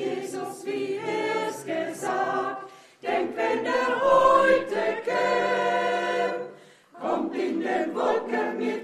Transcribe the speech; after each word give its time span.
Jesus, 0.00 0.64
wie 0.64 0.96
es 0.96 1.62
gesagt, 1.64 2.70
denkt, 3.02 3.36
wenn 3.36 3.66
er 3.66 4.00
heute 4.00 5.02
käme, 5.04 6.48
kommt 6.98 7.34
in 7.34 7.60
den 7.60 7.94
Wolken 7.94 8.56
mit 8.56 8.79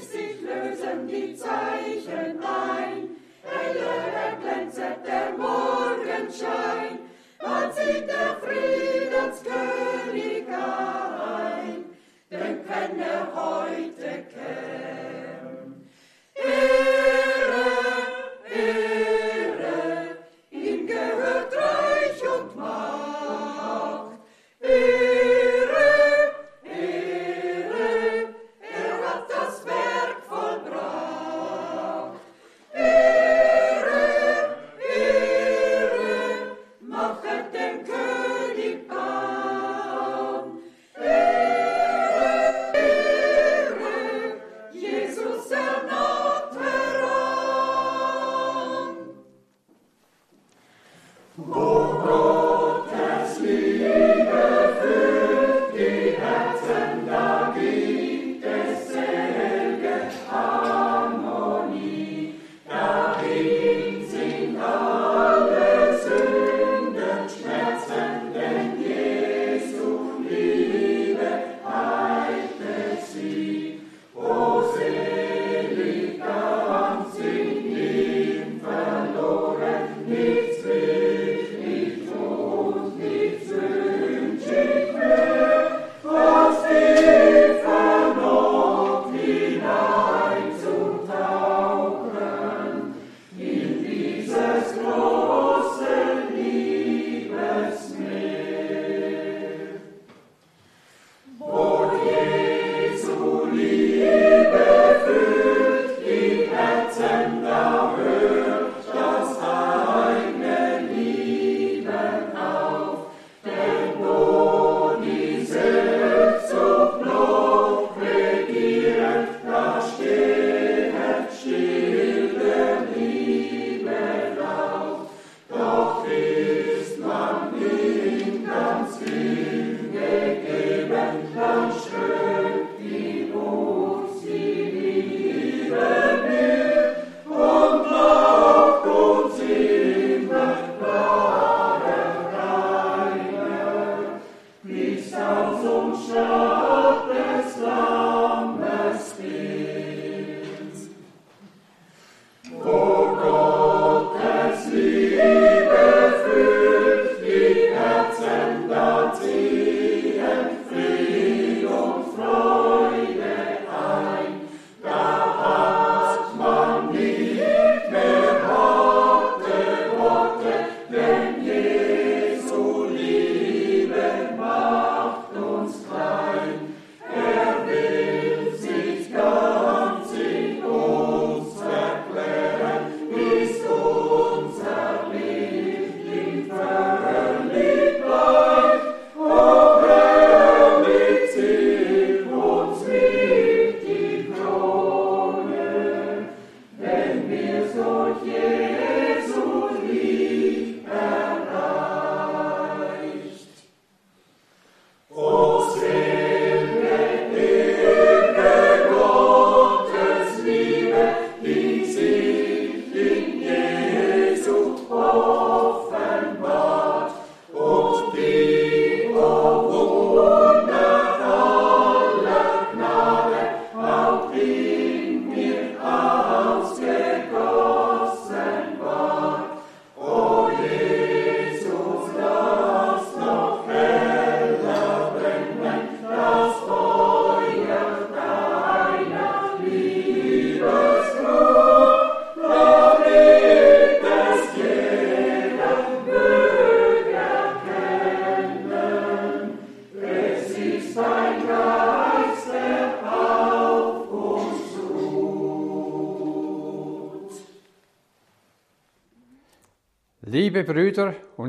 sich 0.00 0.40
lösen 0.42 1.08
die 1.08 1.34
Zeichen 1.34 2.38
ein. 2.42 3.16
Heller 3.42 4.12
erglänzet 4.26 5.06
der 5.06 5.32
Morgenschein, 5.36 6.98
man 7.42 7.72
sieht 7.72 8.08
der 8.08 8.36
Friedenskönig 8.42 10.46
ein. 10.48 11.84
Denn 12.30 12.60
wenn 12.68 13.00
er 13.00 13.34
heute 13.34 13.97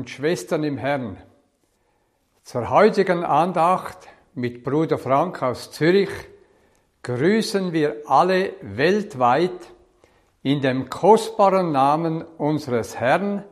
Und 0.00 0.08
Schwestern 0.08 0.64
im 0.64 0.78
Herrn, 0.78 1.18
zur 2.42 2.70
heutigen 2.70 3.22
Andacht 3.22 3.98
mit 4.32 4.64
Bruder 4.64 4.96
Frank 4.96 5.42
aus 5.42 5.72
Zürich 5.72 6.08
grüßen 7.02 7.74
wir 7.74 7.96
alle 8.06 8.54
weltweit 8.62 9.60
in 10.42 10.62
dem 10.62 10.88
kostbaren 10.88 11.70
Namen 11.72 12.22
unseres 12.22 12.98
Herrn 12.98 13.44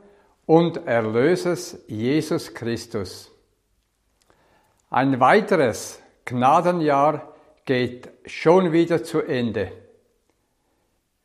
und 0.46 0.86
Erlösers 0.86 1.80
Jesus 1.86 2.54
Christus. 2.54 3.30
Ein 4.88 5.20
weiteres 5.20 6.00
Gnadenjahr 6.24 7.34
geht 7.66 8.08
schon 8.24 8.72
wieder 8.72 9.04
zu 9.04 9.20
Ende. 9.20 9.70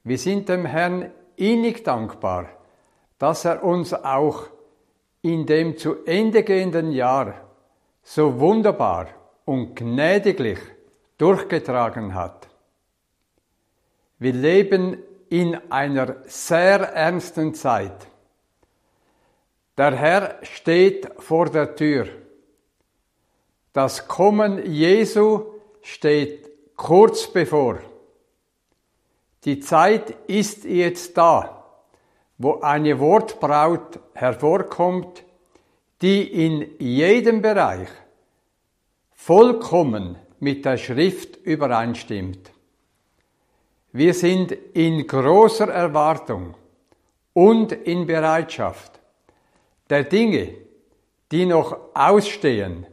Wir 0.04 0.18
sind 0.18 0.50
dem 0.50 0.66
Herrn 0.66 1.14
innig 1.38 1.86
dankbar, 1.86 2.50
dass 3.20 3.46
er 3.46 3.64
uns 3.64 3.94
auch 3.94 4.50
in 5.24 5.46
dem 5.46 5.78
zu 5.78 6.04
Ende 6.06 6.44
gehenden 6.44 6.92
Jahr 6.92 7.34
so 8.04 8.40
wunderbar 8.40 9.08
und 9.46 9.75
gnädiglich 9.75 10.60
durchgetragen 11.18 12.14
hat. 12.14 12.50
Wir 14.20 14.34
leben 14.34 14.98
in 15.30 15.56
einer 15.72 16.18
sehr 16.25 16.81
ernsten 16.94 17.54
Zeit. 17.54 18.08
Der 19.78 19.96
Herr 19.96 20.40
steht 20.44 21.10
vor 21.20 21.50
der 21.50 21.75
Tür. 21.75 22.08
Das 23.72 24.08
Kommen 24.08 24.72
Jesu 24.72 25.46
steht 25.81 26.50
kurz 26.75 27.28
bevor. 27.31 27.80
Die 29.46 29.60
Zeit 29.60 30.16
ist 30.28 30.66
jetzt 30.66 31.18
da, 31.18 31.62
wo 32.38 32.59
eine 32.62 33.00
Wortbraut 33.00 34.00
hervorkommt, 34.13 35.24
die 36.01 36.45
in 36.45 36.68
jedem 36.80 37.41
Bereich 37.41 37.88
vollkommen 39.12 40.18
mit 40.39 40.65
der 40.65 40.77
Schrift 40.77 41.38
übereinstimmt. 41.38 42.51
Wir 43.94 44.13
sind 44.13 44.51
in 44.51 45.06
großer 45.07 45.69
Erwartung 45.69 46.56
und 47.33 47.71
in 47.71 48.06
Bereitschaft 48.06 49.00
der 49.89 50.03
Dinge, 50.03 50.56
die 51.31 51.45
noch 51.45 51.77
ausstehen. 51.94 52.88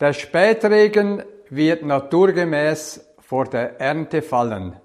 Der 0.00 0.12
Spätregen 0.12 1.22
wird 1.50 1.84
naturgemäß 1.84 3.04
vor 3.20 3.44
der 3.44 3.80
Ernte 3.80 4.22
fallen. 4.22 4.76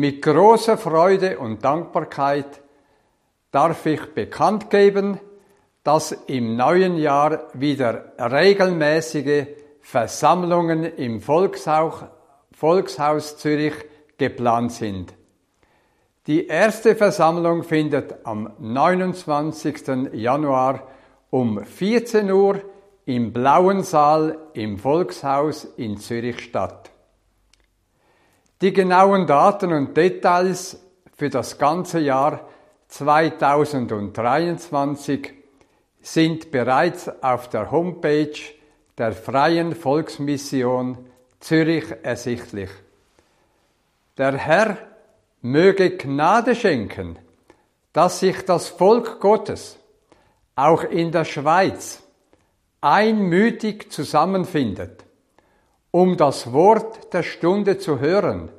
Mit 0.00 0.22
großer 0.22 0.78
Freude 0.78 1.38
und 1.38 1.62
Dankbarkeit 1.62 2.62
darf 3.50 3.84
ich 3.84 4.00
bekannt 4.14 4.70
geben, 4.70 5.20
dass 5.84 6.12
im 6.26 6.56
neuen 6.56 6.96
Jahr 6.96 7.48
wieder 7.52 8.14
regelmäßige 8.18 9.48
Versammlungen 9.82 10.84
im 10.84 11.20
Volkshaus, 11.20 12.04
Volkshaus 12.50 13.36
Zürich 13.36 13.74
geplant 14.16 14.72
sind. 14.72 15.12
Die 16.26 16.46
erste 16.46 16.96
Versammlung 16.96 17.62
findet 17.62 18.24
am 18.24 18.54
29. 18.58 20.14
Januar 20.14 20.88
um 21.28 21.62
14 21.62 22.30
Uhr 22.30 22.62
im 23.04 23.34
Blauen 23.34 23.82
Saal 23.82 24.38
im 24.54 24.78
Volkshaus 24.78 25.64
in 25.76 25.98
Zürich 25.98 26.40
statt. 26.40 26.90
Die 28.60 28.74
genauen 28.74 29.26
Daten 29.26 29.72
und 29.72 29.96
Details 29.96 30.78
für 31.16 31.30
das 31.30 31.56
ganze 31.56 31.98
Jahr 31.98 32.46
2023 32.88 35.32
sind 36.02 36.50
bereits 36.50 37.08
auf 37.22 37.48
der 37.48 37.70
Homepage 37.70 38.36
der 38.98 39.12
Freien 39.12 39.74
Volksmission 39.74 40.98
Zürich 41.40 41.86
ersichtlich. 42.02 42.68
Der 44.18 44.36
Herr 44.36 44.76
möge 45.40 45.96
Gnade 45.96 46.54
schenken, 46.54 47.18
dass 47.94 48.20
sich 48.20 48.44
das 48.44 48.68
Volk 48.68 49.20
Gottes 49.20 49.78
auch 50.54 50.84
in 50.84 51.12
der 51.12 51.24
Schweiz 51.24 52.02
einmütig 52.82 53.90
zusammenfindet, 53.90 55.06
um 55.90 56.16
das 56.16 56.52
Wort 56.52 57.12
der 57.12 57.22
Stunde 57.22 57.78
zu 57.78 58.00
hören, 58.00 58.50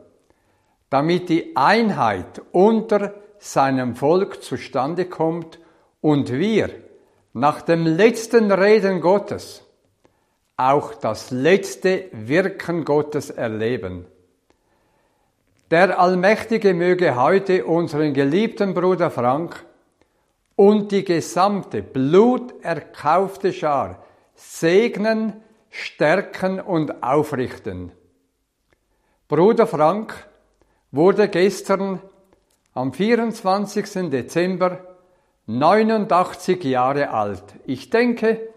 damit 0.89 1.29
die 1.29 1.55
Einheit 1.55 2.41
unter 2.51 3.13
seinem 3.39 3.95
Volk 3.95 4.43
zustande 4.43 5.05
kommt 5.05 5.59
und 6.01 6.31
wir 6.31 6.69
nach 7.33 7.61
dem 7.61 7.85
letzten 7.85 8.51
Reden 8.51 9.01
Gottes 9.01 9.65
auch 10.57 10.93
das 10.93 11.31
letzte 11.31 12.05
Wirken 12.11 12.85
Gottes 12.85 13.29
erleben. 13.29 14.05
Der 15.71 15.99
Allmächtige 15.99 16.73
möge 16.73 17.15
heute 17.15 17.65
unseren 17.65 18.13
geliebten 18.13 18.73
Bruder 18.73 19.09
Frank 19.09 19.65
und 20.57 20.91
die 20.91 21.05
gesamte 21.05 21.81
bluterkaufte 21.81 23.53
Schar 23.53 24.03
segnen, 24.35 25.41
stärken 25.71 26.59
und 26.59 27.01
aufrichten. 27.01 27.91
Bruder 29.27 29.65
Frank 29.65 30.13
wurde 30.91 31.29
gestern 31.29 32.01
am 32.73 32.93
24. 32.93 34.09
Dezember 34.09 34.79
89 35.47 36.63
Jahre 36.65 37.09
alt. 37.09 37.43
Ich 37.65 37.89
denke, 37.89 38.49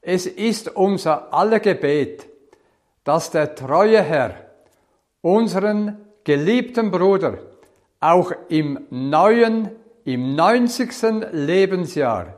es 0.00 0.26
ist 0.26 0.74
unser 0.74 1.32
aller 1.32 1.60
Gebet, 1.60 2.26
dass 3.04 3.30
der 3.30 3.54
treue 3.54 4.02
Herr 4.02 4.34
unseren 5.20 5.98
geliebten 6.24 6.90
Bruder 6.90 7.38
auch 8.00 8.32
im 8.48 8.86
neuen, 8.90 9.70
im 10.04 10.34
90. 10.34 11.32
Lebensjahr 11.32 12.34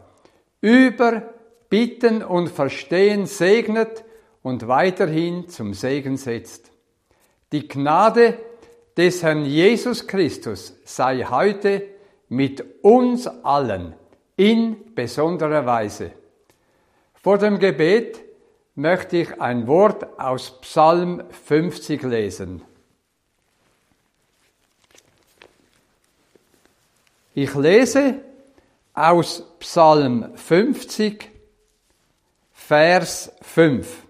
über 0.61 1.35
Bitten 1.68 2.23
und 2.23 2.49
Verstehen 2.49 3.26
segnet 3.26 4.04
und 4.47 4.69
weiterhin 4.69 5.49
zum 5.49 5.75
Segen 5.75 6.17
setzt. 6.17 6.71
Die 7.50 7.67
Gnade 7.67 8.38
des 8.97 9.25
Herrn 9.25 9.45
Jesus 9.45 10.07
Christus 10.07 10.73
sei 10.85 11.25
heute 11.25 11.83
mit 12.29 12.65
uns 12.85 13.26
allen 13.26 13.97
in 14.37 14.95
besonderer 14.95 15.67
Weise. 15.67 16.12
Vor 17.21 17.38
dem 17.38 17.59
Gebet 17.59 18.21
möchte 18.76 19.17
ich 19.17 19.41
ein 19.41 19.67
Wort 19.67 20.17
aus 20.17 20.61
Psalm 20.61 21.25
50 21.29 22.03
lesen. 22.05 22.62
Ich 27.35 27.53
lese 27.57 28.21
aus 28.95 29.43
Psalm 29.59 30.37
50, 30.37 31.33
Vers 32.53 33.33
5. 33.43 34.06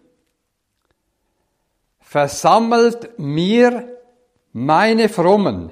Versammelt 2.16 3.18
mir 3.18 3.94
meine 4.54 5.10
Frommen, 5.10 5.70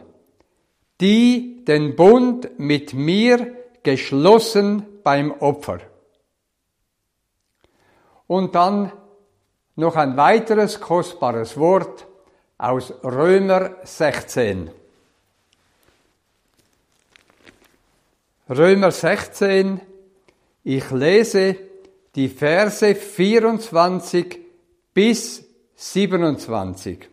die 1.00 1.64
den 1.64 1.96
Bund 1.96 2.58
mit 2.58 2.92
mir 2.92 3.56
geschlossen 3.82 4.84
beim 5.02 5.32
Opfer. 5.40 5.78
Und 8.26 8.54
dann 8.54 8.92
noch 9.76 9.96
ein 9.96 10.18
weiteres 10.18 10.82
kostbares 10.82 11.56
Wort 11.56 12.06
aus 12.58 12.92
Römer 13.02 13.76
16. 13.82 14.70
Römer 18.50 18.90
16, 18.90 19.80
ich 20.62 20.90
lese 20.90 21.56
die 22.14 22.28
Verse 22.28 22.94
24 22.94 24.40
bis 24.92 25.43
27. 25.92 27.10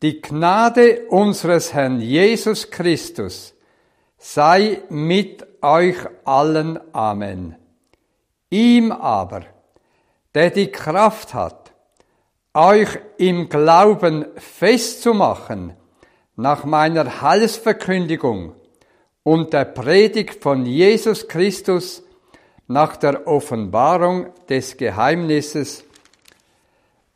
Die 0.00 0.22
Gnade 0.22 1.06
unseres 1.08 1.74
Herrn 1.74 2.00
Jesus 2.00 2.70
Christus 2.70 3.52
sei 4.16 4.80
mit 4.88 5.44
euch 5.60 5.96
allen. 6.22 6.78
Amen. 6.94 7.56
Ihm 8.48 8.92
aber, 8.92 9.42
der 10.34 10.50
die 10.50 10.70
Kraft 10.70 11.34
hat, 11.34 11.72
euch 12.54 12.96
im 13.18 13.48
Glauben 13.48 14.26
festzumachen, 14.36 15.72
nach 16.36 16.64
meiner 16.64 17.22
Heilsverkündigung 17.22 18.54
und 19.24 19.52
der 19.52 19.64
Predigt 19.64 20.42
von 20.44 20.64
Jesus 20.64 21.26
Christus 21.26 22.04
nach 22.68 22.96
der 22.96 23.26
Offenbarung 23.26 24.28
des 24.48 24.76
Geheimnisses, 24.76 25.85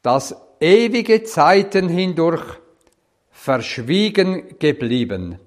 das 0.02 0.34
ewige 0.60 1.24
Zeiten 1.24 1.88
hindurch 1.88 2.42
verschwiegen 3.30 4.58
geblieben, 4.58 5.38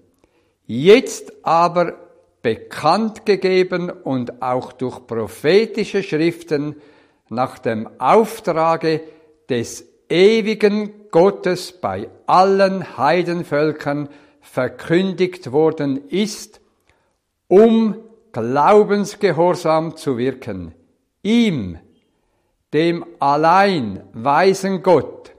jetzt 0.66 1.34
aber 1.44 1.98
bekannt 2.42 3.26
gegeben 3.26 3.90
und 3.90 4.42
auch 4.42 4.74
durch 4.74 5.06
prophetische 5.08 6.04
Schriften 6.04 6.76
nach 7.30 7.58
dem 7.60 7.90
Auftrage 8.00 9.02
des 9.50 9.86
ewigen 10.10 11.10
Gottes 11.12 11.72
bei 11.72 12.10
allen 12.26 12.98
Heidenvölkern 12.98 14.10
verkündigt 14.42 15.52
worden 15.52 16.10
ist, 16.10 16.60
um 17.48 17.96
Glaubensgehorsam 18.32 19.96
zu 19.96 20.18
wirken. 20.18 20.74
Ihm, 21.22 21.78
dem 22.74 23.06
allein 23.20 24.04
weisen 24.14 24.82
Gott, 24.82 25.34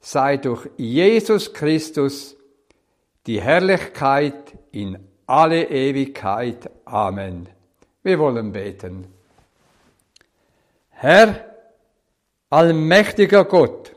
sei 0.00 0.38
durch 0.38 0.68
Jesus 0.76 1.52
Christus 1.52 2.36
die 3.26 3.40
Herrlichkeit 3.40 4.54
in 4.72 4.98
alle 5.26 5.68
Ewigkeit. 5.68 6.70
Amen. 6.86 7.48
Wir 8.02 8.18
wollen 8.18 8.52
beten. 8.52 9.06
Herr, 10.88 11.44
allmächtiger 12.48 13.44
Gott, 13.44 13.94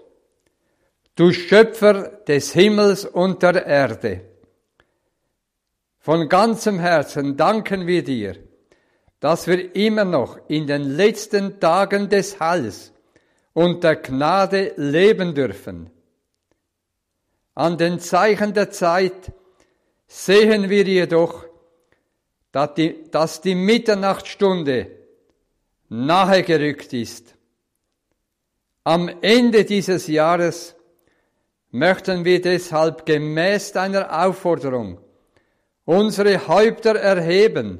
du 1.16 1.32
Schöpfer 1.32 2.10
des 2.28 2.54
Himmels 2.54 3.06
und 3.06 3.42
der 3.42 3.66
Erde, 3.66 4.22
von 6.00 6.28
ganzem 6.28 6.80
Herzen 6.80 7.38
danken 7.38 7.88
wir 7.88 8.04
dir, 8.04 8.36
dass 9.24 9.48
wir 9.48 9.74
immer 9.74 10.04
noch 10.04 10.38
in 10.50 10.68
den 10.68 10.84
letzten 10.98 11.58
Tagen 11.62 12.10
des 12.10 12.42
Heils 12.42 12.92
und 13.54 13.82
der 13.82 13.96
Gnade 13.96 14.74
leben 14.76 15.34
dürfen. 15.34 15.90
An 17.56 17.78
den 17.78 18.02
Zeichen 18.02 18.54
der 18.54 18.70
Zeit 18.70 19.32
sehen 20.08 20.70
wir 20.70 20.84
jedoch, 20.84 21.46
dass 22.52 22.74
die, 22.74 23.10
dass 23.12 23.40
die 23.40 23.56
Mitternachtsstunde 23.56 24.92
nahe 25.88 26.44
gerückt 26.44 26.92
ist. 26.92 27.34
Am 28.84 29.08
Ende 29.22 29.64
dieses 29.64 30.08
Jahres 30.08 30.76
möchten 31.72 32.26
wir 32.26 32.42
deshalb 32.42 33.06
gemäß 33.06 33.72
deiner 33.72 34.26
Aufforderung 34.26 35.00
unsere 35.86 36.46
Häupter 36.50 36.96
erheben, 37.00 37.80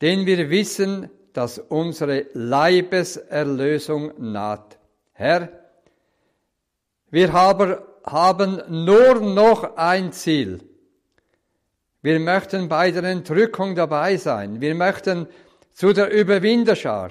denn 0.00 0.26
wir 0.26 0.50
wissen, 0.50 1.10
dass 1.32 1.58
unsere 1.58 2.26
Leibeserlösung 2.32 4.12
naht. 4.18 4.78
Herr, 5.12 5.48
wir 7.10 7.32
haben, 7.32 8.62
nur 8.84 9.20
noch 9.20 9.76
ein 9.76 10.12
Ziel. 10.12 10.60
Wir 12.02 12.20
möchten 12.20 12.68
bei 12.68 12.90
der 12.90 13.04
Entrückung 13.04 13.74
dabei 13.74 14.16
sein. 14.16 14.60
Wir 14.60 14.74
möchten 14.74 15.26
zu 15.72 15.92
der 15.92 16.10
Überwinderschar, 16.10 17.10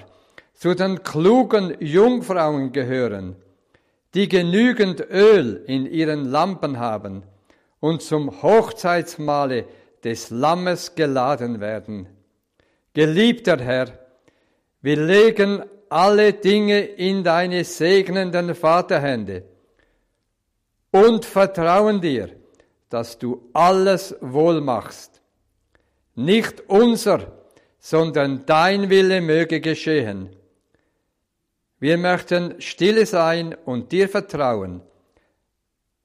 zu 0.54 0.74
den 0.74 1.02
klugen 1.02 1.76
Jungfrauen 1.80 2.72
gehören, 2.72 3.36
die 4.14 4.28
genügend 4.28 5.00
Öl 5.10 5.62
in 5.66 5.86
ihren 5.86 6.24
Lampen 6.24 6.78
haben 6.78 7.22
und 7.80 8.02
zum 8.02 8.42
Hochzeitsmahle 8.42 9.66
des 10.04 10.30
Lammes 10.30 10.94
geladen 10.94 11.60
werden. 11.60 12.08
Geliebter 12.98 13.60
Herr, 13.60 13.96
wir 14.82 14.96
legen 14.96 15.62
alle 15.88 16.32
Dinge 16.32 16.80
in 16.80 17.22
deine 17.22 17.62
segnenden 17.62 18.56
Vaterhände 18.56 19.44
und 20.90 21.24
vertrauen 21.24 22.00
dir, 22.00 22.30
dass 22.88 23.16
du 23.16 23.50
alles 23.52 24.16
wohl 24.20 24.60
machst. 24.60 25.22
Nicht 26.16 26.64
unser, 26.66 27.20
sondern 27.78 28.44
dein 28.46 28.90
Wille 28.90 29.20
möge 29.20 29.60
geschehen. 29.60 30.34
Wir 31.78 31.98
möchten 31.98 32.60
stille 32.60 33.06
sein 33.06 33.54
und 33.64 33.92
dir 33.92 34.08
vertrauen, 34.08 34.82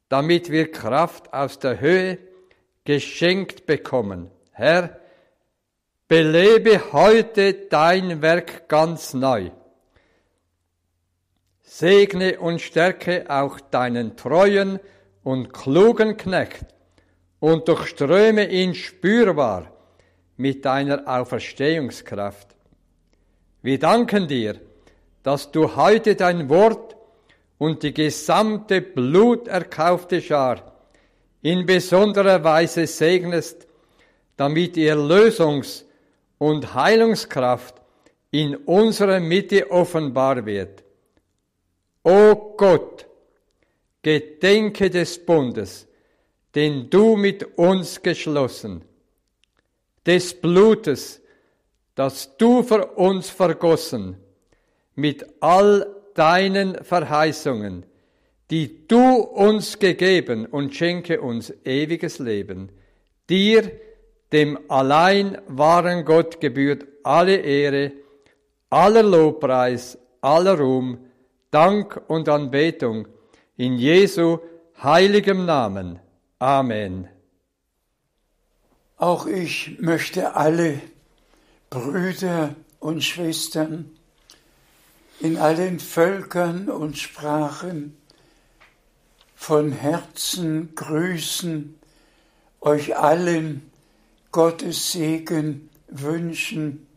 damit 0.09 0.51
wir 0.51 0.71
Kraft 0.71 1.33
aus 1.33 1.57
der 1.57 1.79
Höhe 1.79 2.19
geschenkt 2.85 3.65
bekommen. 3.65 4.29
Herr, 4.51 5.00
belebe 6.07 6.91
heute 6.91 7.53
dein 7.53 8.22
Werk 8.22 8.67
ganz 8.67 9.13
neu. 9.13 9.51
Segne 11.62 12.39
und 12.39 12.62
stärke 12.62 13.25
auch 13.29 13.60
deinen 13.60 14.15
treuen 14.15 14.79
und 15.24 15.53
klugen 15.53 16.17
Knecht 16.17 16.65
und 17.39 17.67
durchströme 17.67 18.48
ihn 18.50 18.75
spürbar 18.75 19.72
mit 20.38 20.65
deiner 20.65 21.07
Auferstehungskraft. 21.07 22.48
Wir 23.62 23.79
danken 23.79 24.27
dir, 24.27 24.60
dass 25.24 25.51
du 25.51 25.75
heute 25.75 26.15
dein 26.15 26.50
Wort 26.50 26.98
und 27.57 27.81
die 27.81 27.93
gesamte 27.93 28.81
bluterkaufte 28.81 30.22
Schar 30.22 30.74
in 31.41 31.65
besonderer 31.65 32.43
Weise 32.43 32.88
segnest, 32.88 33.67
damit 34.36 34.75
ihr 34.77 34.95
Lösungs- 34.95 35.86
und 36.37 36.73
Heilungskraft 36.73 37.75
in 38.31 38.55
unserer 38.55 39.19
Mitte 39.19 39.69
offenbar 39.69 40.45
wird. 40.45 40.83
O 42.03 42.55
Gott, 42.57 43.07
gedenke 44.01 44.89
des 44.89 45.23
Bundes, 45.25 45.87
den 46.55 46.89
du 46.89 47.15
mit 47.15 47.57
uns 47.57 48.01
geschlossen, 48.01 48.83
des 50.05 50.39
Blutes, 50.39 51.21
das 51.95 52.35
du 52.37 52.63
für 52.63 52.85
uns 52.95 53.29
vergossen, 53.29 54.17
mit 54.95 55.25
all 55.39 55.87
deinen 56.13 56.83
Verheißungen, 56.83 57.85
die 58.51 58.87
du 58.87 59.17
uns 59.21 59.79
gegeben 59.79 60.45
und 60.45 60.75
schenke 60.75 61.21
uns 61.21 61.53
ewiges 61.65 62.19
Leben. 62.19 62.71
Dir, 63.29 63.71
dem 64.33 64.59
allein 64.67 65.37
wahren 65.47 66.03
Gott, 66.05 66.41
gebührt 66.41 66.85
alle 67.03 67.37
Ehre, 67.37 67.93
aller 68.69 69.03
Lobpreis, 69.03 69.97
aller 70.21 70.57
Ruhm, 70.59 70.97
Dank 71.51 72.01
und 72.07 72.27
Anbetung 72.27 73.07
in 73.57 73.77
Jesu 73.77 74.39
heiligem 74.81 75.45
Namen. 75.45 75.99
Amen. 76.39 77.07
Auch 78.97 79.27
ich 79.27 79.77
möchte 79.79 80.35
alle 80.35 80.81
Brüder 81.69 82.55
und 82.79 83.03
Schwestern 83.03 83.91
in 85.19 85.37
allen 85.37 85.79
Völkern 85.79 86.69
und 86.69 86.97
Sprachen 86.97 87.95
von 89.35 89.71
Herzen 89.71 90.73
grüßen, 90.73 91.75
euch 92.61 92.97
allen 92.97 93.72
Gottes 94.33 94.93
Segen 94.93 95.69
wünschen. 95.89 96.87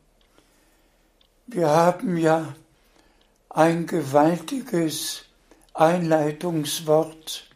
Wir 1.46 1.68
haben 1.68 2.16
ja 2.16 2.54
ein 3.50 3.86
gewaltiges 3.86 5.26
Einleitungswort 5.74 7.46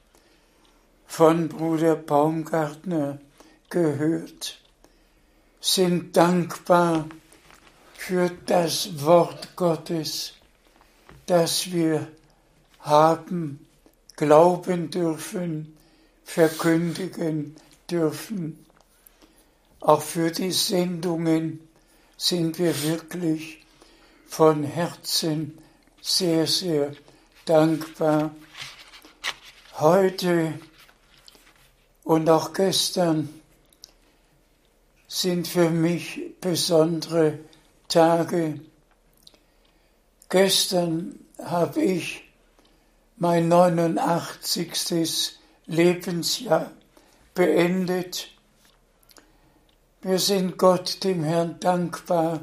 von 1.06 1.48
Bruder 1.48 1.96
Baumgartner 1.96 3.20
gehört, 3.70 4.60
sind 5.62 6.14
dankbar 6.14 7.06
für 7.94 8.30
das 8.44 9.02
Wort 9.02 9.56
Gottes, 9.56 10.34
das 11.24 11.72
wir 11.72 12.06
haben, 12.80 13.66
glauben 14.16 14.90
dürfen, 14.90 15.74
verkündigen 16.22 17.56
dürfen. 17.90 18.66
Auch 19.80 20.02
für 20.02 20.30
die 20.30 20.52
Sendungen 20.52 21.60
sind 22.16 22.58
wir 22.58 22.82
wirklich 22.82 23.64
von 24.26 24.62
Herzen 24.62 25.58
sehr, 26.00 26.46
sehr 26.46 26.92
dankbar. 27.46 28.34
Heute 29.78 30.54
und 32.04 32.28
auch 32.28 32.52
gestern 32.52 33.28
sind 35.08 35.48
für 35.48 35.70
mich 35.70 36.20
besondere 36.40 37.38
Tage. 37.88 38.60
Gestern 40.28 41.18
habe 41.42 41.82
ich 41.82 42.22
mein 43.16 43.48
89. 43.48 45.38
Lebensjahr 45.66 46.70
beendet. 47.34 48.28
Wir 50.02 50.18
sind 50.18 50.56
Gott, 50.56 51.04
dem 51.04 51.24
Herrn, 51.24 51.60
dankbar, 51.60 52.40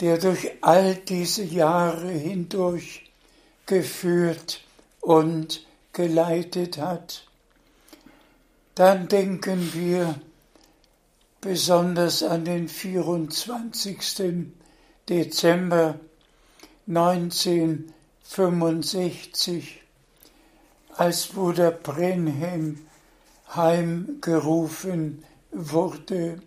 der 0.00 0.18
durch 0.18 0.50
all 0.60 0.96
diese 0.96 1.44
Jahre 1.44 2.10
hindurch 2.10 3.10
geführt 3.64 4.62
und 5.00 5.66
geleitet 5.94 6.76
hat. 6.76 7.26
Dann 8.74 9.08
denken 9.08 9.72
wir 9.72 10.16
besonders 11.40 12.22
an 12.22 12.44
den 12.44 12.68
24. 12.68 14.52
Dezember 15.08 15.98
1965, 16.86 19.82
als 20.96 21.28
Bruder 21.28 21.70
Brenhem 21.70 22.86
heimgerufen 23.54 25.24
wurde. 25.52 26.42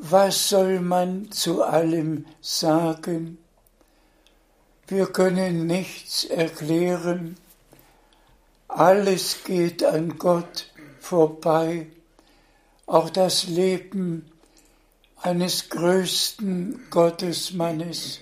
Was 0.00 0.50
soll 0.50 0.78
man 0.78 1.32
zu 1.32 1.64
allem 1.64 2.24
sagen? 2.40 3.38
Wir 4.86 5.06
können 5.06 5.66
nichts 5.66 6.22
erklären. 6.22 7.36
Alles 8.68 9.42
geht 9.42 9.82
an 9.82 10.16
Gott 10.16 10.70
vorbei. 11.00 11.88
Auch 12.86 13.10
das 13.10 13.48
Leben 13.48 14.30
eines 15.16 15.68
größten 15.68 16.86
Gottesmannes 16.90 18.20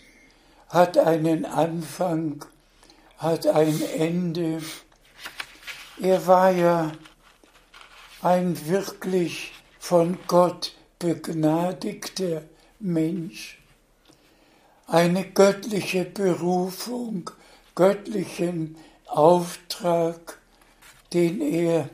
hat 0.70 0.96
einen 0.96 1.44
Anfang, 1.44 2.42
hat 3.18 3.46
ein 3.46 3.82
Ende. 3.82 4.62
Er 6.00 6.26
war 6.26 6.50
ja 6.52 6.92
ein 8.22 8.66
wirklich 8.66 9.52
von 9.78 10.18
Gott 10.26 10.75
begnadigter 10.98 12.42
Mensch. 12.80 13.58
Eine 14.86 15.24
göttliche 15.24 16.04
Berufung, 16.04 17.30
göttlichen 17.74 18.76
Auftrag, 19.06 20.38
den 21.12 21.40
er 21.40 21.88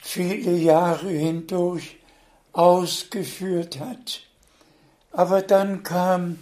viele 0.00 0.56
Jahre 0.56 1.10
hindurch 1.10 1.98
ausgeführt 2.52 3.78
hat. 3.80 4.22
Aber 5.12 5.42
dann 5.42 5.82
kam 5.82 6.38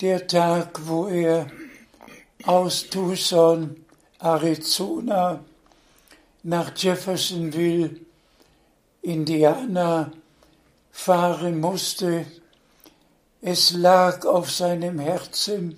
der 0.00 0.26
Tag, 0.26 0.86
wo 0.86 1.06
er 1.08 1.50
aus 2.44 2.88
Tucson, 2.88 3.84
Arizona, 4.18 5.44
nach 6.42 6.76
Jeffersonville, 6.76 8.00
Indiana, 9.02 10.12
fahren 10.94 11.60
musste. 11.60 12.24
Es 13.42 13.72
lag 13.72 14.24
auf 14.24 14.50
seinem 14.50 15.00
Herzen 15.00 15.76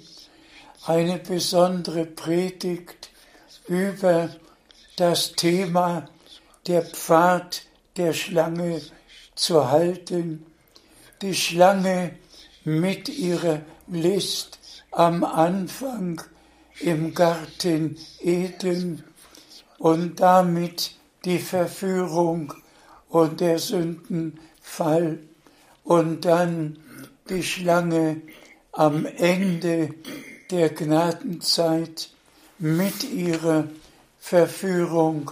eine 0.85 1.19
besondere 1.19 2.05
Predigt 2.05 3.11
über 3.67 4.29
das 4.97 5.33
Thema 5.33 6.09
der 6.67 6.83
Pfad 6.83 7.63
der 7.97 8.13
Schlange 8.13 8.83
zu 9.35 9.69
halten. 9.71 10.47
Die 11.23 11.35
Schlange 11.35 12.15
mit 12.63 13.09
ihrer 13.09 13.63
List 13.89 14.59
am 14.93 15.25
Anfang 15.25 16.23
im 16.79 17.15
Garten 17.15 17.97
Eden 18.21 19.03
und 19.79 20.21
damit 20.21 20.93
die 21.25 21.39
Verführung 21.39 22.53
und 23.09 23.41
der 23.41 23.59
Sündenfall 23.59 24.47
und 25.85 26.25
dann 26.25 26.79
die 27.29 27.43
Schlange 27.43 28.23
am 28.73 29.05
Ende 29.07 29.91
der 30.51 30.71
Gnadenzeit 30.71 32.09
mit 32.59 33.05
ihrer 33.05 33.69
Verführung 34.19 35.31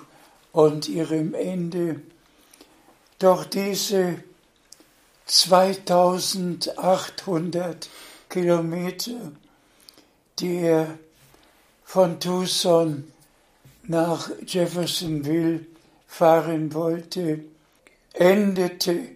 und 0.53 0.89
ihrem 0.89 1.33
Ende. 1.35 2.01
Doch 3.19 3.45
diese 3.45 4.23
2800 5.27 7.89
Kilometer, 8.29 9.33
die 10.39 10.57
er 10.57 10.99
von 11.85 12.21
Tucson 12.21 13.11
nach 13.85 14.31
Jeffersonville 14.47 15.65
fahren 16.07 16.75
wollte, 16.75 17.45
endete 18.13 19.14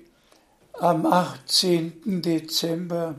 am 0.81 1.07
18. 1.07 2.23
Dezember, 2.23 3.17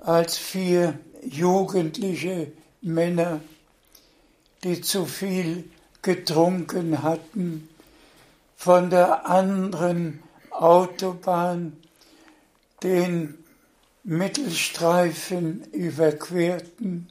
als 0.00 0.36
vier 0.36 0.98
jugendliche 1.22 2.52
Männer, 2.82 3.40
die 4.62 4.80
zu 4.80 5.06
viel 5.06 5.64
getrunken 6.02 7.02
hatten, 7.02 7.68
von 8.56 8.90
der 8.90 9.26
anderen 9.28 10.22
Autobahn 10.50 11.76
den 12.82 13.38
Mittelstreifen 14.02 15.64
überquerten 15.72 17.10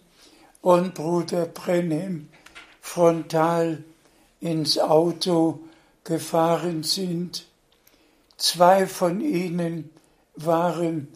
und 0.62 0.93
Bruder 0.93 1.45
Brenhem 1.45 2.29
frontal 2.81 3.83
ins 4.39 4.77
Auto 4.77 5.59
gefahren 6.03 6.83
sind. 6.83 7.47
Zwei 8.38 8.88
von 8.88 9.22
ihnen 9.22 9.89
waren 10.36 11.08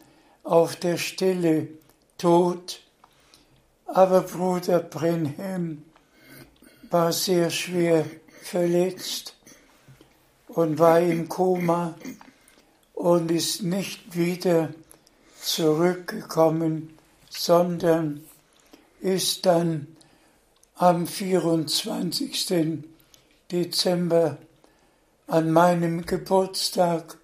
auf 0.44 0.76
der 0.76 0.98
Stelle 0.98 1.68
tot, 2.18 2.82
aber 3.86 4.22
Bruder 4.22 4.80
Brenhem 4.80 5.84
war 6.90 7.12
sehr 7.12 7.50
schwer 7.50 8.06
verletzt 8.42 9.36
und 10.48 10.80
war 10.80 11.00
im 11.00 11.28
Koma 11.28 11.96
und 12.94 13.32
ist 13.32 13.64
nicht 13.64 14.16
wieder 14.16 14.70
zurückgekommen, 15.42 16.98
sondern 17.30 18.24
ist 19.00 19.46
dann 19.46 19.88
am 20.76 21.08
24. 21.08 22.84
Dezember 23.52 24.38
an 25.28 25.52
meinem 25.52 26.06
Geburtstag 26.06 27.18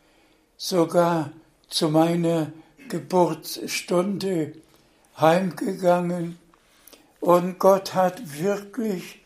sogar 0.57 1.31
zu 1.69 1.89
meiner 1.89 2.51
Geburtsstunde 2.89 4.53
heimgegangen 5.17 6.37
und 7.21 7.57
Gott 7.59 7.93
hat 7.93 8.39
wirklich 8.39 9.21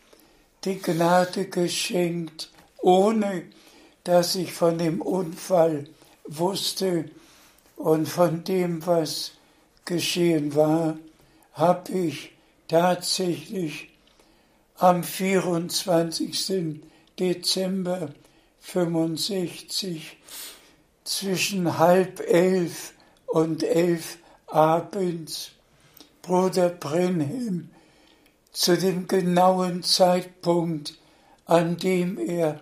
die 0.64 0.78
Gnade 0.78 1.46
geschenkt, 1.46 2.50
ohne 2.80 3.42
dass 4.04 4.36
ich 4.36 4.52
von 4.52 4.78
dem 4.78 5.02
Unfall 5.02 5.88
wusste 6.24 7.10
und 7.74 8.08
von 8.08 8.44
dem, 8.44 8.86
was 8.86 9.32
geschehen 9.84 10.54
war, 10.54 10.96
habe 11.52 11.92
ich 11.92 12.32
tatsächlich 12.68 13.90
am 14.76 15.02
24. 15.02 16.80
Dezember 17.18 18.10
65 18.72 20.18
zwischen 21.02 21.78
halb 21.78 22.20
elf 22.20 22.92
und 23.26 23.62
elf 23.62 24.18
abends. 24.46 25.52
Bruder 26.20 26.68
Brenhem 26.68 27.70
zu 28.52 28.76
dem 28.76 29.08
genauen 29.08 29.82
Zeitpunkt, 29.82 30.98
an 31.46 31.78
dem 31.78 32.18
er 32.18 32.60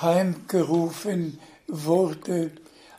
heimgerufen 0.00 1.38
wurde, 1.68 2.50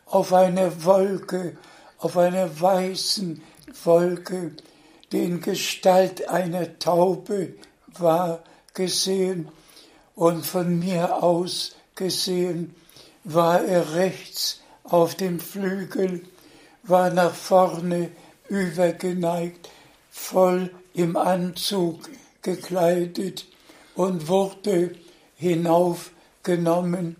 auf 0.05 0.31
einer 0.31 0.85
Wolke, 0.85 1.57
auf 1.97 2.15
einer 2.15 2.61
weißen 2.61 3.43
Wolke, 3.83 4.55
die 5.11 5.25
in 5.25 5.41
Gestalt 5.41 6.29
einer 6.29 6.79
Taube 6.79 7.55
war, 7.87 8.45
gesehen 8.73 9.49
und 10.15 10.45
von 10.45 10.79
mir 10.79 11.21
aus 11.21 11.74
gesehen 11.95 12.75
war 13.23 13.63
er 13.63 13.95
rechts 13.95 14.61
auf 14.83 15.15
dem 15.15 15.39
Flügel, 15.39 16.21
war 16.83 17.09
nach 17.09 17.33
vorne 17.33 18.11
übergeneigt, 18.49 19.69
voll 20.11 20.71
im 20.93 21.17
Anzug 21.17 22.09
gekleidet 22.41 23.45
und 23.95 24.27
wurde 24.27 24.95
hinaufgenommen. 25.35 27.15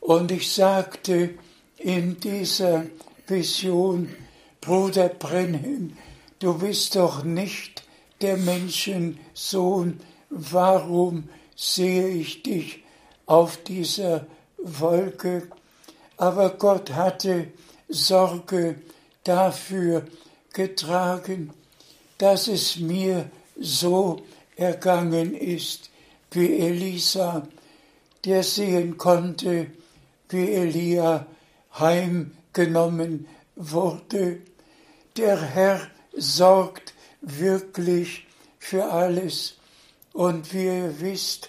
Und 0.00 0.30
ich 0.30 0.52
sagte 0.52 1.30
in 1.78 2.20
dieser 2.20 2.86
Vision, 3.26 4.14
Bruder 4.60 5.08
Brenhem, 5.08 5.96
du 6.38 6.58
bist 6.58 6.94
doch 6.94 7.24
nicht 7.24 7.82
der 8.20 8.36
Menschensohn, 8.36 10.00
warum 10.30 11.28
sehe 11.56 12.08
ich 12.08 12.42
dich 12.42 12.81
auf 13.32 13.56
dieser 13.56 14.26
Wolke? 14.58 15.48
Aber 16.18 16.50
Gott 16.50 16.92
hatte 16.92 17.48
Sorge 17.88 18.76
dafür 19.24 20.04
getragen, 20.52 21.50
dass 22.18 22.46
es 22.46 22.76
mir 22.76 23.30
so 23.58 24.20
ergangen 24.54 25.34
ist 25.34 25.88
wie 26.30 26.58
Elisa, 26.58 27.48
der 28.26 28.42
sehen 28.42 28.98
konnte, 28.98 29.68
wie 30.28 30.52
Elia 30.52 31.26
heimgenommen 31.78 33.26
wurde. 33.56 34.40
Der 35.16 35.40
Herr 35.40 35.80
sorgt 36.14 36.92
wirklich 37.22 38.26
für 38.58 38.84
alles. 38.84 39.54
Und 40.12 40.52
wie 40.52 40.66
ihr 40.66 41.00
wisst, 41.00 41.48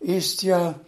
ist 0.00 0.42
ja 0.42 0.78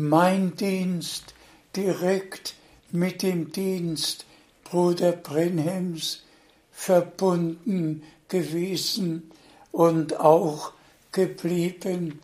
mein 0.00 0.56
Dienst 0.56 1.34
direkt 1.76 2.56
mit 2.90 3.22
dem 3.22 3.52
Dienst 3.52 4.26
Bruder 4.64 5.12
Brenhems 5.12 6.24
verbunden 6.72 8.02
gewesen 8.28 9.30
und 9.72 10.18
auch 10.18 10.72
geblieben, 11.12 12.18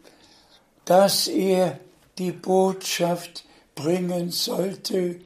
dass 0.85 1.27
er 1.27 1.77
die 2.17 2.31
Botschaft 2.31 3.45
bringen 3.75 4.31
sollte, 4.31 5.17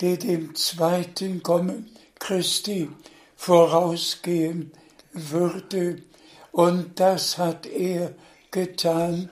die 0.00 0.16
dem 0.18 0.54
zweiten 0.54 1.42
Kommen 1.42 1.90
Christi 2.18 2.88
vorausgehen 3.36 4.70
würde. 5.12 6.02
Und 6.50 6.98
das 7.00 7.36
hat 7.38 7.66
er 7.66 8.14
getan 8.50 9.30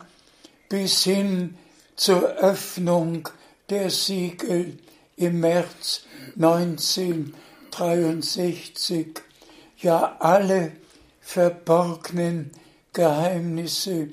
bis 0.68 1.04
hin 1.04 1.56
zur 1.96 2.22
Öffnung 2.22 3.28
der 3.68 3.90
Siegel 3.90 4.78
im 5.16 5.40
März 5.40 6.02
1963. 6.36 9.20
Ja, 9.78 10.16
alle 10.18 10.72
verborgenen 11.20 12.52
Geheimnisse 12.92 14.08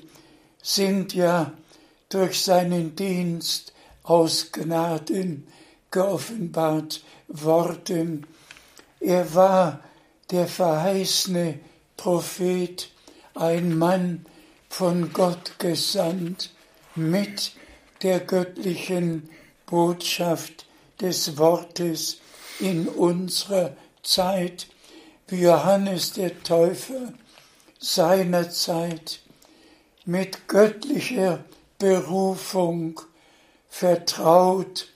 sind 0.62 1.14
ja 1.14 1.52
durch 2.08 2.42
seinen 2.42 2.96
Dienst 2.96 3.72
aus 4.02 4.52
Gnaden 4.52 5.46
geoffenbart 5.90 7.02
worden. 7.28 8.26
Er 9.00 9.34
war 9.34 9.80
der 10.30 10.46
verheißene 10.46 11.58
Prophet, 11.96 12.90
ein 13.34 13.76
Mann 13.76 14.26
von 14.68 15.12
Gott 15.12 15.58
gesandt 15.58 16.50
mit 16.94 17.52
der 18.02 18.20
göttlichen 18.20 19.28
Botschaft 19.66 20.66
des 21.00 21.36
Wortes 21.38 22.18
in 22.60 22.88
unserer 22.88 23.76
Zeit, 24.02 24.66
wie 25.28 25.42
Johannes 25.42 26.12
der 26.12 26.42
Täufer 26.42 27.12
seiner 27.78 28.50
Zeit 28.50 29.20
mit 30.04 30.48
göttlicher 30.48 31.44
Berufung 31.78 33.00
vertraut 33.68 34.88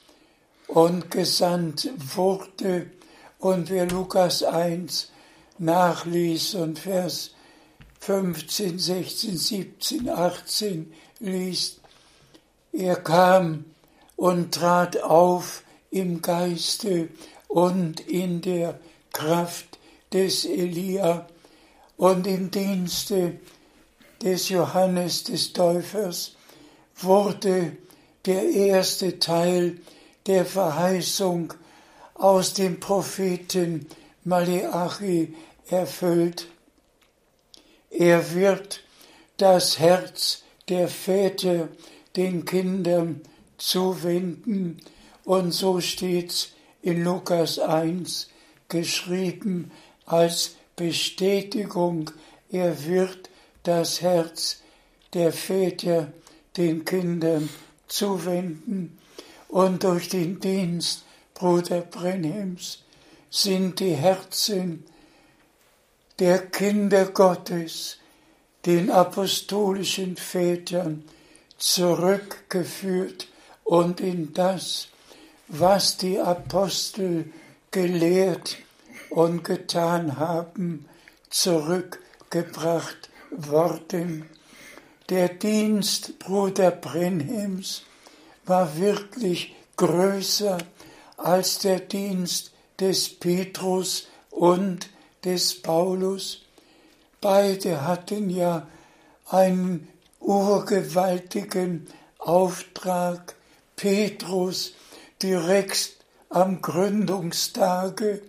und 0.67 1.11
gesandt 1.11 1.91
wurde. 1.97 2.91
Und 3.39 3.71
wer 3.71 3.87
Lukas 3.87 4.43
1 4.43 5.11
nachliest 5.59 6.57
und 6.57 6.79
Vers 6.79 7.33
15, 8.01 8.79
16, 8.79 9.37
17, 9.37 10.09
18 10.09 10.93
liest, 11.21 11.81
er 12.73 12.97
kam 12.97 13.65
und 14.17 14.53
trat 14.53 15.01
auf 15.03 15.63
im 15.91 16.21
Geiste 16.23 17.09
und 17.47 18.01
in 18.01 18.41
der 18.41 18.81
Kraft 19.13 19.79
des 20.13 20.45
Elia 20.47 21.29
und 21.97 22.27
im 22.27 22.51
Dienste 22.51 23.39
des 24.23 24.49
Johannes 24.49 25.25
des 25.25 25.53
Täufers 25.53 26.35
wurde 27.05 27.77
der 28.27 28.49
erste 28.51 29.19
Teil 29.19 29.79
der 30.27 30.45
Verheißung 30.45 31.55
aus 32.15 32.55
dem 32.55 32.79
Propheten 32.79 33.87
Maleachi 34.25 35.35
erfüllt. 35.69 36.47
Er 37.91 38.35
wird 38.35 38.85
das 39.37 39.79
Herz 39.79 40.45
der 40.69 40.89
Väter 40.89 41.69
den 42.17 42.45
Kindern 42.45 43.23
zuwenden 43.59 44.81
und 45.25 45.53
so 45.53 45.81
steht's 45.81 46.53
in 46.83 47.05
Lukas 47.05 47.59
1 47.59 48.29
geschrieben 48.69 49.71
als 50.07 50.57
Bestätigung, 50.77 52.11
er 52.51 52.87
wird 52.87 53.31
das 53.63 54.01
Herz 54.01 54.63
der 55.15 55.33
Väter 55.33 56.13
den 56.57 56.85
Kindern 56.85 57.49
zuwenden 57.89 58.99
und 59.49 59.85
durch 59.85 60.09
den 60.09 60.41
Dienst 60.41 61.05
Bruder 61.35 61.81
Brenhems 61.81 62.85
sind 63.31 63.81
die 63.81 63.95
Herzen 63.95 64.85
der 66.19 66.47
Kinder 66.47 67.07
Gottes 67.07 67.99
den 68.67 68.91
apostolischen 68.91 70.17
Vätern 70.17 71.05
zurückgeführt 71.59 73.29
und 73.65 74.01
in 74.01 74.33
das, 74.33 74.89
was 75.49 75.97
die 75.97 76.19
Apostel 76.21 77.33
gelehrt 77.71 78.57
und 79.11 79.45
getan 79.45 80.19
haben, 80.19 80.89
zurückgebracht 81.31 83.11
worden. 83.31 84.29
Der 85.09 85.29
Dienst 85.29 86.19
Bruder 86.21 86.71
Brenhems 86.71 87.83
war 88.45 88.79
wirklich 88.79 89.53
größer 89.77 90.59
als 91.17 91.59
der 91.59 91.81
Dienst 91.81 92.53
des 92.79 93.09
Petrus 93.09 94.07
und 94.31 94.89
des 95.25 95.61
Paulus. 95.61 96.43
Beide 97.21 97.85
hatten 97.87 98.31
ja 98.31 98.69
einen 99.27 99.89
urgewaltigen 100.21 101.89
Auftrag. 102.19 103.35
Petrus 103.77 104.73
direkt 105.23 105.97
am 106.29 106.63
Gründungstage 106.63 108.23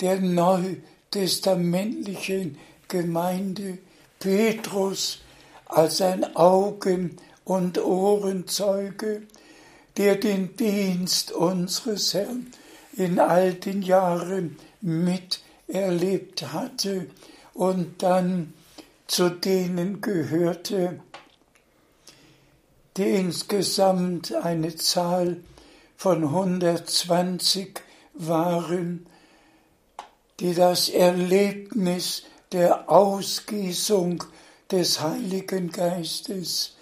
der 0.00 0.20
neutestamentlichen 0.20 2.58
Gemeinde. 2.88 3.78
Petrus 4.18 5.20
als 5.72 6.00
ein 6.00 6.36
Augen- 6.36 7.16
und 7.44 7.78
Ohrenzeuge, 7.78 9.22
der 9.96 10.16
den 10.16 10.56
Dienst 10.56 11.32
unseres 11.32 12.14
Herrn 12.14 12.52
in 12.96 13.18
all 13.18 13.54
den 13.54 13.82
Jahren 13.82 14.56
miterlebt 14.80 16.52
hatte 16.52 17.06
und 17.54 18.02
dann 18.02 18.52
zu 19.06 19.28
denen 19.28 20.00
gehörte, 20.00 21.00
die 22.96 23.10
insgesamt 23.10 24.34
eine 24.34 24.76
Zahl 24.76 25.38
von 25.96 26.24
120 26.24 27.80
waren, 28.14 29.06
die 30.38 30.54
das 30.54 30.88
Erlebnis 30.88 32.24
der 32.52 32.90
Ausgießung 32.90 34.24
des 34.70 35.00
Heiligen 35.00 35.72
Geistes 35.72 36.76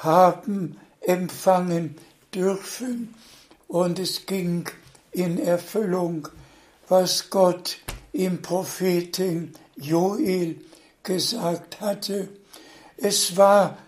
haben 0.00 0.78
empfangen 1.00 1.96
dürfen. 2.34 3.14
Und 3.68 3.98
es 3.98 4.26
ging 4.26 4.68
in 5.12 5.38
Erfüllung, 5.38 6.28
was 6.88 7.30
Gott 7.30 7.78
im 8.12 8.42
Propheten 8.42 9.54
Joel 9.76 10.56
gesagt 11.02 11.80
hatte. 11.80 12.28
Es 12.96 13.36
war 13.36 13.78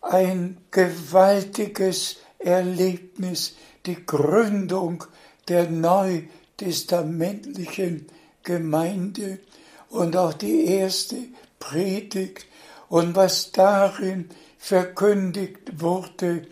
ein 0.00 0.56
gewaltiges 0.70 2.16
Erlebnis, 2.38 3.56
die 3.86 4.06
Gründung 4.06 5.04
der 5.48 5.68
neutestamentlichen 5.68 8.06
Gemeinde 8.42 9.38
und 9.90 10.16
auch 10.16 10.32
die 10.34 10.64
erste 10.66 11.16
Predigt 11.58 12.46
und 12.94 13.16
was 13.16 13.50
darin 13.50 14.28
verkündigt 14.56 15.80
wurde 15.80 16.46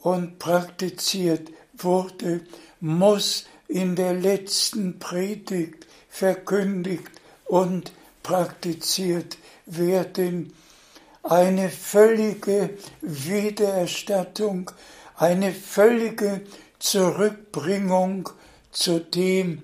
und 0.00 0.38
praktiziert 0.38 1.50
wurde, 1.72 2.42
muss 2.80 3.46
in 3.66 3.96
der 3.96 4.12
letzten 4.12 4.98
Predigt 4.98 5.86
verkündigt 6.10 7.10
und 7.46 7.92
praktiziert 8.22 9.38
werden. 9.64 10.52
Eine 11.22 11.70
völlige 11.70 12.76
Wiedererstattung, 13.00 14.70
eine 15.16 15.50
völlige 15.50 16.42
Zurückbringung 16.78 18.28
zu 18.70 19.00
dem, 19.00 19.62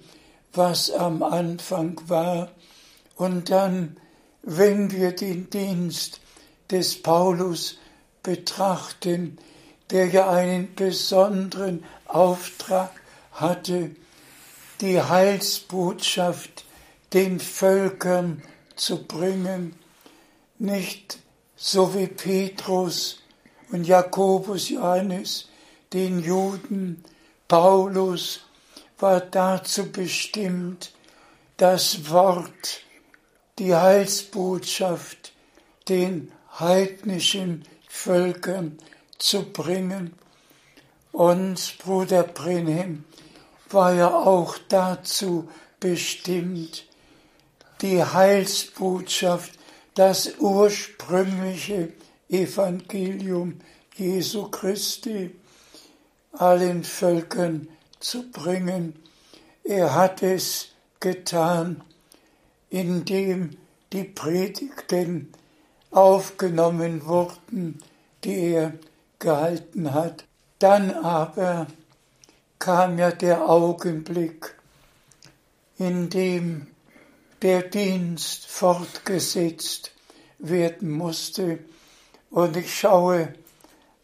was 0.55 0.91
am 0.91 1.23
Anfang 1.23 2.01
war. 2.07 2.51
Und 3.17 3.51
dann, 3.51 3.99
wenn 4.43 4.91
wir 4.93 5.13
den 5.13 5.51
Dienst 5.51 6.22
des 6.73 7.01
Paulus 7.01 7.79
betrachten, 8.23 9.39
der 9.91 10.07
ja 10.07 10.31
einen 10.31 10.75
besonderen 10.75 11.85
Auftrag 12.07 12.91
hatte, 13.33 13.91
die 14.81 15.01
Heilsbotschaft 15.01 16.65
den 17.13 17.39
Völkern 17.39 18.43
zu 18.75 19.05
bringen, 19.05 19.77
nicht 20.59 21.19
so 21.57 21.95
wie 21.95 22.07
Petrus 22.07 23.21
und 23.71 23.87
Jakobus, 23.87 24.71
Johannes, 24.71 25.49
den 25.93 26.21
Juden, 26.21 27.05
Paulus 27.49 28.41
war 28.99 29.21
dazu 29.21 29.93
bestimmt, 29.93 30.93
das 31.59 32.09
Wort, 32.09 32.81
die 33.59 33.75
Heilsbotschaft 33.75 35.33
den 35.89 36.33
heidnischen 36.59 37.65
Völkern 37.89 38.79
zu 39.19 39.43
bringen. 39.53 40.15
Und 41.13 41.79
Bruder 41.79 42.23
Brenhem 42.23 43.05
war 43.71 43.95
ja 43.95 44.09
auch 44.09 44.57
dazu 44.69 45.49
bestimmt, 45.81 46.85
die 47.81 48.03
Heilsbotschaft, 48.03 49.53
das 49.95 50.39
ursprüngliche 50.39 51.93
Evangelium 52.29 53.61
Jesu 53.97 54.49
Christi 54.49 55.35
allen 56.33 56.83
Völkern 56.83 57.69
zu 58.01 58.31
bringen. 58.31 58.95
Er 59.65 59.95
hat 59.95 60.23
es 60.23 60.69
getan, 60.99 61.83
indem 62.71 63.59
die 63.93 64.05
Predigten 64.05 65.33
aufgenommen 65.93 67.07
wurden, 67.07 67.81
die 68.25 68.53
er 68.53 68.73
gehalten 69.19 69.95
hat. 69.95 70.25
Dann 70.59 70.91
aber 70.93 71.67
kam 72.59 72.99
ja 72.99 73.11
der 73.11 73.49
Augenblick, 73.49 74.55
in 75.79 76.11
dem 76.11 76.67
der 77.43 77.63
Dienst 77.63 78.47
fortgesetzt 78.47 79.93
werden 80.39 80.91
musste. 80.91 81.59
Und 82.31 82.57
ich 82.57 82.79
schaue 82.79 83.35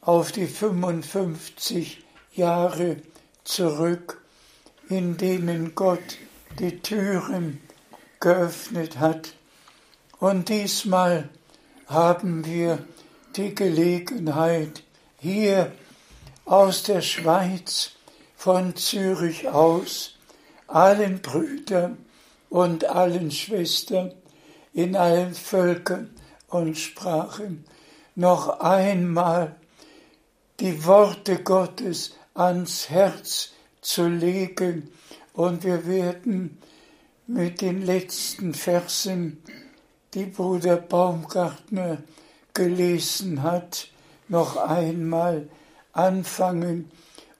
auf 0.01 0.33
die 0.33 0.47
55 0.47 2.05
Jahre 2.33 2.97
zurück, 3.45 4.21
in 4.89 5.17
denen 5.17 5.75
Gott 5.75 6.19
die 6.59 6.81
Türen 6.81 7.61
geöffnet 8.21 8.99
hat. 8.99 9.35
Und 10.19 10.49
diesmal 10.49 11.29
haben 11.89 12.45
wir 12.45 12.79
die 13.37 13.55
Gelegenheit, 13.55 14.83
hier 15.19 15.73
aus 16.45 16.83
der 16.85 17.01
Schweiz, 17.03 17.93
von 18.37 18.77
Zürich 18.77 19.49
aus, 19.49 20.15
allen 20.69 21.21
Brüdern 21.21 21.99
und 22.51 22.85
allen 22.85 23.33
Schwestern 23.33 24.15
in 24.73 24.95
allen 24.95 25.35
Völkern 25.35 26.15
und 26.47 26.79
Sprachen 26.79 27.65
noch 28.15 28.61
einmal 28.61 29.57
die 30.61 30.85
Worte 30.85 31.43
Gottes 31.43 32.15
ans 32.35 32.89
Herz 32.91 33.51
zu 33.81 34.09
legen. 34.09 34.91
Und 35.33 35.65
wir 35.65 35.87
werden 35.87 36.59
mit 37.27 37.61
den 37.61 37.85
letzten 37.85 38.55
Versen, 38.55 39.43
die 40.15 40.27
Bruder 40.27 40.77
Baumgartner 40.77 41.99
gelesen 42.55 43.43
hat, 43.43 43.89
noch 44.29 44.57
einmal 44.57 45.49
anfangen 45.93 46.91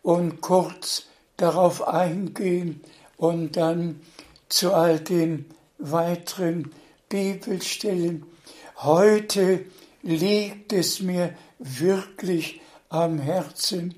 und 0.03 0.41
kurz 0.41 1.05
darauf 1.37 1.87
eingehen 1.87 2.81
und 3.17 3.57
dann 3.57 4.01
zu 4.49 4.73
all 4.73 4.99
den 5.01 5.47
weiteren 5.79 6.73
Bibelstellen. 7.09 8.25
Heute 8.77 9.65
liegt 10.03 10.73
es 10.73 11.01
mir 11.01 11.35
wirklich 11.59 12.61
am 12.89 13.19
Herzen, 13.19 13.95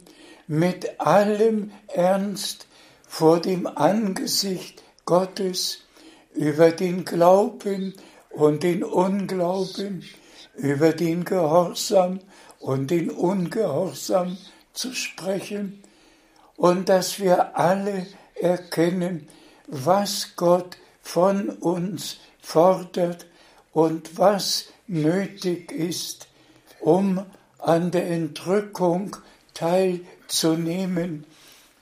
mit 0.46 1.00
allem 1.00 1.70
Ernst 1.88 2.66
vor 3.06 3.40
dem 3.40 3.66
Angesicht 3.66 4.82
Gottes 5.04 5.80
über 6.34 6.70
den 6.70 7.04
Glauben 7.04 7.94
und 8.30 8.62
den 8.62 8.84
Unglauben, 8.84 10.04
über 10.54 10.92
den 10.92 11.24
Gehorsam 11.24 12.20
und 12.58 12.90
den 12.90 13.10
Ungehorsam 13.10 14.36
zu 14.72 14.92
sprechen 14.92 15.82
und 16.56 16.88
dass 16.88 17.18
wir 17.18 17.56
alle 17.58 18.06
erkennen, 18.34 19.28
was 19.66 20.36
Gott 20.36 20.76
von 21.02 21.48
uns 21.48 22.18
fordert 22.40 23.26
und 23.72 24.18
was 24.18 24.66
nötig 24.86 25.72
ist, 25.72 26.28
um 26.80 27.24
an 27.58 27.90
der 27.90 28.10
Entrückung 28.10 29.16
teilzunehmen. 29.54 31.24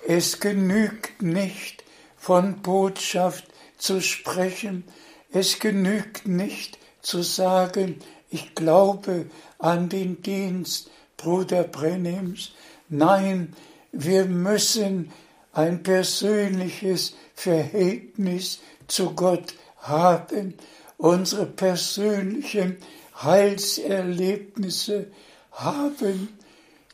Es 0.06 0.40
genügt 0.40 1.22
nicht, 1.22 1.84
von 2.16 2.62
Botschaft 2.62 3.44
zu 3.78 4.00
sprechen, 4.00 4.84
es 5.30 5.58
genügt 5.58 6.26
nicht 6.26 6.78
zu 7.02 7.22
sagen, 7.22 8.00
ich 8.30 8.54
glaube 8.54 9.26
an 9.58 9.88
den 9.88 10.22
Dienst 10.22 10.90
Bruder 11.16 11.64
Brennims. 11.64 12.52
Nein, 12.88 13.54
wir 13.92 14.24
müssen 14.26 15.10
ein 15.52 15.82
persönliches 15.82 17.14
Verhältnis 17.34 18.60
zu 18.86 19.14
Gott 19.14 19.54
haben, 19.78 20.54
unsere 20.96 21.46
persönlichen 21.46 22.76
Heilserlebnisse 23.22 25.10
haben, 25.52 26.38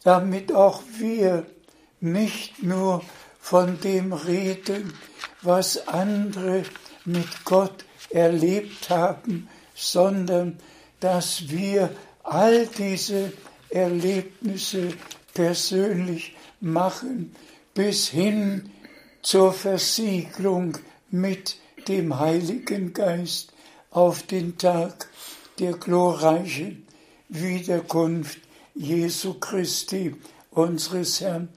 damit 0.02 0.52
auch 0.52 0.82
wir 0.98 1.46
nicht 2.00 2.62
nur 2.62 3.02
von 3.40 3.80
dem 3.80 4.12
reden, 4.12 4.94
was 5.42 5.88
andere 5.88 6.64
mit 7.04 7.44
Gott 7.44 7.84
erlebt 8.10 8.90
haben, 8.90 9.48
sondern 9.74 10.58
dass 11.00 11.48
wir 11.48 11.90
all 12.22 12.66
diese 12.66 13.32
Erlebnisse 13.70 14.94
persönlich 15.34 16.36
machen, 16.60 17.34
bis 17.74 18.08
hin 18.08 18.70
zur 19.22 19.52
Versiegelung 19.52 20.78
mit 21.10 21.56
dem 21.88 22.18
Heiligen 22.18 22.92
Geist 22.92 23.52
auf 23.90 24.22
den 24.22 24.56
Tag 24.58 25.08
der 25.58 25.72
glorreichen 25.72 26.86
Wiederkunft 27.28 28.38
Jesu 28.74 29.34
Christi, 29.34 30.14
unseres 30.50 31.20
Herrn. 31.20 31.48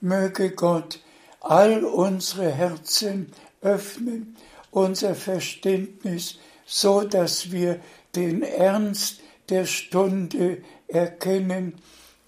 Möge 0.00 0.50
Gott 0.50 1.00
all 1.40 1.84
unsere 1.84 2.50
Herzen 2.50 3.32
öffnen, 3.62 4.36
unser 4.74 5.14
Verständnis, 5.14 6.38
so 6.66 7.02
dass 7.02 7.52
wir 7.52 7.80
den 8.16 8.42
Ernst 8.42 9.20
der 9.48 9.66
Stunde 9.66 10.64
erkennen 10.88 11.74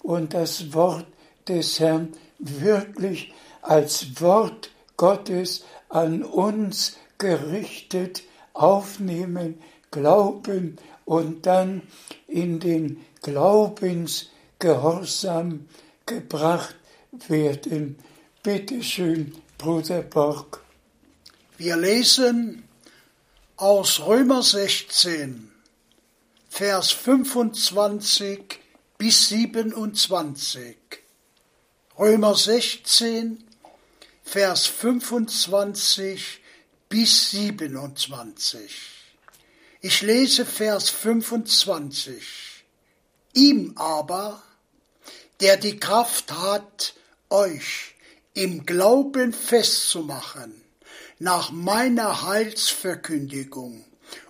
und 0.01 0.33
das 0.33 0.73
Wort 0.73 1.07
des 1.47 1.79
Herrn 1.79 2.13
wirklich 2.39 3.33
als 3.61 4.19
Wort 4.21 4.71
Gottes 4.95 5.65
an 5.89 6.23
uns 6.23 6.95
gerichtet 7.17 8.23
aufnehmen, 8.53 9.59
glauben 9.91 10.77
und 11.05 11.45
dann 11.45 11.81
in 12.27 12.59
den 12.59 13.05
Glaubensgehorsam 13.23 15.67
gebracht 16.05 16.75
werden. 17.27 17.97
Bitte 18.41 18.81
schön, 18.83 19.33
Bruder 19.57 20.01
Borg. 20.01 20.66
Wir 21.59 21.75
lesen 21.75 22.69
aus 23.55 24.01
Römer 24.01 24.43
16, 24.43 25.51
Vers 26.49 26.91
25 26.91 28.59
bis 28.99 29.29
27. 29.29 30.77
Römer 31.97 32.35
16, 32.35 33.43
Vers 34.23 34.67
25 34.67 36.41
bis 36.89 37.31
27. 37.31 38.71
Ich 39.81 40.03
lese 40.03 40.45
Vers 40.45 40.91
25. 40.91 42.23
Ihm 43.33 43.73
aber, 43.77 44.43
der 45.39 45.57
die 45.57 45.79
Kraft 45.79 46.31
hat, 46.33 46.93
euch 47.31 47.95
im 48.35 48.63
Glauben 48.67 49.33
festzumachen, 49.33 50.66
nach 51.19 51.51
meiner 51.51 52.23
Heilsverkündigung 52.23 53.83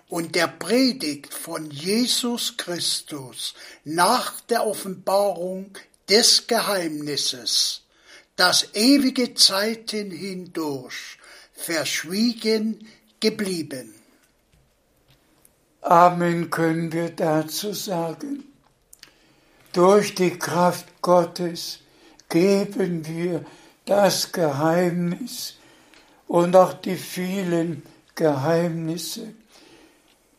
und 0.08 0.34
der 0.34 0.46
Predigt 0.48 1.34
von 1.34 1.70
Jesus 1.70 2.56
Christus 2.56 3.54
nach 3.84 4.40
der 4.42 4.66
Offenbarung 4.66 5.72
des 6.08 6.46
Geheimnisses, 6.46 7.82
das 8.36 8.74
ewige 8.74 9.34
Zeiten 9.34 10.10
hindurch 10.10 11.18
verschwiegen 11.52 12.88
geblieben. 13.20 13.94
Amen 15.82 16.50
können 16.50 16.92
wir 16.92 17.10
dazu 17.10 17.72
sagen. 17.72 18.44
Durch 19.72 20.14
die 20.14 20.38
Kraft 20.38 20.86
Gottes 21.02 21.80
geben 22.28 23.06
wir 23.06 23.44
das 23.84 24.32
Geheimnis 24.32 25.57
und 26.28 26.54
auch 26.54 26.74
die 26.74 26.96
vielen 26.96 27.82
Geheimnisse 28.14 29.34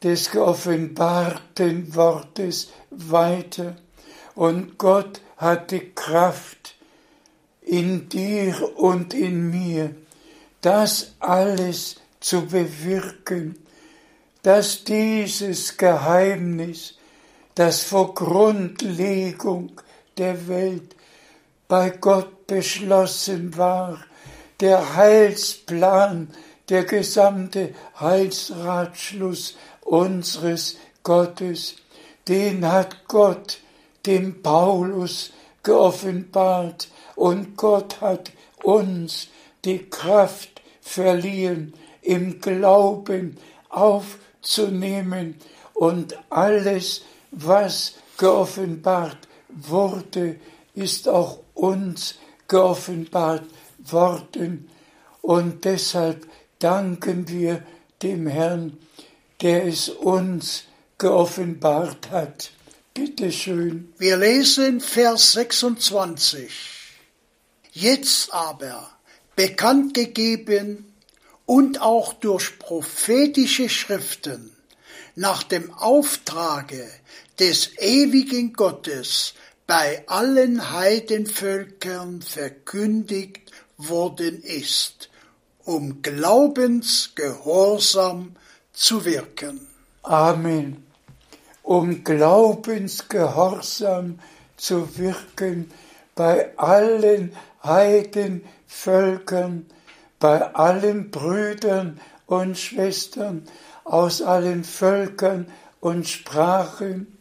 des 0.02 0.32
geoffenbarten 0.32 1.94
Wortes 1.96 2.70
weiter. 2.90 3.76
Und 4.36 4.78
Gott 4.78 5.20
hat 5.36 5.72
die 5.72 5.92
Kraft 5.94 6.76
in 7.62 8.08
dir 8.08 8.78
und 8.78 9.14
in 9.14 9.50
mir, 9.50 9.96
das 10.62 11.14
alles 11.20 11.98
zu 12.20 12.46
bewirken, 12.46 13.58
dass 14.44 14.84
dieses 14.84 15.78
Geheimnis, 15.78 16.96
das 17.56 17.84
vor 17.84 18.14
Grundlegung 18.14 19.72
der 20.18 20.48
Welt 20.48 20.96
bei 21.68 21.90
Gott 21.90 22.48
beschlossen 22.48 23.56
war, 23.58 24.04
der 24.60 24.96
Heilsplan, 24.96 26.30
der 26.70 26.84
gesamte 26.84 27.74
Heilsratschluss 28.00 29.56
unseres 29.82 30.78
Gottes, 31.04 31.76
den 32.28 32.70
hat 32.70 33.08
Gott 33.08 33.60
dem 34.06 34.42
Paulus 34.42 35.32
geoffenbart 35.64 36.90
und 37.16 37.58
Gott 37.58 38.02
hat 38.02 38.32
uns 38.64 39.28
die 39.66 39.90
Kraft 39.90 40.62
verliehen, 40.82 41.74
im 42.02 42.40
Glauben 42.40 43.38
aufzunehmen 43.70 45.36
und 45.74 46.18
alles, 46.30 47.04
was 47.32 47.94
geoffenbart 48.18 49.18
wurde, 49.50 50.36
ist 50.76 51.08
auch 51.08 51.40
uns 51.54 52.16
geoffenbart 52.48 53.44
worden. 53.86 54.70
Und 55.22 55.66
deshalb 55.66 56.28
danken 56.60 57.28
wir 57.28 57.64
dem 58.02 58.28
Herrn, 58.28 58.78
der 59.42 59.66
es 59.66 59.90
uns 59.90 60.64
geoffenbart 60.98 62.12
hat. 62.12 62.52
Bitte 62.94 63.32
schön. 63.32 63.94
Wir 63.98 64.18
lesen 64.18 64.82
Vers 64.82 65.34
26. 65.34 66.52
Jetzt 67.72 68.34
aber 68.34 68.90
bekannt 69.36 69.94
gegeben 69.94 70.94
und 71.46 71.82
auch 71.82 72.14
durch 72.14 72.60
prophetische 72.60 73.70
Schriften 73.70 74.52
nach 75.16 75.44
dem 75.44 75.74
Auftrage 75.74 76.90
des 77.40 77.78
ewigen 77.78 78.54
Gottes 78.54 79.34
bei 79.66 80.04
allen 80.08 80.72
Heidenvölkern 80.72 82.22
verkündigt 82.22 83.49
worden 83.80 84.44
ist, 84.44 85.10
um 85.64 86.02
Glaubensgehorsam 86.02 88.36
zu 88.74 89.06
wirken. 89.06 89.62
Amen. 90.04 90.84
Um 91.64 92.04
Glaubensgehorsam 92.04 94.20
zu 94.58 94.98
wirken 94.98 95.72
bei 96.16 96.58
allen 96.58 97.32
Heidenvölkern, 97.64 99.66
bei 100.20 100.54
allen 100.54 101.12
Brüdern 101.12 102.02
und 102.26 102.58
Schwestern 102.58 103.44
aus 103.86 104.22
allen 104.22 104.64
Völkern 104.64 105.52
und 105.80 106.08
Sprachen. 106.08 107.18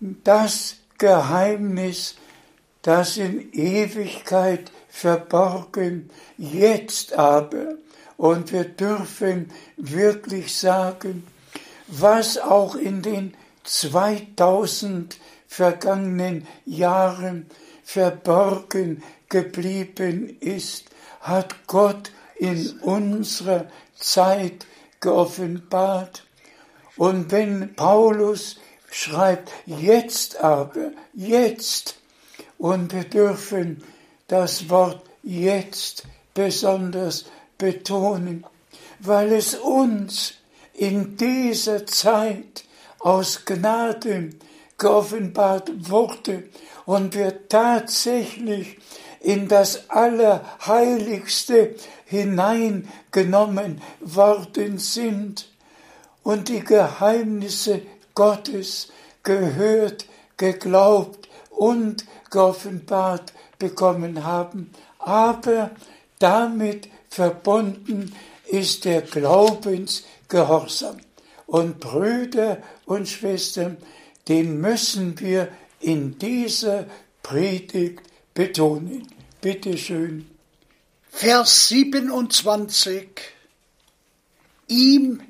Das 0.00 0.76
Geheimnis, 0.98 2.16
das 2.82 3.16
in 3.16 3.52
Ewigkeit 3.52 4.70
verborgen, 4.98 6.10
jetzt 6.38 7.12
aber, 7.12 7.76
und 8.16 8.52
wir 8.52 8.64
dürfen 8.64 9.52
wirklich 9.76 10.56
sagen, 10.56 11.24
was 11.86 12.36
auch 12.36 12.74
in 12.74 13.02
den 13.02 13.34
2000 13.62 15.16
vergangenen 15.46 16.48
Jahren 16.64 17.46
verborgen 17.84 19.04
geblieben 19.28 20.36
ist, 20.40 20.86
hat 21.20 21.54
Gott 21.68 22.10
in 22.36 22.80
unserer 22.80 23.68
Zeit 23.94 24.66
geoffenbart. 24.98 26.26
Und 26.96 27.30
wenn 27.30 27.76
Paulus 27.76 28.58
schreibt, 28.90 29.52
jetzt 29.64 30.40
aber, 30.40 30.90
jetzt, 31.14 32.00
und 32.58 32.92
wir 32.92 33.04
dürfen 33.04 33.84
das 34.28 34.70
Wort 34.70 35.02
jetzt 35.22 36.04
besonders 36.34 37.24
betonen, 37.58 38.46
weil 39.00 39.32
es 39.32 39.54
uns 39.54 40.34
in 40.74 41.16
dieser 41.16 41.84
Zeit 41.86 42.64
aus 43.00 43.44
Gnaden 43.44 44.38
geoffenbart 44.78 45.90
wurde 45.90 46.44
und 46.86 47.14
wir 47.14 47.48
tatsächlich 47.48 48.78
in 49.20 49.48
das 49.48 49.90
Allerheiligste 49.90 51.74
hineingenommen 52.04 53.80
worden 54.00 54.78
sind 54.78 55.50
und 56.22 56.48
die 56.48 56.60
Geheimnisse 56.60 57.82
Gottes 58.14 58.92
gehört, 59.22 60.06
geglaubt 60.36 61.28
und 61.50 62.04
geoffenbart 62.30 63.32
bekommen 63.58 64.24
haben. 64.24 64.70
Aber 64.98 65.70
damit 66.18 66.88
verbunden 67.08 68.14
ist 68.46 68.84
der 68.84 69.02
Glaubensgehorsam. 69.02 70.98
Und 71.46 71.80
Brüder 71.80 72.62
und 72.84 73.08
Schwestern, 73.08 73.78
den 74.28 74.60
müssen 74.60 75.18
wir 75.20 75.48
in 75.80 76.18
dieser 76.18 76.86
Predigt 77.22 78.02
betonen. 78.34 79.06
Bitte 79.40 79.78
schön. 79.78 80.28
Vers 81.10 81.68
27. 81.68 83.08
Ihm 84.66 85.22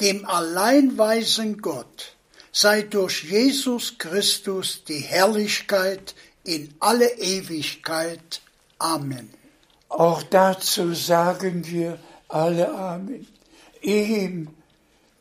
dem 0.00 0.26
alleinweisen 0.26 1.58
Gott 1.62 2.16
sei 2.52 2.82
durch 2.82 3.24
Jesus 3.24 3.98
Christus 3.98 4.82
die 4.84 4.98
Herrlichkeit 4.98 6.14
in 6.48 6.74
alle 6.80 7.10
Ewigkeit. 7.18 8.40
Amen. 8.78 9.28
Auch 9.90 10.22
dazu 10.22 10.94
sagen 10.94 11.66
wir 11.66 11.98
alle 12.28 12.72
Amen. 12.72 13.26
Ihm, 13.82 14.48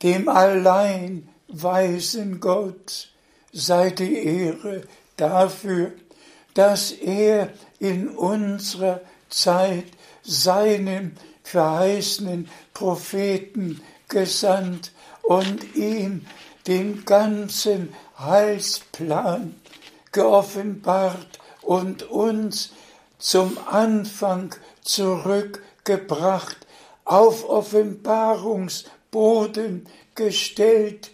dem 0.03 0.29
allein 0.29 1.27
weisen 1.49 2.39
Gott, 2.39 3.09
sei 3.51 3.89
die 3.89 4.15
Ehre 4.15 4.83
dafür, 5.17 5.91
dass 6.53 6.91
er 6.91 7.49
in 7.79 8.07
unserer 8.09 9.01
Zeit 9.29 9.85
seinen 10.23 11.17
verheißenen 11.43 12.49
Propheten 12.73 13.81
gesandt 14.07 14.93
und 15.23 15.75
ihm 15.75 16.25
den 16.67 17.03
ganzen 17.03 17.93
Heilsplan 18.17 19.55
geoffenbart 20.11 21.39
und 21.61 22.03
uns 22.03 22.71
zum 23.17 23.57
Anfang 23.69 24.53
zurückgebracht, 24.81 26.57
auf 27.05 27.47
Offenbarungsboden 27.47 29.87
gestellt 30.15 31.11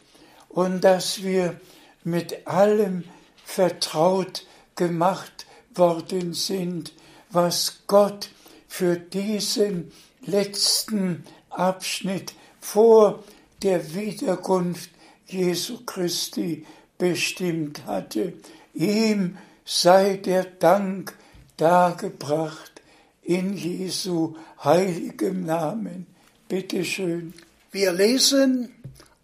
und 0.49 0.83
dass 0.83 1.21
wir 1.23 1.59
mit 2.03 2.47
allem 2.47 3.03
vertraut 3.45 4.47
gemacht 4.75 5.45
worden 5.75 6.33
sind, 6.33 6.93
was 7.29 7.83
Gott 7.87 8.29
für 8.67 8.97
diesen 8.97 9.91
letzten 10.21 11.23
Abschnitt 11.49 12.33
vor 12.59 13.23
der 13.61 13.93
Wiederkunft 13.93 14.89
Jesu 15.27 15.85
Christi 15.85 16.65
bestimmt 16.97 17.85
hatte. 17.85 18.33
Ihm 18.73 19.37
sei 19.65 20.17
der 20.17 20.45
Dank 20.45 21.15
dargebracht 21.57 22.81
in 23.21 23.55
Jesu 23.55 24.35
heiligem 24.63 25.45
Namen. 25.45 26.07
Bitte 26.47 26.83
schön. 26.83 27.33
Wir 27.71 27.91
lesen 27.91 28.73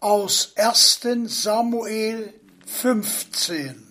aus 0.00 0.52
1. 0.56 1.00
Samuel 1.26 2.34
15, 2.66 3.86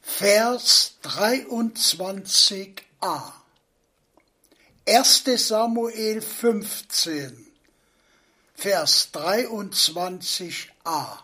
Vers 0.00 0.96
23a. 1.02 3.32
1. 4.86 5.24
Samuel 5.36 6.20
15, 6.20 7.46
Vers 8.54 9.10
23a. 9.12 11.23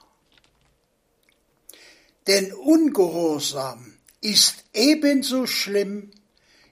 Denn 2.27 2.53
Ungehorsam 2.53 3.95
ist 4.21 4.65
ebenso 4.73 5.47
schlimm 5.47 6.11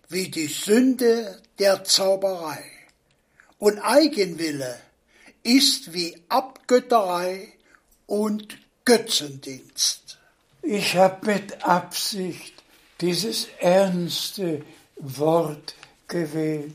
wie 0.09 0.29
die 0.29 0.47
Sünde 0.47 1.41
der 1.59 1.85
Zauberei. 1.85 2.63
Und 3.59 3.79
Eigenwille 3.79 4.79
ist 5.43 5.93
wie 5.93 6.17
Abgötterei 6.29 7.53
und 8.07 8.59
Götzendienst. 8.85 10.19
Ich 10.63 10.97
habe 10.97 11.27
mit 11.27 11.65
Absicht 11.65 12.55
dieses 13.01 13.49
ernste 13.59 14.65
Wort 14.97 15.75
gewählt. 16.09 16.75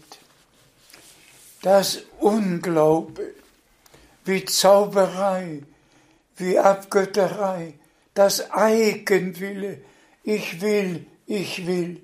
Das 1.62 2.00
Unglaube, 2.20 3.34
wie 4.26 4.46
Zauberei, 4.46 5.64
wie 6.38 6.60
Abgötterei, 6.60 7.74
das 8.14 8.52
Eigenwille, 8.52 9.82
ich 10.24 10.62
will, 10.62 11.06
ich 11.26 11.66
will. 11.66 12.02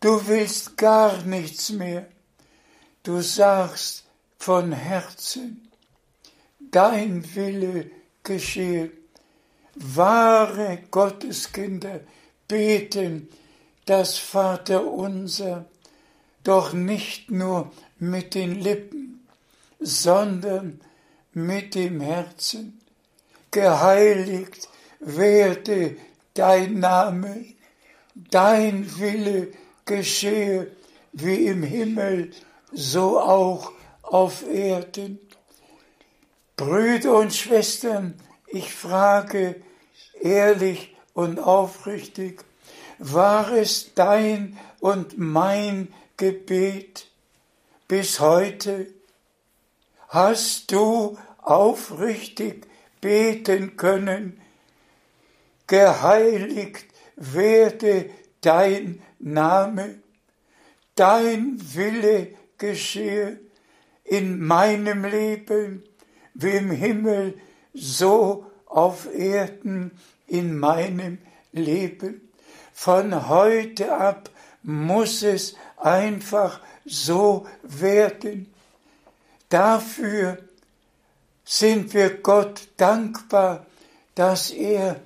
Du 0.00 0.26
willst 0.26 0.76
gar 0.76 1.22
nichts 1.24 1.70
mehr. 1.70 2.08
Du 3.02 3.20
sagst 3.20 4.04
von 4.38 4.72
Herzen, 4.72 5.70
dein 6.58 7.34
Wille 7.34 7.90
geschehe. 8.22 8.90
Wahre 9.74 10.78
Gotteskinder 10.90 12.00
beten 12.48 13.28
das 13.86 14.18
Vaterunser 14.18 15.66
doch 16.42 16.72
nicht 16.72 17.30
nur 17.30 17.70
mit 17.98 18.34
den 18.34 18.60
Lippen, 18.60 19.26
sondern 19.78 20.80
mit 21.32 21.74
dem 21.74 22.00
Herzen. 22.00 22.80
Geheiligt 23.50 24.68
werde 25.00 25.96
dein 26.34 26.78
Name, 26.78 27.44
dein 28.14 28.98
Wille 28.98 29.48
geschehe 29.84 30.70
wie 31.12 31.46
im 31.46 31.62
Himmel, 31.62 32.30
so 32.72 33.18
auch 33.18 33.72
auf 34.02 34.46
Erden. 34.46 35.18
Brüder 36.56 37.18
und 37.18 37.34
Schwestern, 37.34 38.14
ich 38.46 38.72
frage 38.72 39.56
ehrlich 40.20 40.94
und 41.14 41.38
aufrichtig, 41.38 42.44
war 42.98 43.50
es 43.52 43.94
dein 43.94 44.58
und 44.78 45.18
mein 45.18 45.88
Gebet 46.16 47.08
bis 47.88 48.20
heute? 48.20 48.92
Hast 50.08 50.70
du 50.70 51.16
aufrichtig 51.38 52.66
beten 53.00 53.76
können? 53.76 54.39
Geheiligt 55.70 56.86
werde 57.14 58.10
dein 58.40 59.00
Name, 59.20 60.00
dein 60.96 61.60
Wille 61.74 62.34
geschehe 62.58 63.38
in 64.02 64.44
meinem 64.44 65.04
Leben, 65.04 65.84
wie 66.34 66.56
im 66.56 66.72
Himmel, 66.72 67.38
so 67.72 68.50
auf 68.66 69.14
Erden 69.14 69.92
in 70.26 70.58
meinem 70.58 71.18
Leben. 71.52 72.28
Von 72.72 73.28
heute 73.28 73.96
ab 73.96 74.28
muss 74.64 75.22
es 75.22 75.54
einfach 75.76 76.58
so 76.84 77.46
werden. 77.62 78.52
Dafür 79.48 80.38
sind 81.44 81.94
wir 81.94 82.10
Gott 82.16 82.66
dankbar, 82.76 83.66
dass 84.16 84.50
er 84.50 85.00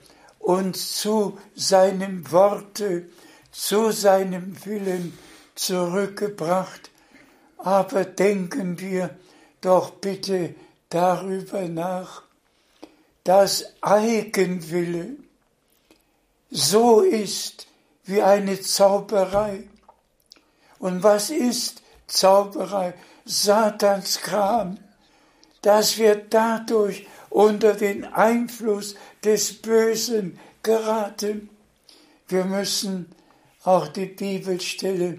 uns 0.45 0.99
zu 1.01 1.38
seinem 1.55 2.30
Worte, 2.30 3.09
zu 3.51 3.92
seinem 3.92 4.64
Willen 4.66 5.16
zurückgebracht. 5.55 6.90
Aber 7.57 8.05
denken 8.05 8.78
wir 8.78 9.11
doch 9.62 9.90
bitte 9.90 10.55
darüber 10.90 11.62
nach, 11.62 12.22
dass 13.24 13.64
Eigenwille 13.80 15.16
so 16.51 17.01
ist 17.01 17.66
wie 18.05 18.20
eine 18.20 18.61
Zauberei. 18.61 19.66
Und 20.78 21.03
was 21.03 21.30
ist 21.30 21.82
Zauberei? 22.07 22.92
Satans 23.24 24.20
Kram, 24.20 24.76
dass 25.62 25.97
wir 25.97 26.16
dadurch 26.16 27.07
unter 27.35 27.74
den 27.74 28.05
Einfluss 28.05 28.95
des 29.24 29.55
Bösen 29.55 30.39
geraten. 30.62 31.51
Wir 32.28 32.45
müssen 32.45 33.12
auch 33.64 33.89
die 33.89 34.07
Bibelstelle 34.07 35.18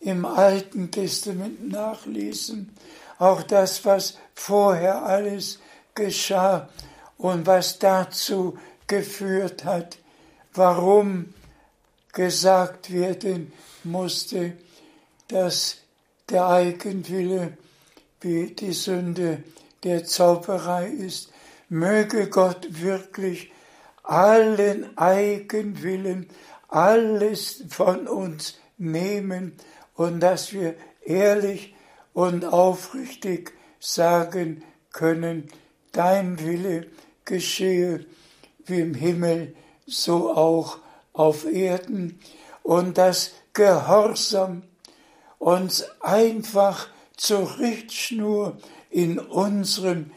im 0.00 0.26
Alten 0.26 0.90
Testament 0.90 1.66
nachlesen, 1.72 2.76
auch 3.18 3.42
das, 3.42 3.86
was 3.86 4.18
vorher 4.34 5.02
alles 5.02 5.58
geschah 5.94 6.68
und 7.16 7.46
was 7.46 7.78
dazu 7.78 8.58
geführt 8.86 9.64
hat, 9.64 9.96
warum 10.52 11.32
gesagt 12.12 12.92
werden 12.92 13.50
musste, 13.82 14.52
dass 15.28 15.78
der 16.28 16.48
Eigenwille 16.48 17.56
wie 18.20 18.48
die 18.48 18.74
Sünde 18.74 19.42
der 19.84 20.04
Zauberei 20.04 20.88
ist. 20.88 21.32
Möge 21.68 22.28
Gott 22.28 22.68
wirklich 22.82 23.52
allen 24.02 24.96
Eigenwillen, 24.96 26.28
alles 26.68 27.64
von 27.68 28.06
uns 28.06 28.58
nehmen 28.78 29.52
und 29.94 30.20
dass 30.20 30.52
wir 30.52 30.74
ehrlich 31.04 31.74
und 32.12 32.44
aufrichtig 32.44 33.52
sagen 33.80 34.62
können, 34.92 35.48
dein 35.92 36.38
Wille 36.40 36.86
geschehe 37.24 38.06
wie 38.64 38.80
im 38.80 38.94
Himmel, 38.94 39.54
so 39.86 40.32
auch 40.34 40.78
auf 41.12 41.44
Erden. 41.44 42.20
Und 42.62 42.98
dass 42.98 43.32
Gehorsam 43.52 44.62
uns 45.38 45.84
einfach 46.00 46.88
zur 47.16 47.58
Richtschnur 47.58 48.58
in 48.90 49.18
unserem 49.18 50.10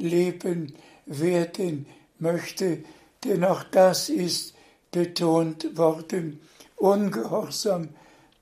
Glaubensleben 0.00 0.74
werden 1.06 1.86
möchte, 2.18 2.78
denn 3.24 3.44
auch 3.44 3.64
das 3.64 4.08
ist 4.08 4.54
betont 4.90 5.76
worden. 5.76 6.40
Ungehorsam 6.76 7.90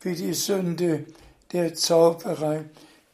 wie 0.00 0.14
die 0.14 0.34
Sünde 0.34 1.04
der 1.52 1.74
Zauberei. 1.74 2.64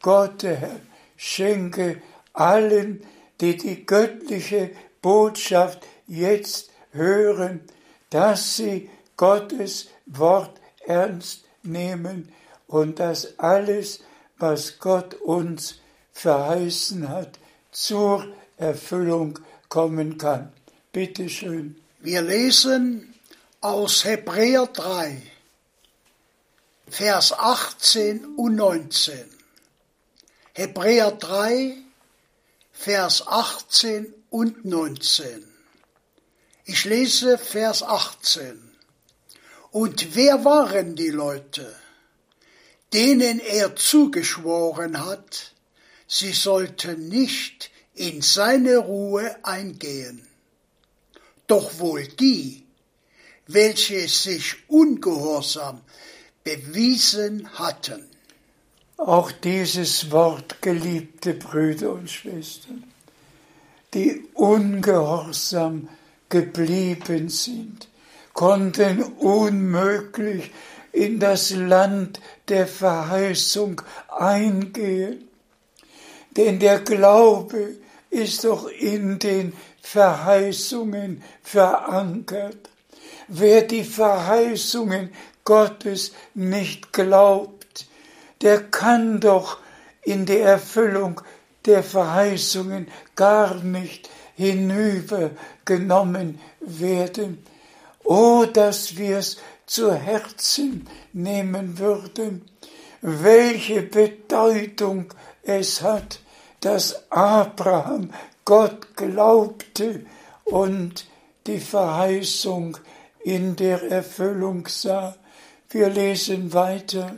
Gott, 0.01 0.43
der 0.43 0.55
Herr, 0.57 0.79
schenke 1.17 2.01
allen, 2.33 3.01
die 3.41 3.57
die 3.57 3.85
göttliche 3.85 4.71
Botschaft 5.01 5.85
jetzt 6.07 6.69
hören, 6.91 7.61
dass 8.11 8.57
sie 8.57 8.89
Gottes 9.17 9.87
Wort 10.05 10.61
ernst 10.85 11.45
nehmen 11.63 12.29
und 12.67 12.99
dass 12.99 13.39
alles, 13.39 14.01
was 14.37 14.79
Gott 14.79 15.15
uns 15.15 15.79
verheißen 16.11 17.09
hat, 17.09 17.39
zur 17.75 18.25
Erfüllung 18.57 19.39
kommen 19.69 20.17
kann. 20.17 20.51
Bitte 20.91 21.29
schön. 21.29 21.81
Wir 21.99 22.21
lesen 22.21 23.13
aus 23.61 24.05
Hebräer 24.05 24.67
3, 24.67 25.21
Vers 26.87 27.33
18 27.33 28.25
und 28.37 28.55
19. 28.55 29.25
Hebräer 30.53 31.11
3, 31.11 31.75
Vers 32.71 33.27
18 33.27 34.13
und 34.29 34.65
19. 34.65 35.43
Ich 36.65 36.85
lese 36.85 37.37
Vers 37.37 37.83
18. 37.83 38.61
Und 39.71 40.15
wer 40.15 40.45
waren 40.45 40.95
die 40.95 41.09
Leute, 41.09 41.75
denen 42.93 43.39
er 43.39 43.75
zugeschworen 43.75 45.05
hat, 45.05 45.51
sie 46.07 46.31
sollten 46.31 47.09
nicht 47.09 47.71
in 47.95 48.21
seine 48.21 48.77
Ruhe 48.77 49.35
eingehen? 49.43 50.21
Doch 51.47 51.79
wohl 51.79 52.07
die, 52.07 52.63
welche 53.47 54.07
sich 54.07 54.55
ungehorsam 54.67 55.81
bewiesen 56.43 57.49
hatten. 57.57 58.05
Auch 58.97 59.31
dieses 59.31 60.11
Wort, 60.11 60.61
geliebte 60.61 61.33
Brüder 61.33 61.93
und 61.93 62.09
Schwestern, 62.09 62.83
die 63.93 64.23
ungehorsam 64.33 65.89
geblieben 66.29 67.29
sind, 67.29 67.87
konnten 68.33 69.03
unmöglich 69.03 70.51
in 70.91 71.19
das 71.19 71.51
Land 71.51 72.19
der 72.47 72.67
Verheißung 72.67 73.81
eingehen. 74.07 75.27
Denn 76.35 76.59
der 76.59 76.79
Glaube 76.79 77.75
ist 78.15 78.43
doch 78.45 78.69
in 78.69 79.19
den 79.19 79.53
Verheißungen 79.81 81.21
verankert. 81.43 82.69
Wer 83.27 83.63
die 83.63 83.83
Verheißungen 83.83 85.11
Gottes 85.43 86.13
nicht 86.33 86.93
glaubt, 86.93 87.87
der 88.41 88.63
kann 88.63 89.19
doch 89.19 89.57
in 90.03 90.25
die 90.25 90.39
Erfüllung 90.39 91.19
der 91.65 91.83
Verheißungen 91.83 92.87
gar 93.15 93.55
nicht 93.55 94.09
hinübergenommen 94.35 96.39
werden. 96.61 97.43
Oh, 98.03 98.45
dass 98.45 98.95
wir 98.97 99.17
es 99.17 99.37
zu 99.65 99.93
Herzen 99.93 100.87
nehmen 101.11 101.77
würden, 101.79 102.45
welche 103.01 103.81
Bedeutung 103.81 105.13
es 105.43 105.81
hat, 105.81 106.19
dass 106.65 107.11
Abraham 107.11 108.11
Gott 108.43 108.95
glaubte 108.95 110.03
und 110.45 111.05
die 111.45 111.59
Verheißung 111.59 112.75
in 113.23 113.55
der 113.55 113.83
Erfüllung 113.83 114.67
sah. 114.67 115.15
Wir 115.69 115.89
lesen 115.89 116.53
weiter. 116.53 117.17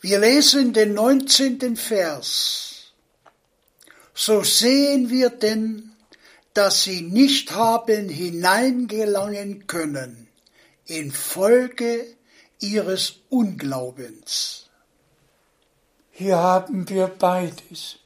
Wir 0.00 0.18
lesen 0.18 0.72
den 0.72 0.94
19. 0.94 1.76
Vers. 1.76 2.92
So 4.14 4.42
sehen 4.42 5.10
wir 5.10 5.30
denn, 5.30 5.92
dass 6.52 6.82
sie 6.82 7.02
nicht 7.02 7.52
haben 7.52 8.08
hineingelangen 8.08 9.68
können 9.68 10.26
infolge 10.86 12.04
ihres 12.58 13.20
Unglaubens. 13.28 14.68
Hier 16.10 16.36
haben 16.36 16.88
wir 16.88 17.06
beides. 17.06 17.99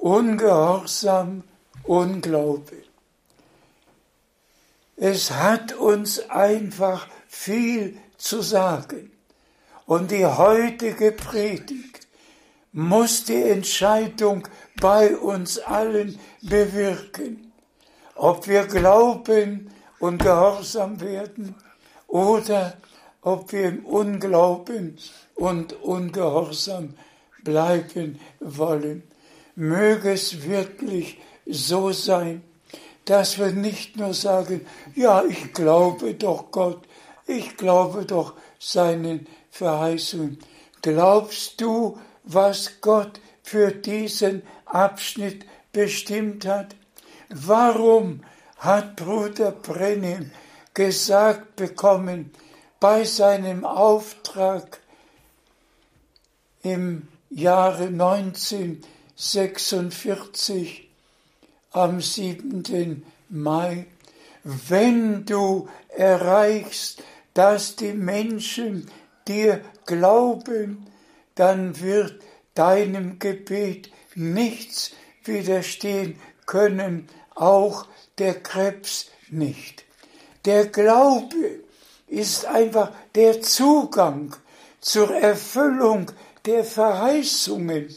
Ungehorsam, 0.00 1.42
Unglaube. 1.84 2.84
Es 4.96 5.30
hat 5.30 5.74
uns 5.74 6.30
einfach 6.30 7.06
viel 7.28 7.98
zu 8.16 8.40
sagen. 8.40 9.12
Und 9.84 10.10
die 10.10 10.24
heutige 10.24 11.12
Predigt 11.12 12.06
muss 12.72 13.24
die 13.24 13.42
Entscheidung 13.42 14.48
bei 14.80 15.14
uns 15.16 15.58
allen 15.58 16.18
bewirken, 16.40 17.52
ob 18.14 18.46
wir 18.48 18.66
glauben 18.66 19.70
und 19.98 20.22
gehorsam 20.22 20.98
werden 21.02 21.56
oder 22.06 22.78
ob 23.20 23.52
wir 23.52 23.68
im 23.68 23.84
Unglauben 23.84 24.96
und 25.34 25.74
Ungehorsam 25.74 26.94
bleiben 27.44 28.18
wollen. 28.40 29.09
Möge 29.60 30.12
es 30.12 30.44
wirklich 30.44 31.18
so 31.44 31.92
sein, 31.92 32.42
dass 33.04 33.38
wir 33.38 33.52
nicht 33.52 33.94
nur 33.98 34.14
sagen, 34.14 34.66
ja, 34.94 35.22
ich 35.22 35.52
glaube 35.52 36.14
doch 36.14 36.50
Gott, 36.50 36.88
ich 37.26 37.58
glaube 37.58 38.06
doch 38.06 38.32
seinen 38.58 39.26
Verheißungen. 39.50 40.38
Glaubst 40.80 41.60
du, 41.60 41.98
was 42.24 42.80
Gott 42.80 43.20
für 43.42 43.70
diesen 43.70 44.40
Abschnitt 44.64 45.44
bestimmt 45.72 46.46
hat? 46.46 46.74
Warum 47.28 48.22
hat 48.56 48.96
Bruder 48.96 49.52
Brennim 49.52 50.30
gesagt 50.72 51.56
bekommen 51.56 52.32
bei 52.80 53.04
seinem 53.04 53.66
Auftrag 53.66 54.80
im 56.62 57.08
Jahre 57.28 57.90
1946 59.22 60.88
am 61.72 62.00
7. 62.00 63.04
Mai, 63.28 63.84
wenn 64.42 65.26
du 65.26 65.68
erreichst, 65.88 67.02
dass 67.34 67.76
die 67.76 67.92
Menschen 67.92 68.90
dir 69.28 69.60
glauben, 69.84 70.86
dann 71.34 71.78
wird 71.80 72.22
deinem 72.54 73.18
Gebet 73.18 73.90
nichts 74.14 74.92
widerstehen 75.24 76.18
können, 76.46 77.06
auch 77.34 77.86
der 78.16 78.40
Krebs 78.40 79.10
nicht. 79.28 79.84
Der 80.46 80.64
Glaube 80.64 81.60
ist 82.06 82.46
einfach 82.46 82.90
der 83.14 83.42
Zugang 83.42 84.34
zur 84.80 85.14
Erfüllung 85.14 86.10
der 86.46 86.64
Verheißungen. 86.64 87.94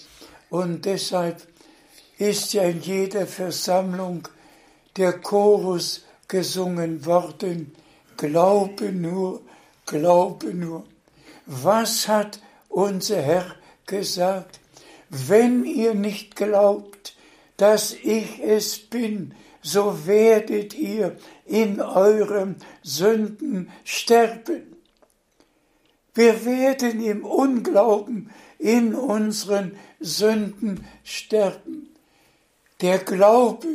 Und 0.53 0.85
deshalb 0.85 1.41
ist 2.19 2.53
ja 2.53 2.61
in 2.61 2.79
jeder 2.79 3.25
Versammlung 3.25 4.27
der 4.97 5.13
Chorus 5.13 6.05
gesungen 6.27 7.07
worden, 7.07 7.73
Glaube 8.17 8.91
nur, 8.91 9.41
Glaube 9.87 10.53
nur. 10.53 10.83
Was 11.47 12.07
hat 12.07 12.39
unser 12.69 13.19
Herr 13.19 13.55
gesagt? 13.87 14.59
Wenn 15.09 15.65
ihr 15.65 15.95
nicht 15.95 16.35
glaubt, 16.35 17.15
dass 17.57 17.93
ich 17.93 18.39
es 18.39 18.77
bin, 18.77 19.33
so 19.63 20.05
werdet 20.05 20.75
ihr 20.75 21.17
in 21.47 21.81
euren 21.81 22.57
Sünden 22.83 23.71
sterben. 23.83 24.75
Wir 26.13 26.45
werden 26.45 27.03
im 27.03 27.25
Unglauben 27.25 28.29
in 28.63 28.95
unseren 28.95 29.77
Sünden 29.99 30.87
sterben. 31.03 31.93
Der 32.79 32.97
Glaube 32.97 33.67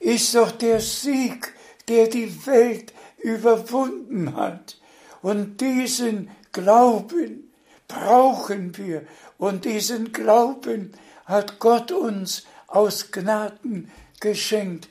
ist 0.00 0.34
doch 0.34 0.50
der 0.50 0.80
Sieg, 0.80 1.54
der 1.86 2.08
die 2.08 2.44
Welt 2.44 2.92
überwunden 3.18 4.34
hat. 4.34 4.76
Und 5.22 5.60
diesen 5.60 6.30
Glauben 6.50 7.52
brauchen 7.86 8.76
wir. 8.76 9.06
Und 9.38 9.64
diesen 9.64 10.12
Glauben 10.12 10.92
hat 11.26 11.60
Gott 11.60 11.92
uns 11.92 12.44
aus 12.66 13.12
Gnaden 13.12 13.88
geschenkt. 14.18 14.88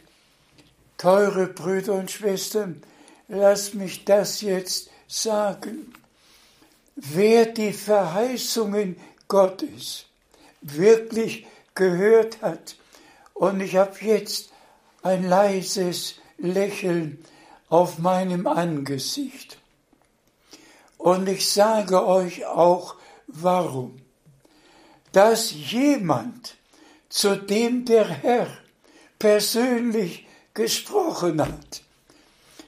Teure 0.98 1.48
Brüder 1.48 1.96
und 1.96 2.10
Schwestern, 2.10 2.82
lasst 3.28 3.76
mich 3.76 4.06
das 4.06 4.40
jetzt 4.40 4.90
sagen. 5.10 5.94
Wer 6.96 7.48
die 7.48 7.74
Verheißungen 7.74 8.96
Gottes 9.28 10.06
wirklich 10.62 11.46
gehört 11.76 12.42
hat, 12.42 12.76
und 13.34 13.62
ich 13.62 13.76
habe 13.76 13.96
jetzt 14.02 14.52
ein 15.02 15.28
leises 15.28 16.16
Lächeln 16.38 17.24
auf 17.70 17.98
meinem 17.98 18.48
Angesicht. 18.48 19.58
Und 20.98 21.28
ich 21.28 21.50
sage 21.50 22.06
euch 22.06 22.46
auch 22.46 22.96
warum. 23.28 24.00
Dass 25.12 25.52
jemand, 25.52 26.56
zu 27.10 27.36
dem 27.36 27.86
der 27.86 28.08
Herr 28.08 28.48
persönlich 29.20 30.26
gesprochen 30.54 31.42
hat, 31.42 31.82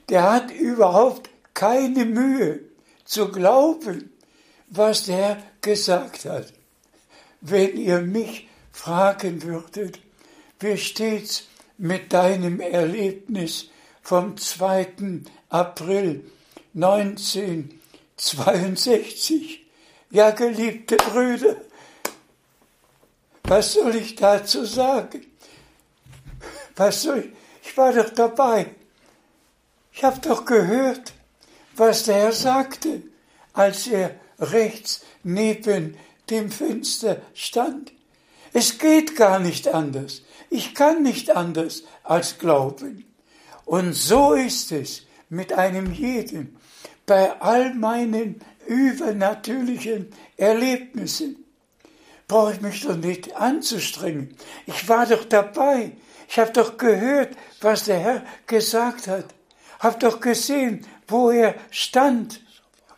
der 0.09 0.31
hat 0.31 0.51
überhaupt 0.51 1.29
keine 1.53 2.05
Mühe 2.05 2.59
zu 3.05 3.31
glauben, 3.31 4.11
was 4.67 5.05
der 5.05 5.15
Herr 5.15 5.43
gesagt 5.65 6.23
hat. 6.25 6.51
Wenn 7.41 7.75
ihr 7.75 7.99
mich 7.99 8.47
fragen 8.71 9.43
würdet, 9.43 9.99
wie 10.59 10.77
steht's 10.77 11.49
mit 11.77 12.13
deinem 12.13 12.61
Erlebnis 12.61 13.69
vom 14.01 14.37
2. 14.37 15.23
April 15.49 16.23
1962? 16.75 19.65
Ja, 20.11 20.31
geliebte 20.31 20.95
Brüder, 20.97 21.57
was 23.43 23.73
soll 23.73 23.95
ich 23.95 24.15
dazu 24.15 24.63
sagen? 24.65 25.25
Was 26.75 27.01
soll 27.01 27.19
ich? 27.19 27.31
Ich 27.63 27.75
war 27.75 27.91
doch 27.91 28.11
dabei. 28.11 28.67
Ich 29.91 30.03
habe 30.03 30.19
doch 30.19 30.45
gehört, 30.45 31.13
was 31.75 32.03
der 32.03 32.15
Herr 32.15 32.31
sagte, 32.31 33.01
als 33.53 33.87
er 33.87 34.19
rechts 34.39 35.01
neben 35.25 35.97
dem 36.29 36.49
Fenster 36.49 37.21
stand. 37.33 37.91
Es 38.53 38.77
geht 38.77 39.15
gar 39.15 39.39
nicht 39.39 39.67
anders. 39.67 40.21
Ich 40.49 40.73
kann 40.73 41.03
nicht 41.03 41.35
anders 41.35 41.83
als 42.03 42.37
glauben. 42.37 43.05
Und 43.65 43.93
so 43.93 44.33
ist 44.33 44.71
es 44.71 45.01
mit 45.29 45.51
einem 45.51 45.91
jeden. 45.91 46.55
Bei 47.05 47.41
all 47.41 47.73
meinen 47.73 48.39
übernatürlichen 48.67 50.11
Erlebnissen 50.37 51.43
brauche 52.27 52.53
ich 52.53 52.61
mich 52.61 52.81
doch 52.81 52.95
nicht 52.95 53.35
anzustrengen. 53.35 54.35
Ich 54.67 54.87
war 54.87 55.05
doch 55.05 55.25
dabei. 55.25 55.91
Ich 56.29 56.37
habe 56.39 56.51
doch 56.51 56.77
gehört, 56.77 57.35
was 57.61 57.85
der 57.85 57.99
Herr 57.99 58.25
gesagt 58.47 59.07
hat. 59.07 59.25
Hab 59.79 59.99
doch 59.99 60.19
gesehen, 60.19 60.85
wo 61.07 61.31
er 61.31 61.55
stand. 61.71 62.41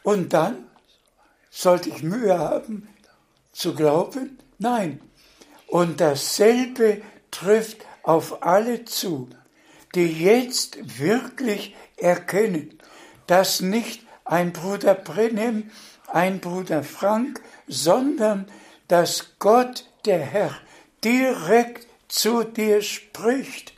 Und 0.03 0.33
dann 0.33 0.66
sollte 1.57 1.89
ich 1.89 2.03
Mühe 2.03 2.37
haben 2.37 2.87
zu 3.51 3.73
glauben? 3.73 4.37
Nein. 4.59 5.01
Und 5.67 5.99
dasselbe 5.99 7.01
trifft 7.31 7.79
auf 8.03 8.43
alle 8.43 8.85
zu, 8.85 9.29
die 9.95 10.23
jetzt 10.23 10.99
wirklich 10.99 11.75
erkennen, 11.97 12.77
dass 13.25 13.59
nicht 13.59 14.01
ein 14.23 14.53
Bruder 14.53 14.93
Brenhem, 14.93 15.71
ein 16.07 16.39
Bruder 16.39 16.83
Frank, 16.83 17.41
sondern 17.67 18.47
dass 18.87 19.33
Gott, 19.39 19.85
der 20.05 20.19
Herr, 20.19 20.55
direkt 21.03 21.87
zu 22.07 22.43
dir 22.43 22.81
spricht. 22.81 23.73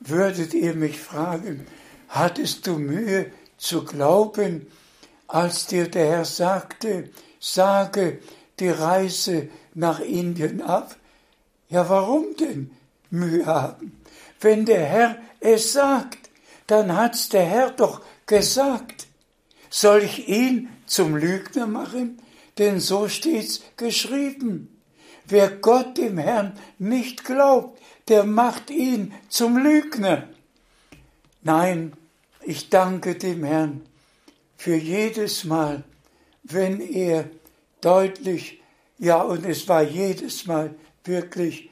Würdet 0.00 0.54
ihr 0.54 0.74
mich 0.74 0.98
fragen, 0.98 1.66
hattest 2.08 2.66
du 2.66 2.78
Mühe 2.78 3.30
zu 3.58 3.84
glauben, 3.84 4.66
als 5.34 5.66
dir 5.66 5.88
der 5.88 6.06
Herr 6.06 6.24
sagte, 6.24 7.10
sage 7.38 8.20
die 8.58 8.68
Reise 8.68 9.48
nach 9.74 10.00
Indien 10.00 10.60
ab? 10.60 10.96
Ja, 11.68 11.88
warum 11.88 12.36
denn 12.38 12.72
Mühe 13.10 13.46
haben? 13.46 14.00
Wenn 14.40 14.66
der 14.66 14.84
Herr 14.84 15.16
es 15.40 15.72
sagt, 15.72 16.30
dann 16.66 16.96
hat's 16.96 17.28
der 17.28 17.44
Herr 17.44 17.70
doch 17.70 18.02
gesagt. 18.26 19.06
Soll 19.70 20.02
ich 20.02 20.28
ihn 20.28 20.68
zum 20.86 21.16
Lügner 21.16 21.66
machen? 21.66 22.20
Denn 22.58 22.80
so 22.80 23.08
steht's 23.08 23.62
geschrieben. 23.76 24.80
Wer 25.26 25.50
Gott 25.50 25.96
dem 25.96 26.18
Herrn 26.18 26.58
nicht 26.78 27.24
glaubt, 27.24 27.80
der 28.08 28.24
macht 28.24 28.70
ihn 28.70 29.14
zum 29.28 29.56
Lügner. 29.56 30.28
Nein, 31.42 31.92
ich 32.42 32.68
danke 32.68 33.14
dem 33.14 33.44
Herrn 33.44 33.82
für 34.60 34.76
jedes 34.76 35.44
Mal, 35.44 35.84
wenn 36.42 36.82
er 36.82 37.30
deutlich, 37.80 38.60
ja, 38.98 39.22
und 39.22 39.46
es 39.46 39.66
war 39.68 39.80
jedes 39.80 40.44
Mal 40.44 40.74
wirklich 41.02 41.70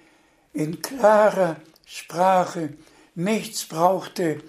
in 0.54 0.80
klarer 0.80 1.56
Sprache, 1.84 2.70
nichts 3.14 3.66
brauchte 3.66 4.40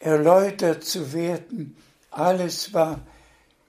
erläutert 0.00 0.82
zu 0.82 1.12
werden, 1.12 1.76
alles 2.10 2.74
war 2.74 2.98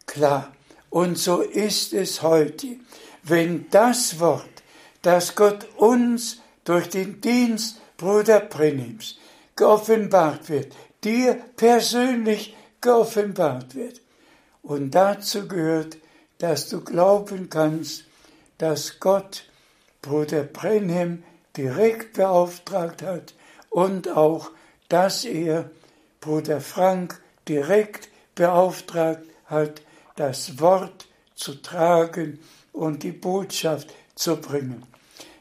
klar. 0.08 0.56
Und 0.90 1.20
so 1.20 1.42
ist 1.42 1.94
es 1.94 2.24
heute, 2.24 2.78
wenn 3.22 3.70
das 3.70 4.20
Wort, 4.20 4.64
das 5.04 5.36
Gott 5.36 5.68
uns 5.76 6.42
durch 6.64 6.90
den 6.90 7.22
Dienst 7.22 7.80
Bruder 7.96 8.40
Prenims 8.40 9.20
geoffenbart 9.56 10.50
wird, 10.50 10.76
dir 11.04 11.36
persönlich 11.56 12.56
geoffenbart 12.82 13.76
wird. 13.76 14.02
Und 14.62 14.92
dazu 14.92 15.48
gehört, 15.48 15.98
dass 16.40 16.70
du 16.70 16.82
glauben 16.82 17.50
kannst, 17.50 18.06
dass 18.58 19.00
Gott 19.00 19.44
Bruder 20.02 20.44
Brenhem 20.44 21.24
direkt 21.58 22.14
beauftragt 22.14 23.02
hat 23.02 23.34
und 23.70 24.10
auch, 24.10 24.52
dass 24.88 25.26
er 25.26 25.70
Bruder 26.22 26.62
Frank 26.62 27.22
direkt 27.48 28.10
beauftragt 28.36 29.24
hat, 29.46 29.82
das 30.16 30.60
Wort 30.60 31.08
zu 31.36 31.56
tragen 31.56 32.40
und 32.74 33.04
die 33.04 33.12
Botschaft 33.12 33.94
zu 34.16 34.38
bringen. 34.38 34.84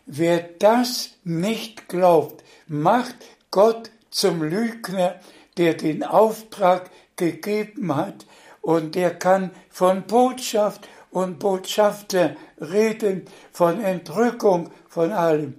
Wer 0.06 0.40
das 0.58 1.10
nicht 1.24 1.88
glaubt, 1.88 2.42
macht 2.66 3.16
Gott 3.50 3.90
zum 4.10 4.42
Lügner, 4.42 5.20
der 5.56 5.74
den 5.74 6.02
Auftrag 6.04 6.90
gegeben 7.18 7.94
hat 7.94 8.24
und 8.62 8.94
der 8.94 9.18
kann 9.18 9.50
von 9.68 10.04
Botschaft 10.04 10.88
und 11.10 11.38
Botschafter 11.38 12.36
reden, 12.60 13.26
von 13.52 13.82
Entrückung, 13.82 14.70
von 14.88 15.12
allem. 15.12 15.54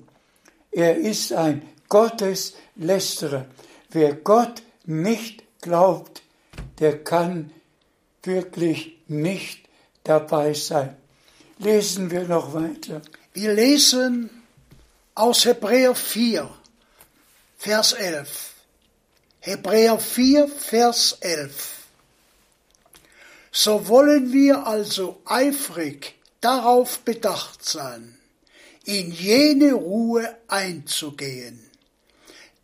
Er 0.71 0.97
ist 0.97 1.33
ein 1.33 1.67
Gotteslästerer. 1.87 3.45
Wer 3.89 4.13
Gott 4.13 4.61
nicht 4.85 5.43
glaubt, 5.61 6.21
der 6.79 7.03
kann 7.03 7.51
wirklich 8.23 8.97
nicht 9.07 9.67
dabei 10.03 10.53
sein. 10.53 10.95
Lesen 11.57 12.11
wir 12.11 12.23
noch 12.23 12.53
weiter. 12.53 13.01
Wir 13.33 13.53
lesen 13.53 14.29
aus 15.15 15.45
Hebräer 15.45 15.95
4, 15.95 16.49
Vers 17.57 17.93
11. 17.93 18.48
Hebräer 19.41 19.97
4, 19.97 20.49
Vers 20.49 21.17
11. 21.21 21.77
So 23.53 23.87
wollen 23.87 24.33
wir 24.33 24.67
also 24.67 25.21
eifrig 25.23 26.15
darauf 26.41 26.99
bedacht 26.99 27.63
sein, 27.63 28.17
in 28.83 29.11
jene 29.11 29.73
Ruhe 29.73 30.37
einzugehen, 30.49 31.57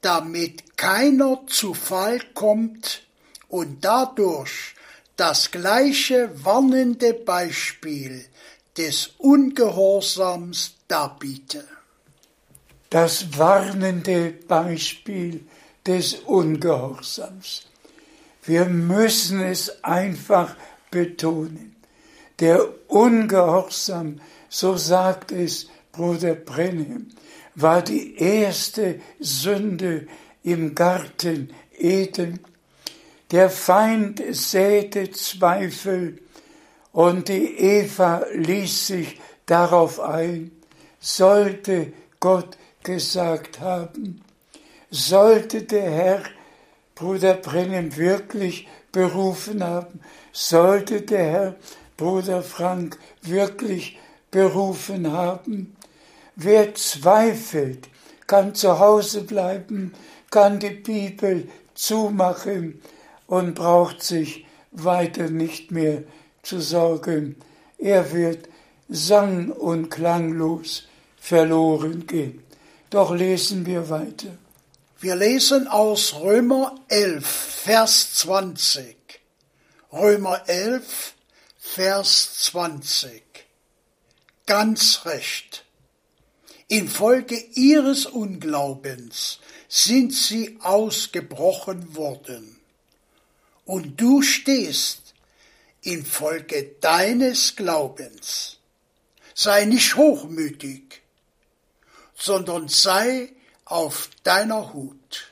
damit 0.02 0.76
keiner 0.76 1.48
zu 1.48 1.74
Fall 1.74 2.20
kommt 2.34 3.04
und 3.48 3.86
dadurch 3.86 4.76
das 5.16 5.52
gleiche 5.52 6.30
warnende 6.44 7.14
Beispiel 7.14 8.26
des 8.78 9.12
Ungehorsams 9.18 10.74
darbiete. 10.90 11.66
Das 12.90 13.38
warnende 13.38 14.32
Beispiel 14.32 15.48
des 15.86 16.16
Ungehorsams. 16.16 17.68
Wir 18.44 18.66
müssen 18.66 19.42
es 19.42 19.84
einfach 19.84 20.56
betonen. 20.92 21.76
Der 22.40 22.68
Ungehorsam, 22.88 24.20
so 24.50 24.78
sagt 24.78 25.32
es 25.32 25.68
Bruder 25.92 26.36
Brenhem, 26.36 27.08
war 27.56 27.82
die 27.82 28.18
erste 28.18 29.00
Sünde 29.20 30.08
im 30.44 30.76
Garten 30.76 31.50
Eden. 31.78 32.40
Der 33.32 33.50
Feind 33.50 34.22
säte 34.32 35.12
Zweifel 35.12 36.22
und 36.92 37.30
die 37.30 37.58
Eva 37.58 38.26
ließ 38.34 38.88
sich 38.88 39.20
darauf 39.46 40.00
ein, 40.00 40.52
sollte 41.00 41.94
Gott 42.20 42.58
gesagt 42.84 43.60
haben, 43.60 44.25
sollte 44.96 45.64
der 45.64 45.92
Herr 45.92 46.24
Bruder 46.96 47.34
Brennan 47.34 47.98
wirklich 47.98 48.68
berufen 48.94 49.62
haben, 49.62 50.00
sollte 50.32 51.02
der 51.02 51.26
Herr 51.26 51.56
Bruder 51.98 52.42
Frank 52.42 52.98
wirklich 53.22 54.00
berufen 54.32 55.12
haben. 55.12 55.76
Wer 56.38 56.76
zweifelt, 56.76 57.90
kann 58.26 58.56
zu 58.56 58.80
Hause 58.80 59.24
bleiben, 59.24 59.94
kann 60.32 60.60
die 60.60 60.70
Bibel 60.70 61.50
zumachen 61.74 62.82
und 63.28 63.54
braucht 63.54 64.02
sich 64.02 64.46
weiter 64.72 65.30
nicht 65.30 65.72
mehr 65.72 66.04
zu 66.42 66.62
sorgen. 66.62 67.36
Er 67.78 68.14
wird 68.14 68.48
sang- 68.88 69.52
und 69.52 69.90
klanglos 69.90 70.88
verloren 71.18 72.08
gehen. 72.08 72.44
Doch 72.90 73.14
lesen 73.14 73.66
wir 73.66 73.90
weiter. 73.90 74.38
Wir 75.06 75.16
lesen 75.16 75.68
aus 75.68 76.16
Römer 76.16 76.84
11, 76.88 77.28
Vers 77.28 78.16
20. 78.16 78.98
Römer 79.94 80.50
11, 80.50 81.14
Vers 81.60 82.40
20. 82.46 83.22
Ganz 84.48 85.06
recht. 85.06 85.64
Infolge 86.70 87.38
ihres 87.54 88.08
Unglaubens 88.08 89.38
sind 89.68 90.12
sie 90.12 90.58
ausgebrochen 90.62 91.96
worden. 91.96 92.60
Und 93.64 94.02
du 94.02 94.24
stehst 94.24 95.14
infolge 95.84 96.78
deines 96.82 97.56
Glaubens. 97.56 98.58
Sei 99.36 99.66
nicht 99.66 99.98
hochmütig, 99.98 101.04
sondern 102.16 102.70
sei 102.70 103.32
auf 103.66 104.10
deiner 104.24 104.74
Hut. 104.74 105.32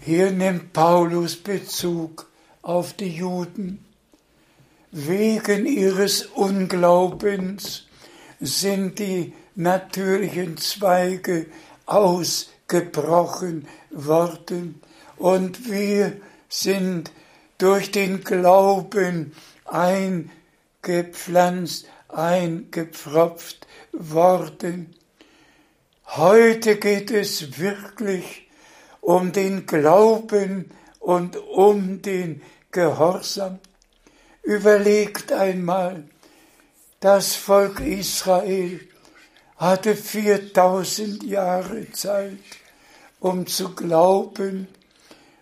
Hier 0.00 0.30
nimmt 0.30 0.72
Paulus 0.72 1.34
Bezug 1.36 2.30
auf 2.62 2.92
die 2.92 3.16
Juden. 3.16 3.84
Wegen 4.92 5.66
ihres 5.66 6.26
Unglaubens 6.26 7.86
sind 8.40 8.98
die 8.98 9.32
natürlichen 9.54 10.56
Zweige 10.58 11.46
ausgebrochen 11.86 13.68
worden 13.90 14.80
und 15.16 15.70
wir 15.70 16.20
sind 16.48 17.12
durch 17.58 17.90
den 17.90 18.22
Glauben 18.24 19.34
eingepflanzt, 19.64 21.86
eingepfropft 22.08 23.66
worden. 23.92 24.94
Heute 26.16 26.74
geht 26.74 27.12
es 27.12 27.60
wirklich 27.60 28.48
um 29.00 29.30
den 29.30 29.64
Glauben 29.64 30.72
und 30.98 31.36
um 31.36 32.02
den 32.02 32.42
Gehorsam. 32.72 33.60
Überlegt 34.42 35.30
einmal, 35.30 36.02
das 36.98 37.36
Volk 37.36 37.78
Israel 37.78 38.80
hatte 39.56 39.94
4000 39.94 41.22
Jahre 41.22 41.88
Zeit, 41.92 42.38
um 43.20 43.46
zu 43.46 43.76
glauben, 43.76 44.66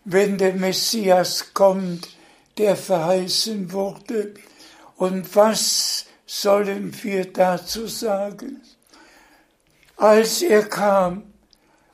wenn 0.05 0.37
der 0.37 0.53
Messias 0.53 1.55
kommt, 1.55 2.11
der 2.59 2.77
verheißen 2.77 3.73
wurde. 3.73 4.35
Und 4.97 5.35
was 5.35 6.05
sollen 6.27 6.93
wir 7.03 7.33
dazu 7.33 7.87
sagen? 7.87 8.61
Als 9.99 10.43
er 10.43 10.63
kam, 10.63 11.25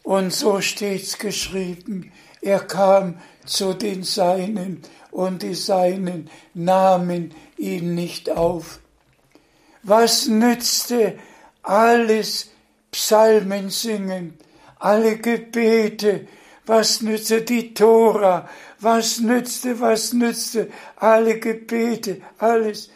und 0.03 0.31
so 0.31 0.61
steht's 0.61 1.19
geschrieben, 1.19 2.13
er 2.43 2.61
kam 2.61 3.19
zu 3.47 3.73
den 3.73 4.03
Seinen 4.03 4.83
und 5.11 5.43
die 5.43 5.55
Seinen 5.55 6.29
nahmen 6.53 7.35
ihn 7.57 7.95
nicht 7.95 8.29
auf. 8.29 8.81
Was 9.83 10.27
nützte 10.27 11.19
alles 11.63 12.51
Psalmen 12.93 13.71
singen, 13.71 14.37
alle 14.79 15.17
Gebete, 15.17 16.27
was 16.67 17.01
nützte 17.01 17.41
die 17.41 17.73
Tora, 17.73 18.49
was 18.81 19.19
nützte, 19.21 19.81
was 19.81 20.13
nützte, 20.13 20.69
alle 20.97 21.41
Gebete, 21.41 22.21
alles, 22.37 22.91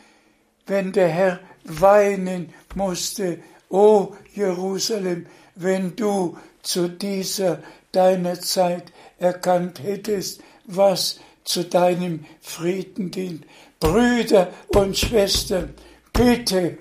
wenn 0.66 0.92
der 0.92 1.08
Herr 1.08 1.40
weinen 1.64 2.52
musste, 2.74 3.38
o 3.70 4.14
Jerusalem, 4.38 5.26
wenn 5.54 5.96
du 5.96 6.38
zu 6.62 6.88
dieser 6.88 7.62
deiner 7.92 8.40
Zeit 8.40 8.92
erkannt 9.18 9.82
hättest, 9.82 10.40
was 10.66 11.20
zu 11.44 11.64
deinem 11.64 12.24
Frieden 12.40 13.10
dient. 13.10 13.44
Brüder 13.80 14.52
und 14.68 14.96
Schwestern, 14.96 15.74
bitte, 16.12 16.78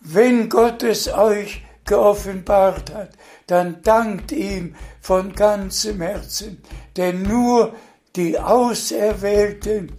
wenn 0.00 0.48
Gott 0.48 0.82
es 0.82 1.08
euch 1.08 1.62
geoffenbart 1.84 2.92
hat, 2.94 3.10
dann 3.46 3.82
dankt 3.82 4.32
ihm 4.32 4.74
von 5.00 5.34
ganzem 5.34 6.00
Herzen, 6.00 6.62
denn 6.96 7.22
nur 7.22 7.74
die 8.16 8.38
Auserwählten 8.38 9.92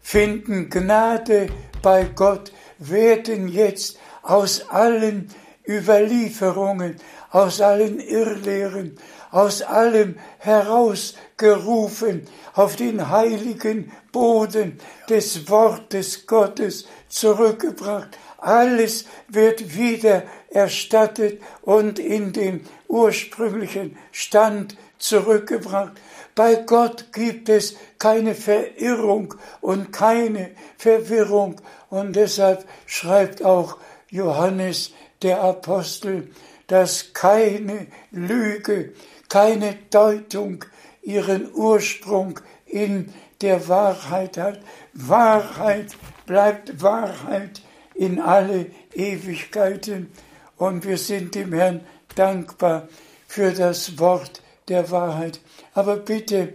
finden 0.00 0.70
Gnade 0.70 1.48
bei 1.82 2.04
Gott, 2.04 2.52
werden 2.78 3.48
jetzt 3.48 3.98
aus 4.22 4.68
allen 4.70 5.28
Überlieferungen, 5.68 6.96
aus 7.30 7.60
allen 7.60 8.00
Irrlehren, 8.00 8.96
aus 9.30 9.60
allem 9.60 10.16
herausgerufen, 10.38 12.26
auf 12.54 12.76
den 12.76 13.10
heiligen 13.10 13.92
Boden 14.10 14.80
des 15.08 15.48
Wortes 15.50 16.26
Gottes 16.26 16.86
zurückgebracht. 17.08 18.16
Alles 18.38 19.04
wird 19.28 19.76
wieder 19.76 20.22
erstattet 20.48 21.42
und 21.62 21.98
in 21.98 22.32
den 22.32 22.66
ursprünglichen 22.88 23.98
Stand 24.12 24.76
zurückgebracht. 24.98 25.92
Bei 26.34 26.54
Gott 26.54 27.12
gibt 27.12 27.48
es 27.48 27.74
keine 27.98 28.34
Verirrung 28.34 29.34
und 29.60 29.92
keine 29.92 30.50
Verwirrung. 30.76 31.60
Und 31.90 32.14
deshalb 32.14 32.64
schreibt 32.86 33.44
auch 33.44 33.78
Johannes 34.08 34.92
der 35.22 35.42
Apostel, 35.42 36.30
dass 36.66 37.12
keine 37.12 37.86
Lüge, 38.10 38.92
keine 39.28 39.76
Deutung 39.90 40.64
ihren 41.02 41.52
Ursprung 41.54 42.40
in 42.66 43.12
der 43.40 43.68
Wahrheit 43.68 44.36
hat. 44.36 44.60
Wahrheit 44.92 45.96
bleibt 46.26 46.82
Wahrheit 46.82 47.62
in 47.94 48.20
alle 48.20 48.66
Ewigkeiten. 48.94 50.12
Und 50.56 50.84
wir 50.84 50.98
sind 50.98 51.34
dem 51.34 51.52
Herrn 51.52 51.80
dankbar 52.14 52.88
für 53.26 53.52
das 53.52 53.98
Wort 53.98 54.42
der 54.68 54.90
Wahrheit. 54.90 55.40
Aber 55.72 55.96
bitte 55.96 56.54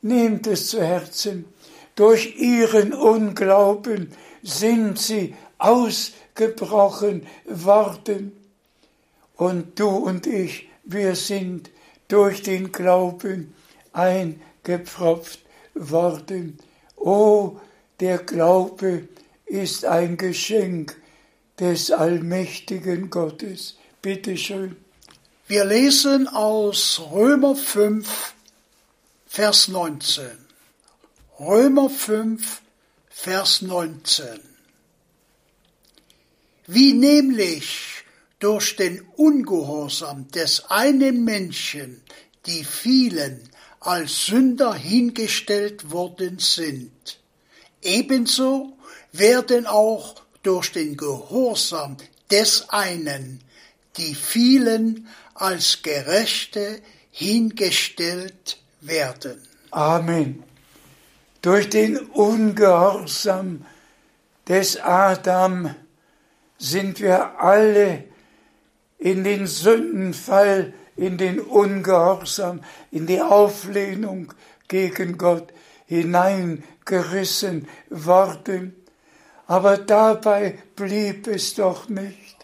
nehmt 0.00 0.46
es 0.46 0.68
zu 0.68 0.82
Herzen. 0.82 1.44
Durch 1.94 2.36
ihren 2.36 2.94
Unglauben 2.94 4.12
sind 4.42 4.98
sie 4.98 5.34
ausgebrochen 6.42 7.26
worden. 7.44 8.32
Und 9.36 9.78
du 9.78 9.88
und 9.88 10.26
ich, 10.26 10.68
wir 10.84 11.16
sind 11.16 11.70
durch 12.08 12.42
den 12.42 12.72
Glauben 12.72 13.54
eingepfropft 13.92 15.40
worden. 15.74 16.58
Oh, 16.96 17.56
der 18.00 18.18
Glaube 18.18 19.08
ist 19.46 19.84
ein 19.84 20.16
Geschenk 20.16 20.96
des 21.58 21.90
allmächtigen 21.90 23.10
Gottes. 23.10 23.76
Bitte 24.00 24.36
schön. 24.36 24.76
Wir 25.46 25.64
lesen 25.64 26.28
aus 26.28 27.00
Römer 27.12 27.56
5, 27.56 28.34
Vers 29.26 29.68
19. 29.68 30.24
Römer 31.38 31.90
5, 31.90 32.62
Vers 33.10 33.62
19. 33.62 34.51
Wie 36.74 36.94
nämlich 36.94 38.04
durch 38.38 38.76
den 38.76 39.02
Ungehorsam 39.16 40.28
des 40.30 40.64
einen 40.70 41.24
Menschen 41.24 42.02
die 42.46 42.64
vielen 42.64 43.48
als 43.80 44.26
Sünder 44.26 44.74
hingestellt 44.74 45.90
worden 45.90 46.38
sind. 46.38 47.18
Ebenso 47.82 48.72
werden 49.12 49.66
auch 49.66 50.22
durch 50.42 50.72
den 50.72 50.96
Gehorsam 50.96 51.96
des 52.30 52.68
einen 52.70 53.40
die 53.96 54.14
vielen 54.14 55.08
als 55.34 55.82
Gerechte 55.82 56.80
hingestellt 57.10 58.58
werden. 58.80 59.42
Amen. 59.70 60.42
Durch 61.42 61.68
den 61.68 61.98
Ungehorsam 61.98 63.66
des 64.48 64.80
Adam 64.80 65.74
sind 66.62 67.00
wir 67.00 67.40
alle 67.40 68.04
in 68.98 69.24
den 69.24 69.48
Sündenfall, 69.48 70.72
in 70.96 71.18
den 71.18 71.40
Ungehorsam, 71.40 72.60
in 72.92 73.06
die 73.06 73.20
Auflehnung 73.20 74.32
gegen 74.68 75.18
Gott 75.18 75.52
hineingerissen 75.86 77.66
worden. 77.90 78.76
Aber 79.48 79.76
dabei 79.76 80.58
blieb 80.76 81.26
es 81.26 81.54
doch 81.54 81.88
nicht. 81.88 82.36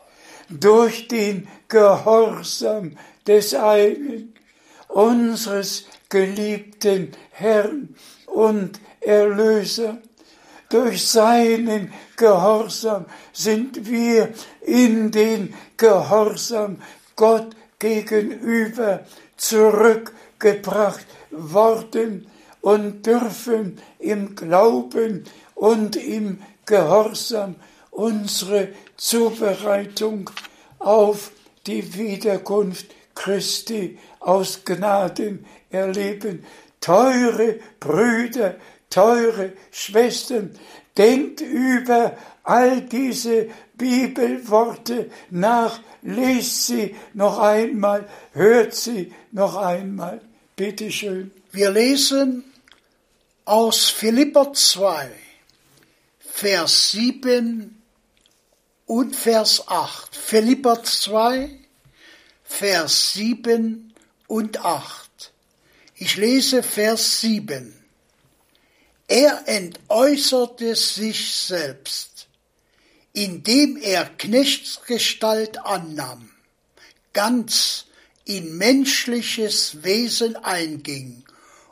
Durch 0.50 1.06
den 1.06 1.46
Gehorsam 1.68 2.98
des 3.26 3.54
einen 3.54 4.34
unseres 4.88 5.86
geliebten 6.08 7.12
Herrn 7.30 7.94
und 8.26 8.80
Erlöser. 9.00 9.98
Durch 10.68 11.08
seinen 11.08 11.92
Gehorsam 12.16 13.06
sind 13.32 13.90
wir 13.90 14.34
in 14.60 15.10
den 15.10 15.54
Gehorsam 15.76 16.82
Gott 17.16 17.56
gegenüber 17.78 19.06
zurückgebracht 19.36 21.06
worden 21.30 22.26
und 22.60 23.06
dürfen 23.06 23.80
im 23.98 24.34
Glauben 24.34 25.24
und 25.54 25.96
im 25.96 26.42
Gehorsam 26.66 27.54
unsere 27.90 28.68
Zubereitung 28.96 30.30
auf 30.78 31.30
die 31.66 31.94
Wiederkunft 31.94 32.86
Christi 33.14 33.98
aus 34.20 34.64
Gnaden 34.64 35.44
erleben. 35.70 36.44
Teure 36.80 37.58
Brüder, 37.80 38.56
teure 38.90 39.52
Schwestern, 39.70 40.58
denkt 40.96 41.40
über 41.40 42.16
all 42.42 42.80
diese 42.80 43.48
Bibelworte 43.74 45.10
nach, 45.30 45.80
lest 46.02 46.66
sie 46.66 46.96
noch 47.14 47.38
einmal, 47.38 48.08
hört 48.32 48.74
sie 48.74 49.12
noch 49.30 49.56
einmal. 49.56 50.20
Bitte 50.56 50.90
schön. 50.90 51.30
Wir 51.52 51.70
lesen 51.70 52.44
aus 53.44 53.88
Philipper 53.88 54.52
2, 54.52 55.10
Vers 56.18 56.90
7 56.92 57.80
und 58.86 59.14
Vers 59.14 59.68
8. 59.68 60.16
Philipper 60.16 60.82
2, 60.82 61.50
Vers 62.44 63.12
7 63.12 63.94
und 64.26 64.64
8. 64.64 65.32
Ich 65.94 66.16
lese 66.16 66.62
Vers 66.62 67.20
7. 67.20 67.77
Er 69.10 69.44
entäußerte 69.46 70.76
sich 70.76 71.34
selbst, 71.34 72.28
indem 73.14 73.78
er 73.78 74.04
Knechtsgestalt 74.04 75.58
annahm, 75.64 76.30
ganz 77.14 77.86
in 78.26 78.58
menschliches 78.58 79.82
Wesen 79.82 80.36
einging 80.36 81.24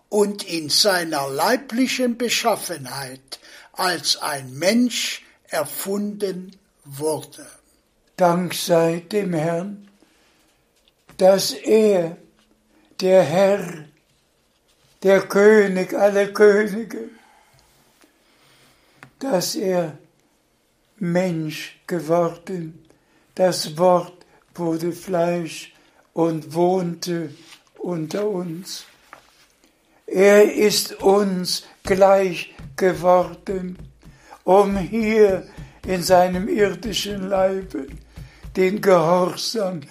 und 0.09 0.45
in 0.45 0.71
seiner 0.71 1.29
leiblichen 1.29 2.17
Beschaffenheit 2.17 3.39
als 3.73 4.17
ein 4.17 4.55
Mensch 4.55 5.23
erfunden 5.49 6.57
wurde. 6.85 7.47
Dank 8.17 8.55
sei 8.55 9.01
dem 9.13 9.35
Herrn, 9.35 9.89
dass 11.19 11.51
er, 11.53 12.17
der 13.03 13.23
Herr, 13.23 13.85
der 15.03 15.21
König 15.29 15.93
aller 15.93 16.29
Könige, 16.29 17.11
dass 19.19 19.55
er 19.55 19.99
Mensch 20.99 21.79
geworden, 21.87 22.85
das 23.35 23.77
Wort 23.77 24.25
wurde 24.55 24.93
Fleisch 24.93 25.75
und 26.13 26.55
wohnte 26.55 27.31
unter 27.79 28.29
uns. 28.29 28.87
Er 30.07 30.53
ist 30.53 31.03
uns 31.03 31.65
gleich 31.83 32.55
geworden, 32.77 33.79
um 34.45 34.77
hier 34.77 35.47
in 35.87 36.03
seinem 36.03 36.49
irdischen 36.49 37.29
Leibe 37.29 37.87
den 38.57 38.81
Gehorsam 38.81 39.83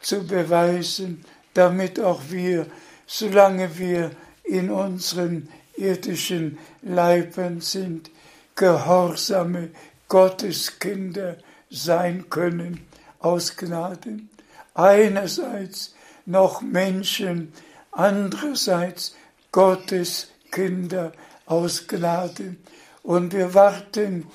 zu 0.00 0.26
beweisen, 0.26 1.24
damit 1.54 1.98
auch 2.00 2.20
wir, 2.28 2.66
solange 3.06 3.78
wir 3.78 4.10
in 4.44 4.70
unseren 4.70 5.48
irdischen 5.76 6.58
Leiben 6.82 7.60
sind, 7.60 8.10
gehorsame 8.56 9.70
Gotteskinder 10.08 11.36
sein 11.70 12.28
können 12.28 12.86
aus 13.18 13.56
Gnaden. 13.56 14.28
Einerseits 14.74 15.94
noch 16.26 16.60
Menschen, 16.62 17.52
andererseits 17.90 19.16
Gottes 19.52 20.28
Kinder 20.50 21.12
aus 21.46 21.86
Gnade. 21.86 22.56
Und 23.02 23.32
wir 23.32 23.54
warten 23.54 24.26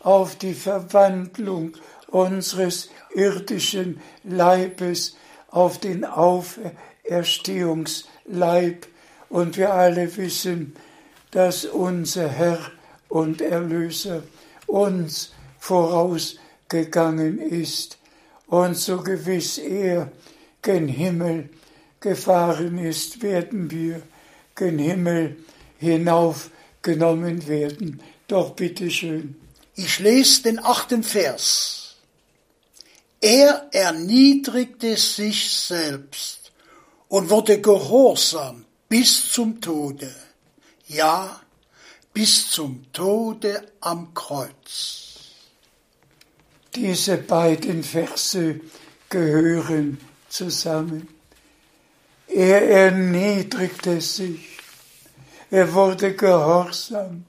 auf 0.00 0.36
die 0.36 0.54
Verwandlung 0.54 1.72
unseres 2.08 2.90
irdischen 3.14 4.00
Leibes, 4.22 5.16
auf 5.48 5.78
den 5.78 6.04
Auferstehungsleib. 6.04 8.86
Und 9.28 9.56
wir 9.56 9.74
alle 9.74 10.16
wissen, 10.16 10.76
dass 11.30 11.64
unser 11.64 12.28
Herr 12.28 12.58
und 13.08 13.40
Erlöser 13.40 14.22
uns 14.66 15.32
vorausgegangen 15.58 17.38
ist 17.38 17.98
und 18.46 18.76
so 18.76 18.98
gewiss 18.98 19.58
er 19.58 20.12
gen 20.62 20.88
Himmel 20.88 21.50
gefahren 22.00 22.78
ist, 22.78 23.22
werden 23.22 23.70
wir 23.70 24.02
gen 24.54 24.78
Himmel 24.78 25.36
hinaufgenommen 25.78 27.46
werden. 27.46 28.00
Doch 28.28 28.50
bitteschön. 28.50 29.36
Ich 29.74 29.98
lese 29.98 30.44
den 30.44 30.58
achten 30.58 31.02
Vers. 31.02 31.96
Er 33.20 33.68
erniedrigte 33.72 34.96
sich 34.96 35.50
selbst 35.50 36.52
und 37.08 37.30
wurde 37.30 37.60
gehorsam 37.60 38.64
bis 38.88 39.30
zum 39.32 39.60
Tode. 39.60 40.14
Ja, 40.86 41.40
bis 42.14 42.50
zum 42.52 42.86
Tode 42.92 43.72
am 43.80 44.14
Kreuz. 44.14 45.32
Diese 46.74 47.18
beiden 47.18 47.82
Verse 47.82 48.60
gehören 49.08 49.98
zusammen. 50.28 51.08
Er 52.28 52.68
erniedrigte 52.68 54.00
sich. 54.00 54.58
Er 55.50 55.72
wurde 55.74 56.14
gehorsam, 56.14 57.24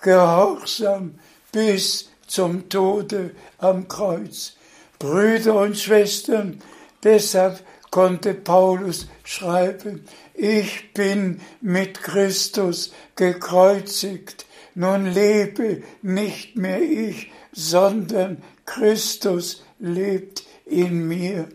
gehorsam 0.00 1.18
bis 1.50 2.10
zum 2.26 2.68
Tode 2.68 3.34
am 3.58 3.88
Kreuz. 3.88 4.54
Brüder 4.98 5.54
und 5.60 5.78
Schwestern, 5.78 6.62
deshalb 7.02 7.62
konnte 7.96 8.34
Paulus 8.34 9.08
schreiben, 9.24 10.04
ich 10.34 10.92
bin 10.92 11.40
mit 11.62 12.02
Christus 12.02 12.92
gekreuzigt, 13.14 14.44
nun 14.74 15.06
lebe 15.06 15.82
nicht 16.02 16.58
mehr 16.58 16.82
ich, 16.82 17.32
sondern 17.52 18.42
Christus 18.66 19.64
lebt 19.78 20.42
in 20.66 21.08
mir. 21.08 21.48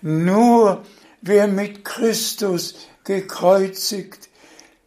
Nur 0.00 0.84
wer 1.20 1.48
mit 1.48 1.84
Christus 1.84 2.76
gekreuzigt, 3.04 4.30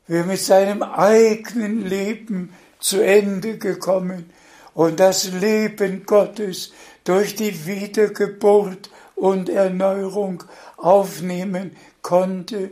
wer 0.08 0.24
mit 0.24 0.40
seinem 0.40 0.82
eigenen 0.82 1.86
Leben 1.86 2.54
zu 2.80 3.02
Ende 3.02 3.60
gekommen 3.60 4.32
und 4.74 5.00
das 5.00 5.32
Leben 5.32 6.08
Gottes 6.08 6.74
durch 7.04 7.36
die 7.36 7.68
Wiedergeburt 7.68 8.90
und 9.18 9.50
Erneuerung 9.50 10.44
aufnehmen 10.78 11.76
konnte, 12.02 12.72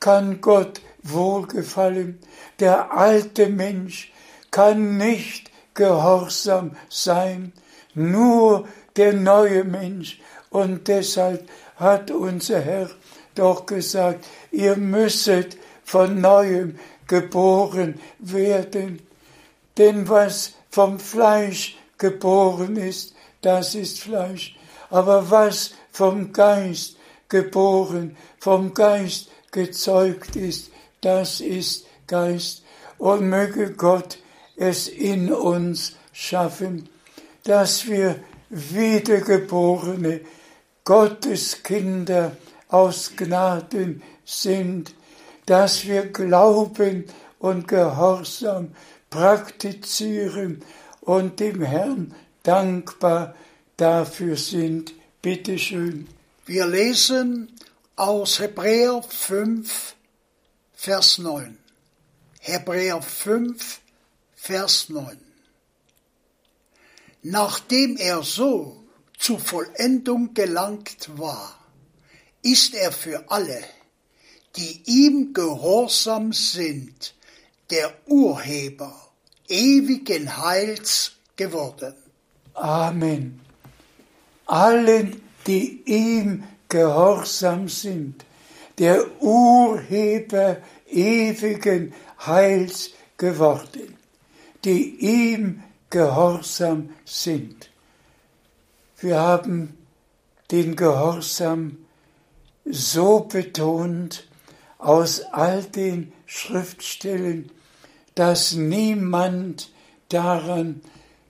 kann 0.00 0.40
Gott 0.40 0.80
wohlgefallen. 1.02 2.18
Der 2.58 2.92
alte 2.92 3.48
Mensch 3.48 4.12
kann 4.50 4.96
nicht 4.96 5.50
gehorsam 5.74 6.76
sein, 6.88 7.52
nur 7.94 8.66
der 8.96 9.12
neue 9.12 9.64
Mensch. 9.64 10.20
Und 10.50 10.88
deshalb 10.88 11.48
hat 11.76 12.10
unser 12.10 12.60
Herr 12.60 12.90
doch 13.34 13.66
gesagt, 13.66 14.26
ihr 14.50 14.76
müsstet 14.76 15.58
von 15.84 16.20
neuem 16.20 16.78
geboren 17.06 18.00
werden. 18.18 19.02
Denn 19.76 20.08
was 20.08 20.54
vom 20.70 20.98
Fleisch 20.98 21.76
geboren 21.98 22.76
ist, 22.76 23.14
das 23.42 23.74
ist 23.74 24.00
Fleisch. 24.00 24.55
Aber 24.90 25.30
was 25.30 25.72
vom 25.90 26.32
Geist 26.32 26.96
geboren, 27.28 28.16
vom 28.38 28.74
Geist 28.74 29.28
gezeugt 29.50 30.36
ist, 30.36 30.70
das 31.00 31.40
ist 31.40 31.86
Geist. 32.06 32.62
Und 32.98 33.28
möge 33.28 33.72
Gott 33.72 34.18
es 34.56 34.88
in 34.88 35.32
uns 35.32 35.96
schaffen, 36.12 36.88
dass 37.44 37.86
wir 37.86 38.16
wiedergeborene 38.48 40.20
Gotteskinder 40.84 42.36
aus 42.68 43.12
Gnaden 43.16 44.02
sind, 44.24 44.94
dass 45.46 45.86
wir 45.86 46.06
Glauben 46.06 47.04
und 47.38 47.68
Gehorsam 47.68 48.72
praktizieren 49.10 50.62
und 51.00 51.40
dem 51.40 51.62
Herrn 51.62 52.14
dankbar 52.42 53.34
dafür 53.76 54.36
sind. 54.36 54.94
Bitte 55.22 55.58
schön. 55.58 56.08
Wir 56.44 56.66
lesen 56.66 57.52
aus 57.96 58.38
Hebräer 58.38 59.02
5, 59.02 59.96
Vers 60.74 61.18
9. 61.18 61.58
Hebräer 62.40 63.02
5, 63.02 63.80
Vers 64.36 64.88
9. 64.88 65.18
Nachdem 67.22 67.96
er 67.96 68.22
so 68.22 68.84
zur 69.18 69.40
Vollendung 69.40 70.34
gelangt 70.34 71.08
war, 71.18 71.58
ist 72.42 72.74
er 72.74 72.92
für 72.92 73.30
alle, 73.30 73.64
die 74.56 74.82
ihm 74.86 75.34
gehorsam 75.34 76.32
sind, 76.32 77.14
der 77.70 77.92
Urheber 78.06 78.94
ewigen 79.48 80.36
Heils 80.36 81.12
geworden. 81.34 81.94
Amen. 82.54 83.45
Allen, 84.46 85.20
die 85.46 85.82
ihm 85.84 86.44
gehorsam 86.68 87.68
sind, 87.68 88.24
der 88.78 89.22
Urheber 89.22 90.58
ewigen 90.88 91.92
Heils 92.24 92.90
geworden, 93.16 93.96
die 94.64 94.96
ihm 95.00 95.62
gehorsam 95.90 96.90
sind. 97.04 97.70
Wir 98.98 99.20
haben 99.20 99.76
den 100.50 100.76
Gehorsam 100.76 101.78
so 102.64 103.20
betont 103.20 104.26
aus 104.78 105.20
all 105.32 105.62
den 105.64 106.12
Schriftstellen, 106.26 107.50
dass 108.14 108.52
niemand 108.52 109.70
daran 110.08 110.80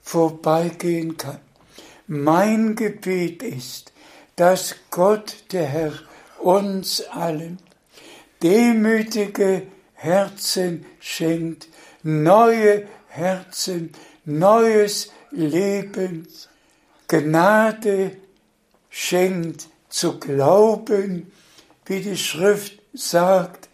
vorbeigehen 0.02 1.16
kann. 1.16 1.40
Mein 2.08 2.76
Gebet 2.76 3.42
ist, 3.42 3.92
dass 4.36 4.76
Gott, 4.90 5.36
der 5.50 5.66
Herr, 5.66 5.92
uns 6.38 7.00
allen 7.02 7.58
demütige 8.42 9.62
Herzen 9.94 10.86
schenkt, 11.00 11.68
neue 12.04 12.86
Herzen, 13.08 13.90
neues 14.24 15.10
Leben, 15.32 16.28
Gnade 17.08 18.16
schenkt 18.88 19.68
zu 19.88 20.20
glauben, 20.20 21.32
wie 21.86 22.00
die 22.00 22.16
Schrift 22.16 22.80
sagt, 22.92 23.68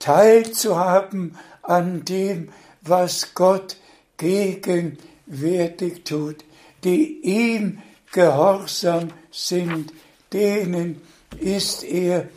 teilzuhaben 0.00 1.36
an 1.62 2.04
dem, 2.04 2.48
was 2.82 3.34
Gott 3.34 3.76
gegenwärtig 4.16 6.04
tut, 6.04 6.45
die 6.86 7.18
ihm 7.22 7.82
gehorsam 8.12 9.08
sind, 9.32 9.92
denen 10.32 11.02
ist 11.40 11.82
er 11.82 12.28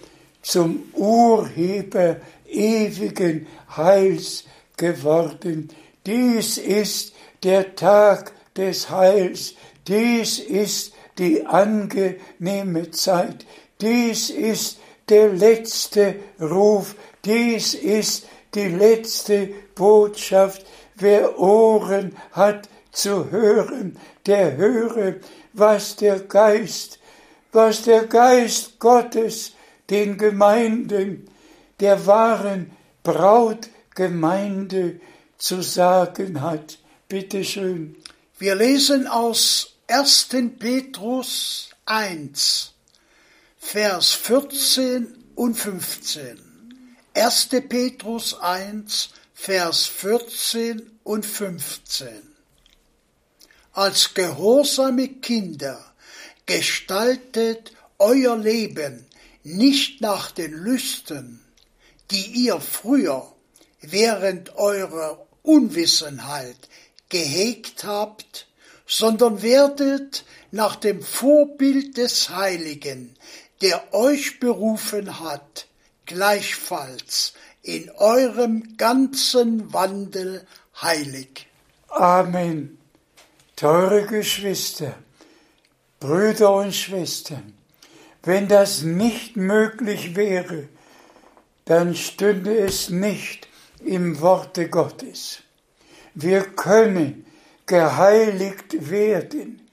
zum 0.42 0.86
Urheber 0.94 2.18
ewigen 2.50 3.46
Heils 3.78 4.46
geworden. 4.76 5.70
Dies 6.04 6.58
ist 6.58 7.14
der 7.44 7.76
Tag 7.76 8.34
des 8.58 8.90
Heils, 8.90 9.54
dies 9.88 10.40
ist 10.40 10.94
die 11.20 11.46
angenehme 11.46 12.90
Zeit, 12.90 13.46
dies 13.82 14.32
ist 14.32 14.80
der 15.10 15.32
letzte 15.32 16.16
Ruf, 16.42 16.96
dies 17.24 17.76
ist 17.76 18.28
die 18.56 18.70
letzte 18.70 19.50
Botschaft. 19.76 20.66
Wer 20.96 21.40
Ohren 21.40 22.16
hat 22.32 22.68
zu 22.92 23.30
hören, 23.32 23.98
der 24.30 24.58
höre, 24.58 25.16
was 25.54 25.96
der 25.96 26.20
Geist, 26.20 27.00
was 27.52 27.82
der 27.82 28.06
Geist 28.06 28.78
Gottes 28.78 29.54
den 29.90 30.20
Gemeinden, 30.20 31.28
der 31.80 32.06
wahren 32.06 32.72
Brautgemeinde 33.02 35.00
zu 35.40 35.64
sagen 35.64 36.42
hat. 36.42 36.78
Bitte 37.08 37.44
schön. 37.44 37.96
Wir 38.38 38.54
lesen 38.54 39.08
aus 39.08 39.78
1. 39.88 40.30
Petrus 40.60 41.72
1, 41.86 42.74
Vers 43.58 44.14
14 44.14 45.08
und 45.34 45.56
15. 45.56 46.40
1. 47.16 47.50
Petrus 47.68 48.40
1, 48.40 49.10
Vers 49.34 49.88
14 49.88 51.00
und 51.04 51.26
15. 51.26 52.29
Als 53.80 54.14
gehorsame 54.14 55.08
Kinder 55.08 55.80
gestaltet 56.46 57.72
euer 57.98 58.36
Leben 58.36 59.08
nicht 59.44 60.02
nach 60.02 60.32
den 60.32 60.52
Lüsten, 60.52 61.40
die 62.12 62.26
ihr 62.26 62.60
früher 62.60 63.32
während 63.80 64.58
eurer 64.58 65.26
Unwissenheit 65.44 66.58
gehegt 67.08 67.86
habt, 67.86 68.48
sondern 68.86 69.42
werdet 69.42 70.26
nach 70.52 70.76
dem 70.76 71.02
Vorbild 71.02 71.96
des 71.96 72.32
Heiligen, 72.32 73.16
der 73.62 73.94
euch 73.94 74.42
berufen 74.42 75.22
hat, 75.22 75.68
gleichfalls 76.06 77.32
in 77.62 77.90
eurem 77.92 78.76
ganzen 78.76 79.72
Wandel 79.72 80.46
heilig. 80.82 81.48
Amen. 81.88 82.79
Teure 83.60 84.06
Geschwister, 84.06 84.94
Brüder 86.00 86.54
und 86.54 86.74
Schwestern, 86.74 87.56
wenn 88.24 88.48
das 88.48 88.84
nicht 88.84 89.36
möglich 89.36 90.16
wäre, 90.16 90.70
dann 91.66 91.94
stünde 91.94 92.58
es 92.58 92.90
nicht 92.90 93.50
im 93.84 94.22
Worte 94.22 94.70
Gottes. 94.70 95.40
Wir 96.16 96.44
können 96.44 97.26
geheiligt 97.66 98.90
werden, 98.90 99.68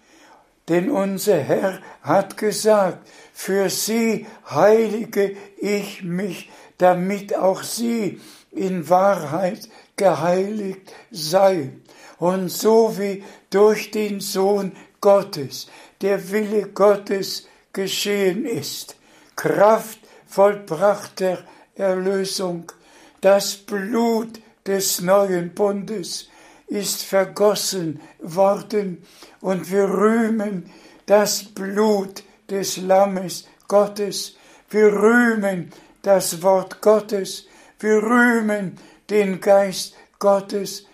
denn 0.69 0.91
unser 0.91 1.39
Herr 1.39 1.81
hat 2.03 2.37
gesagt, 2.37 3.09
für 3.33 3.71
sie 3.71 4.27
heilige 4.51 5.37
ich 5.59 6.03
mich, 6.03 6.51
damit 6.79 7.37
auch 7.37 7.63
sie 7.63 8.21
in 8.51 8.89
Wahrheit 8.89 9.69
geheiligt 9.95 10.93
seien. 11.13 11.85
Und 12.19 12.49
so 12.49 12.99
wie 12.99 13.23
durch 13.57 13.91
den 13.91 14.21
Sohn 14.21 14.73
Gottes. 15.01 15.67
Der 16.03 16.31
Wille 16.31 16.69
Gottes 16.69 17.49
geschehen 17.73 18.45
ist, 18.45 18.97
Kraft 19.35 19.99
vollbrachter 20.27 21.39
Erlösung, 21.75 22.71
das 23.23 23.57
Blut 23.57 24.43
des 24.67 25.01
neuen 25.01 25.55
Bundes 25.55 26.29
ist 26.67 27.03
vergossen 27.03 28.03
worden 28.19 29.03
und 29.41 29.73
wir 29.73 29.89
rühmen 29.89 30.71
das 31.07 31.43
Blut 31.43 32.25
des 32.51 32.77
Lammes 32.77 33.49
Gottes, 33.69 34.37
wir 34.69 34.93
rühmen 34.93 35.73
das 36.03 36.43
Wort 36.43 36.83
Gottes, 36.83 37.47
wir 37.81 38.03
rühmen 38.03 38.79
den 39.09 39.41
Geist 39.41 39.95
Gottes. 40.19 40.85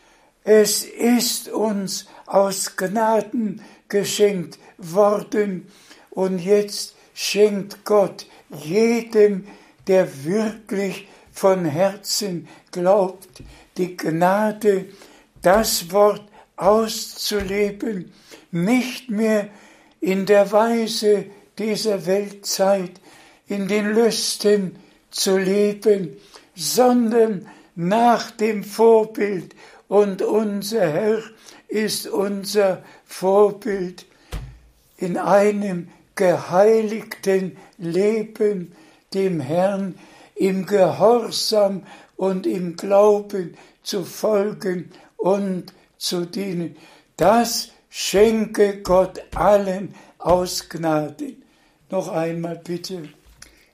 Es 0.45 0.85
ist 0.85 1.49
uns 1.49 2.07
aus 2.33 2.77
Gnaden 2.77 3.61
geschenkt 3.89 4.59
worden 4.79 5.67
und 6.11 6.39
jetzt 6.39 6.95
schenkt 7.13 7.85
Gott 7.85 8.27
jedem, 8.49 9.47
der 9.87 10.25
wirklich 10.25 11.09
von 11.31 11.65
Herzen 11.67 12.49
glaubt, 12.71 13.43
die 13.77 13.97
Gnade, 13.97 14.87
das 15.43 15.91
Wort 15.93 16.23
auszuleben, 16.57 18.13
nicht 18.51 19.11
mehr 19.11 19.49
in 20.01 20.25
der 20.25 20.53
Weise 20.53 21.27
dieser 21.59 22.07
Weltzeit, 22.07 22.93
in 23.47 23.69
den 23.69 23.93
Lüsten 23.93 24.77
zu 25.11 25.37
leben, 25.37 26.17
sondern 26.55 27.47
nach 27.75 28.31
dem 28.31 28.65
Vorbild. 28.65 29.55
Und 29.89 30.23
unser 30.23 30.89
Herr 30.89 31.23
ist 31.73 32.07
unser 32.07 32.85
Vorbild 33.07 34.05
in 34.99 35.17
einem 35.17 35.89
geheiligten 36.15 37.57
Leben, 37.79 38.77
dem 39.15 39.41
Herrn 39.41 39.99
im 40.35 40.67
Gehorsam 40.67 41.87
und 42.17 42.47
im 42.47 42.77
Glauben 42.77 43.57
zu 43.83 44.05
folgen 44.05 44.93
und 45.17 45.73
zu 45.97 46.27
dienen. 46.27 46.77
Das 47.17 47.71
schenke 47.89 48.83
Gott 48.83 49.23
allen 49.35 49.95
aus 50.19 50.69
Gnaden. 50.69 51.43
Noch 51.91 52.09
einmal 52.09 52.57
bitte. 52.57 53.09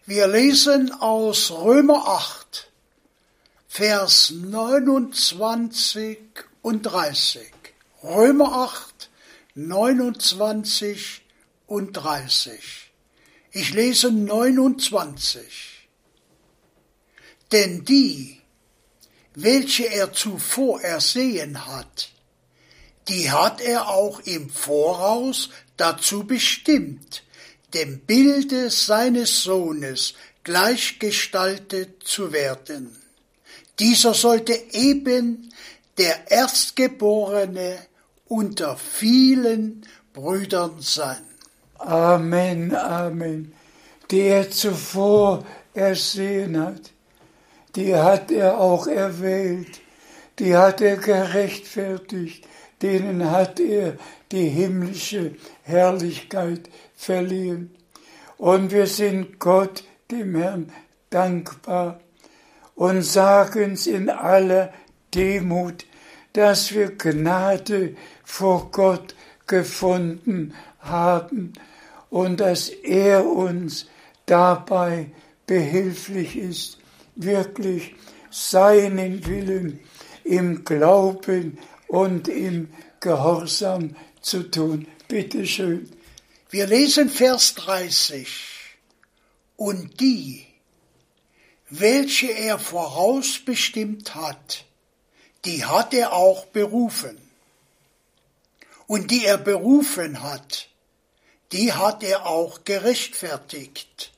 Wir 0.07 0.29
lesen 0.29 0.93
aus 1.01 1.51
Römer 1.51 2.07
8, 2.07 2.71
Vers 3.67 4.33
29 4.35 6.19
und 6.63 6.83
30. 6.83 7.58
Römer 8.03 8.53
8, 8.53 9.11
29 9.57 11.23
und 11.67 11.93
30. 11.95 12.93
Ich 13.51 13.75
lese 13.75 14.13
29. 14.13 15.89
Denn 17.51 17.85
die, 17.85 18.41
welche 19.35 19.87
er 19.87 20.13
zuvor 20.13 20.81
ersehen 20.81 21.67
hat, 21.67 22.11
die 23.09 23.33
hat 23.33 23.61
er 23.61 23.89
auch 23.89 24.21
im 24.21 24.49
Voraus 24.49 25.51
dazu 25.77 26.25
bestimmt, 26.25 27.25
dem 27.75 27.99
Bilde 28.01 28.71
seines 28.71 29.43
Sohnes 29.43 30.15
gleichgestaltet 30.45 32.05
zu 32.05 32.33
werden. 32.33 32.97
Dieser 33.81 34.15
sollte 34.15 34.53
eben 34.73 35.53
der 35.99 36.31
Erstgeborene 36.31 37.79
unter 38.27 38.77
vielen 38.77 39.83
Brüdern 40.13 40.77
sein. 40.81 41.23
Amen, 41.79 42.75
Amen. 42.75 43.53
Die 44.11 44.23
er 44.23 44.51
zuvor 44.51 45.45
ersehen 45.75 46.59
hat, 46.59 46.93
die 47.77 47.95
hat 47.95 48.31
er 48.31 48.59
auch 48.59 48.87
erwählt, 48.87 49.81
die 50.39 50.57
hat 50.57 50.81
er 50.81 50.97
gerechtfertigt, 50.97 52.47
denen 52.81 53.31
hat 53.31 53.61
er 53.61 53.97
die 54.33 54.49
himmlische 54.49 55.35
Herrlichkeit 55.63 56.71
verliehen. 56.95 57.75
Und 58.39 58.71
wir 58.71 58.87
sind 58.87 59.39
Gott, 59.39 59.85
dem 60.11 60.37
Herrn, 60.37 60.73
dankbar 61.11 62.01
und 62.75 63.03
sagen's 63.03 63.87
in 63.87 64.11
aller 64.11 64.73
Demut, 65.15 65.85
dass 66.33 66.73
wir 66.75 66.97
Gnade 66.97 67.97
vor 68.25 68.71
Gott 68.71 69.15
gefunden 69.47 70.55
haben 70.81 71.53
und 72.11 72.41
dass 72.41 72.69
er 72.69 73.27
uns 73.27 73.87
dabei 74.27 75.11
behilflich 75.47 76.37
ist, 76.37 76.79
wirklich 77.17 77.95
seinen 78.31 79.27
Willen 79.27 79.81
im 80.25 80.65
Glauben 80.65 81.59
und 81.89 82.29
im 82.29 82.69
Gehorsam 83.01 83.97
zu 84.21 84.51
tun. 84.51 84.87
Bitte 85.09 85.47
schön. 85.47 85.89
Wir 86.51 86.67
lesen 86.67 87.09
Vers 87.09 87.55
30. 87.55 88.29
Und 89.57 90.01
die, 90.01 90.47
welche 91.71 92.31
er 92.31 92.59
vorausbestimmt 92.59 94.15
hat, 94.15 94.65
die 95.45 95.65
hat 95.65 95.95
er 95.95 96.13
auch 96.13 96.47
berufen. 96.47 97.19
Und 98.87 99.11
die 99.11 99.25
er 99.25 99.39
berufen 99.39 100.23
hat, 100.23 100.69
die 101.53 101.73
hat 101.73 102.03
er 102.03 102.27
auch 102.27 102.65
gerechtfertigt. 102.65 104.13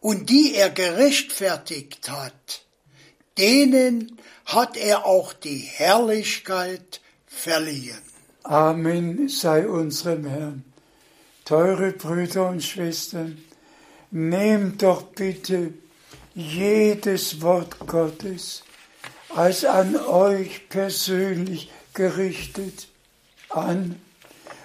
Und 0.00 0.30
die 0.30 0.54
er 0.54 0.70
gerechtfertigt 0.70 2.10
hat, 2.10 2.62
denen 3.38 4.18
hat 4.44 4.76
er 4.76 5.06
auch 5.06 5.32
die 5.32 5.58
Herrlichkeit 5.58 7.00
verliehen. 7.26 8.02
Amen 8.42 9.28
sei 9.28 9.68
unserem 9.68 10.26
Herrn. 10.26 10.64
Teure 11.44 11.92
Brüder 11.92 12.48
und 12.48 12.62
Schwestern, 12.62 13.42
nehmt 14.10 14.82
doch 14.82 15.02
bitte 15.02 15.74
jedes 16.34 17.40
Wort 17.40 17.78
Gottes 17.86 18.62
als 19.34 19.64
an 19.64 19.96
euch 19.96 20.68
persönlich 20.68 21.70
gerichtet 21.94 22.88
an. 23.48 24.00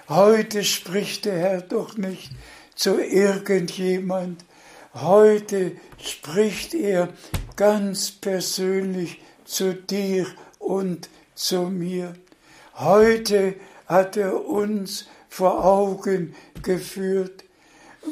Heute 0.08 0.64
spricht 0.64 1.24
der 1.24 1.38
Herr 1.38 1.60
doch 1.62 1.96
nicht 1.96 2.30
zu 2.74 3.00
irgendjemand. 3.00 4.44
Heute 4.94 5.72
spricht 5.98 6.74
er 6.74 7.08
ganz 7.56 8.10
persönlich 8.10 9.20
zu 9.44 9.74
dir 9.74 10.26
und 10.58 11.08
zu 11.34 11.62
mir. 11.62 12.14
Heute 12.74 13.54
hat 13.86 14.16
er 14.16 14.46
uns 14.46 15.06
vor 15.28 15.64
Augen 15.64 16.34
geführt, 16.62 17.44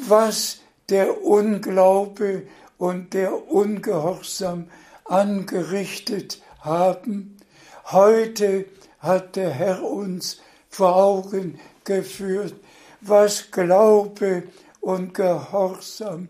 was 0.07 0.59
der 0.89 1.23
Unglaube 1.23 2.43
und 2.77 3.13
der 3.13 3.49
Ungehorsam 3.51 4.69
angerichtet 5.05 6.41
haben. 6.59 7.37
Heute 7.85 8.65
hat 8.99 9.35
der 9.35 9.51
Herr 9.51 9.83
uns 9.83 10.41
vor 10.69 10.95
Augen 10.95 11.59
geführt, 11.83 12.55
was 13.01 13.51
Glaube 13.51 14.43
und 14.81 15.13
Gehorsam 15.13 16.29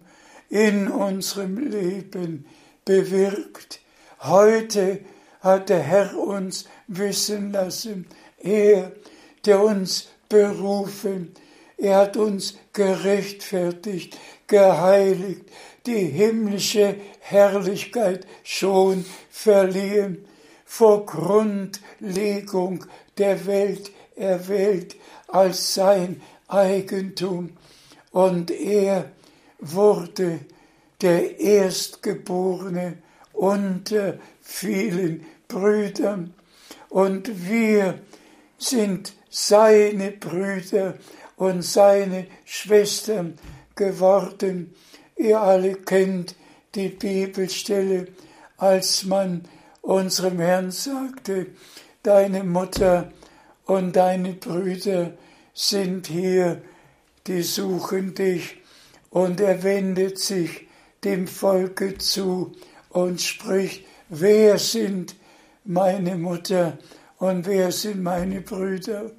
in 0.50 0.88
unserem 0.88 1.58
Leben 1.58 2.46
bewirkt. 2.86 3.80
Heute 4.20 5.00
hat 5.42 5.70
der 5.70 5.82
Herr 5.82 6.18
uns 6.18 6.66
wissen 6.88 7.52
lassen, 7.52 8.08
er, 8.40 8.92
der 9.46 9.62
uns 9.62 10.08
berufen, 10.30 11.34
er 11.78 11.98
hat 11.98 12.18
uns 12.18 12.58
gerechtfertigt, 12.74 14.18
geheiligt, 14.48 15.44
die 15.86 16.06
himmlische 16.06 16.96
Herrlichkeit 17.30 18.26
schon 18.44 19.06
verliehen, 19.30 20.26
vor 20.66 21.06
Grundlegung 21.06 22.86
der 23.18 23.46
Welt 23.46 23.92
erwählt 24.16 24.96
als 25.28 25.74
sein 25.74 26.22
Eigentum. 26.48 27.58
Und 28.12 28.52
er 28.52 29.12
wurde 29.60 30.40
der 31.02 31.40
Erstgeborene 31.40 32.98
unter 33.34 34.18
vielen 34.42 35.26
Brüdern. 35.48 36.34
Und 36.90 37.50
wir 37.50 38.00
sind 38.58 39.14
seine 39.30 40.12
Brüder 40.12 40.96
und 41.36 41.62
seine 41.62 42.28
Schwestern 42.46 43.38
geworden. 43.76 44.74
Ihr 45.16 45.40
alle 45.40 45.76
kennt 45.76 46.36
die 46.78 46.90
Bibelstelle, 46.90 48.08
als 48.58 49.04
man 49.04 49.42
unserem 49.82 50.40
Herrn 50.40 50.70
sagte, 50.70 51.48
deine 52.04 52.44
Mutter 52.44 53.12
und 53.66 53.96
deine 53.96 54.34
Brüder 54.34 55.14
sind 55.54 56.06
hier, 56.08 56.62
die 57.26 57.42
suchen 57.42 58.14
dich. 58.14 58.58
Und 59.10 59.40
er 59.42 59.64
wendet 59.64 60.20
sich 60.20 60.68
dem 61.04 61.28
Volke 61.28 61.98
zu 61.98 62.52
und 62.90 63.22
spricht, 63.22 63.84
wer 64.10 64.60
sind 64.60 65.16
meine 65.64 66.16
Mutter 66.16 66.78
und 67.18 67.48
wer 67.48 67.72
sind 67.72 68.04
meine 68.04 68.42
Brüder? 68.42 69.12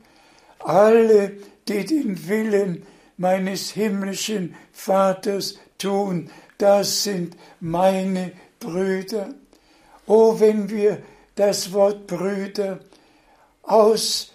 Alle, 0.60 1.32
die 1.66 1.85
den 1.85 2.28
Willen 2.28 2.86
meines 3.16 3.70
himmlischen 3.70 4.55
Vaters 4.72 5.59
tun, 5.78 6.30
das 6.59 7.05
sind 7.05 7.36
meine 7.60 8.32
Brüder. 8.60 9.30
Oh, 10.06 10.39
wenn 10.39 10.68
wir 10.68 11.02
das 11.35 11.72
Wort 11.72 12.06
Brüder 12.06 12.80
aus 13.62 14.32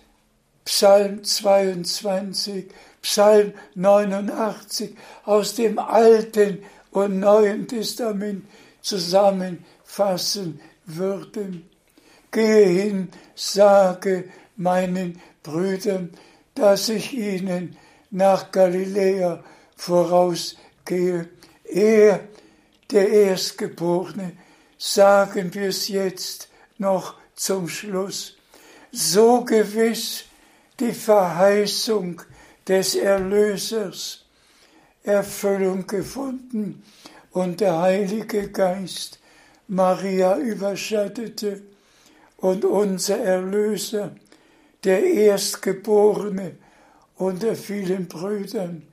Psalm 0.65 1.23
22, 1.23 2.71
Psalm 3.01 3.53
89 3.75 4.95
aus 5.25 5.55
dem 5.55 5.77
Alten 5.77 6.63
und 6.91 7.19
Neuen 7.19 7.67
Testament 7.67 8.45
zusammenfassen 8.81 10.61
würden. 10.85 11.69
Gehe 12.31 12.65
hin, 12.65 13.09
sage 13.35 14.29
meinen 14.55 15.19
Brüdern, 15.41 16.11
dass 16.55 16.89
ich 16.89 17.13
ihnen 17.13 17.75
nach 18.09 18.51
Galiläa 18.51 19.43
vorausgehe. 19.75 21.27
Er, 21.73 22.27
der 22.91 23.09
Erstgeborene, 23.09 24.33
sagen 24.77 25.53
wir 25.53 25.69
es 25.69 25.87
jetzt 25.87 26.49
noch 26.77 27.15
zum 27.35 27.67
Schluss, 27.67 28.35
so 28.91 29.43
gewiss 29.43 30.25
die 30.79 30.91
Verheißung 30.91 32.21
des 32.67 32.95
Erlösers. 32.95 34.23
Erfüllung 35.03 35.85
gefunden 35.85 36.81
und 37.31 37.59
der 37.59 37.81
Heilige 37.81 38.49
Geist 38.49 39.19
Maria 39.67 40.37
überschattete 40.37 41.61
und 42.37 42.63
unser 42.63 43.19
Erlöser, 43.19 44.15
der 44.83 45.03
Erstgeborene 45.03 46.55
unter 47.15 47.55
vielen 47.55 48.07
Brüdern, 48.07 48.83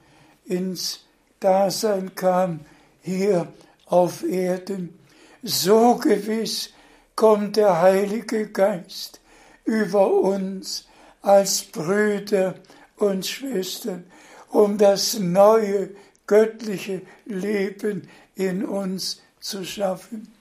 ins 0.46 1.00
Dasein 1.38 2.14
kam 2.14 2.60
hier 3.02 3.52
auf 3.86 4.22
Erden. 4.22 4.98
So 5.42 5.96
gewiss 5.96 6.70
kommt 7.16 7.56
der 7.56 7.80
Heilige 7.80 8.48
Geist 8.48 9.20
über 9.64 10.12
uns 10.12 10.86
als 11.22 11.62
Brüder 11.62 12.54
und 12.96 13.26
Schwestern, 13.26 14.04
um 14.50 14.78
das 14.78 15.18
neue 15.18 15.90
göttliche 16.26 17.02
Leben 17.24 18.08
in 18.36 18.64
uns 18.64 19.20
zu 19.40 19.64
schaffen, 19.64 20.32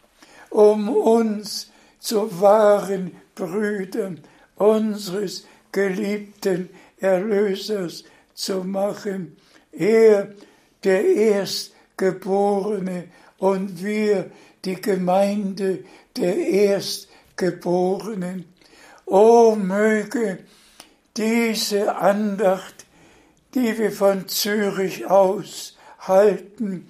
um 0.49 0.89
uns 0.89 1.71
zu 1.99 2.39
wahren 2.39 3.15
Brüdern 3.35 4.21
unseres 4.55 5.45
geliebten 5.71 6.69
Erlösers 6.99 8.03
zu 8.33 8.63
machen. 8.63 9.37
Er, 9.71 10.33
der 10.83 11.05
Erstgeborene 11.99 13.09
und 13.37 13.83
wir, 13.83 14.31
die 14.63 14.75
Gemeinde 14.75 15.83
der 16.15 16.35
Erstgeborenen. 16.35 18.45
O 19.05 19.55
möge 19.55 20.39
diese 21.17 21.95
Andacht, 21.95 22.85
die 23.53 23.77
wir 23.77 23.91
von 23.91 24.29
Zürich 24.29 25.07
aus 25.07 25.77
halten 25.99 26.89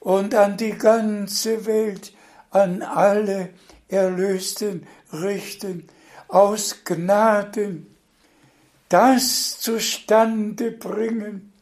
und 0.00 0.34
an 0.34 0.56
die 0.56 0.72
ganze 0.72 1.64
Welt, 1.64 2.12
an 2.50 2.82
alle 2.82 3.50
Erlösten 3.88 4.86
richten, 5.12 5.88
aus 6.28 6.84
Gnaden 6.84 7.86
das 8.90 9.60
zustande 9.60 10.72
bringen, 10.72 11.52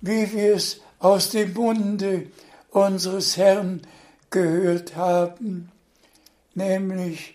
wie 0.00 0.32
wir 0.32 0.56
es 0.56 0.81
aus 1.02 1.30
dem 1.30 1.52
Munde 1.52 2.28
unseres 2.70 3.36
Herrn 3.36 3.82
gehört 4.30 4.94
haben, 4.94 5.72
nämlich 6.54 7.34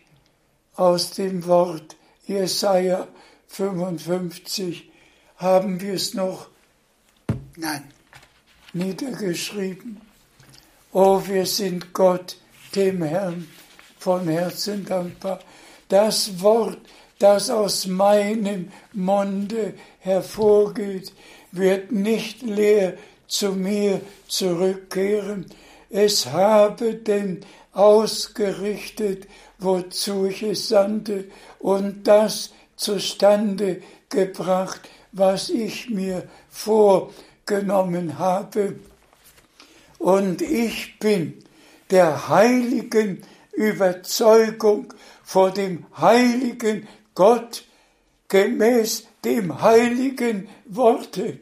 aus 0.75 1.11
dem 1.11 1.45
Wort 1.45 1.97
Jesaja 2.25 3.09
55 3.49 4.89
haben 5.35 5.81
wir 5.81 5.95
es 5.95 6.13
noch 6.13 6.47
Nein. 7.57 7.83
niedergeschrieben. 8.71 9.99
Oh, 10.93 11.21
wir 11.25 11.45
sind 11.45 11.93
Gott, 11.93 12.37
dem 12.73 13.03
Herrn, 13.03 13.49
von 13.99 14.29
Herzen 14.29 14.85
dankbar. 14.85 15.41
Das 15.89 16.39
Wort, 16.41 16.79
das 17.19 17.49
aus 17.49 17.85
meinem 17.85 18.71
Munde 18.93 19.73
hervorgeht, 19.99 21.11
wird 21.51 21.91
nicht 21.91 22.43
leer 22.43 22.97
zu 23.27 23.51
mir 23.51 24.01
zurückkehren. 24.27 25.45
Es 25.89 26.27
habe 26.27 26.95
denn 26.95 27.45
ausgerichtet, 27.73 29.27
wozu 29.59 30.25
ich 30.25 30.43
es 30.43 30.67
sandte, 30.67 31.25
und 31.59 32.07
das 32.07 32.51
zustande 32.75 33.81
gebracht, 34.09 34.81
was 35.11 35.49
ich 35.49 35.89
mir 35.89 36.27
vorgenommen 36.49 38.19
habe. 38.19 38.79
Und 39.99 40.41
ich 40.41 40.99
bin 40.99 41.43
der 41.89 42.29
heiligen 42.29 43.23
Überzeugung 43.53 44.93
vor 45.23 45.51
dem 45.51 45.85
heiligen 45.97 46.87
Gott 47.15 47.63
gemäß 48.27 49.07
dem 49.25 49.61
heiligen 49.61 50.47
Worte, 50.65 51.39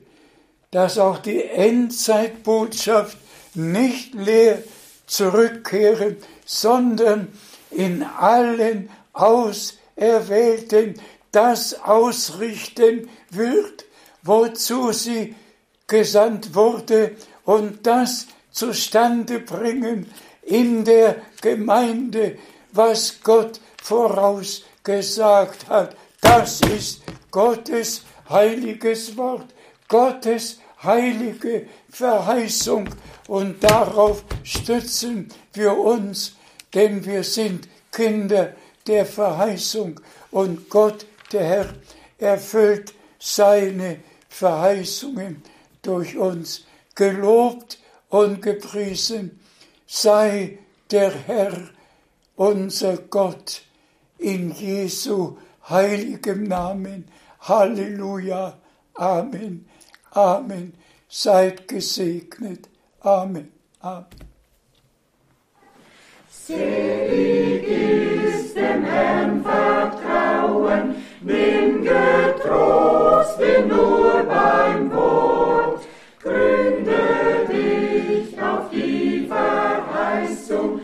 dass 0.75 0.97
auch 0.97 1.19
die 1.19 1.41
Endzeitbotschaft 1.41 3.17
nicht 3.53 4.13
leer 4.13 4.61
zurückkehren, 5.07 6.17
sondern 6.45 7.29
in 7.71 8.03
allen 8.03 8.89
Auserwählten 9.13 10.99
das 11.31 11.81
ausrichten 11.81 13.07
wird, 13.29 13.85
wozu 14.21 14.91
sie 14.91 15.33
gesandt 15.87 16.53
wurde 16.55 17.15
und 17.45 17.87
das 17.87 18.27
zustande 18.51 19.39
bringen 19.39 20.11
in 20.41 20.83
der 20.83 21.21
Gemeinde, 21.39 22.37
was 22.73 23.21
Gott 23.23 23.61
vorausgesagt 23.81 25.69
hat. 25.69 25.95
Das 26.19 26.59
ist 26.59 27.01
Gottes 27.31 28.01
heiliges 28.27 29.15
Wort, 29.15 29.47
Gottes 29.87 30.59
heilige 30.83 31.67
Verheißung 31.89 32.89
und 33.27 33.63
darauf 33.63 34.23
stützen 34.43 35.29
wir 35.53 35.77
uns, 35.77 36.35
denn 36.73 37.05
wir 37.05 37.23
sind 37.23 37.67
Kinder 37.91 38.55
der 38.87 39.05
Verheißung 39.05 39.99
und 40.31 40.69
Gott, 40.69 41.05
der 41.31 41.43
Herr, 41.43 41.73
erfüllt 42.17 42.93
seine 43.19 43.99
Verheißungen 44.29 45.41
durch 45.81 46.17
uns. 46.17 46.65
Gelobt 46.93 47.79
und 48.09 48.41
gepriesen 48.41 49.39
sei 49.87 50.59
der 50.91 51.11
Herr, 51.11 51.57
unser 52.35 52.97
Gott, 52.97 53.61
in 54.17 54.51
Jesu 54.51 55.37
heiligem 55.69 56.43
Namen. 56.43 57.07
Halleluja. 57.39 58.57
Amen. 58.93 59.67
Amen. 60.15 60.73
Seid 61.09 61.67
gesegnet. 61.67 62.69
Amen. 63.01 63.51
Amen. 63.81 64.05
Selig 66.29 67.67
ist 67.67 68.55
dem 68.55 68.83
Herrn 68.83 69.43
Vertrauen, 69.43 70.95
bin 71.21 71.83
getrost 71.83 73.37
bin 73.39 73.67
nur 73.67 74.23
beim 74.23 74.91
Wort. 74.93 75.85
Gründe 76.21 77.47
dich 77.49 78.41
auf 78.41 78.69
die 78.71 79.27
Verheißung, 79.27 80.81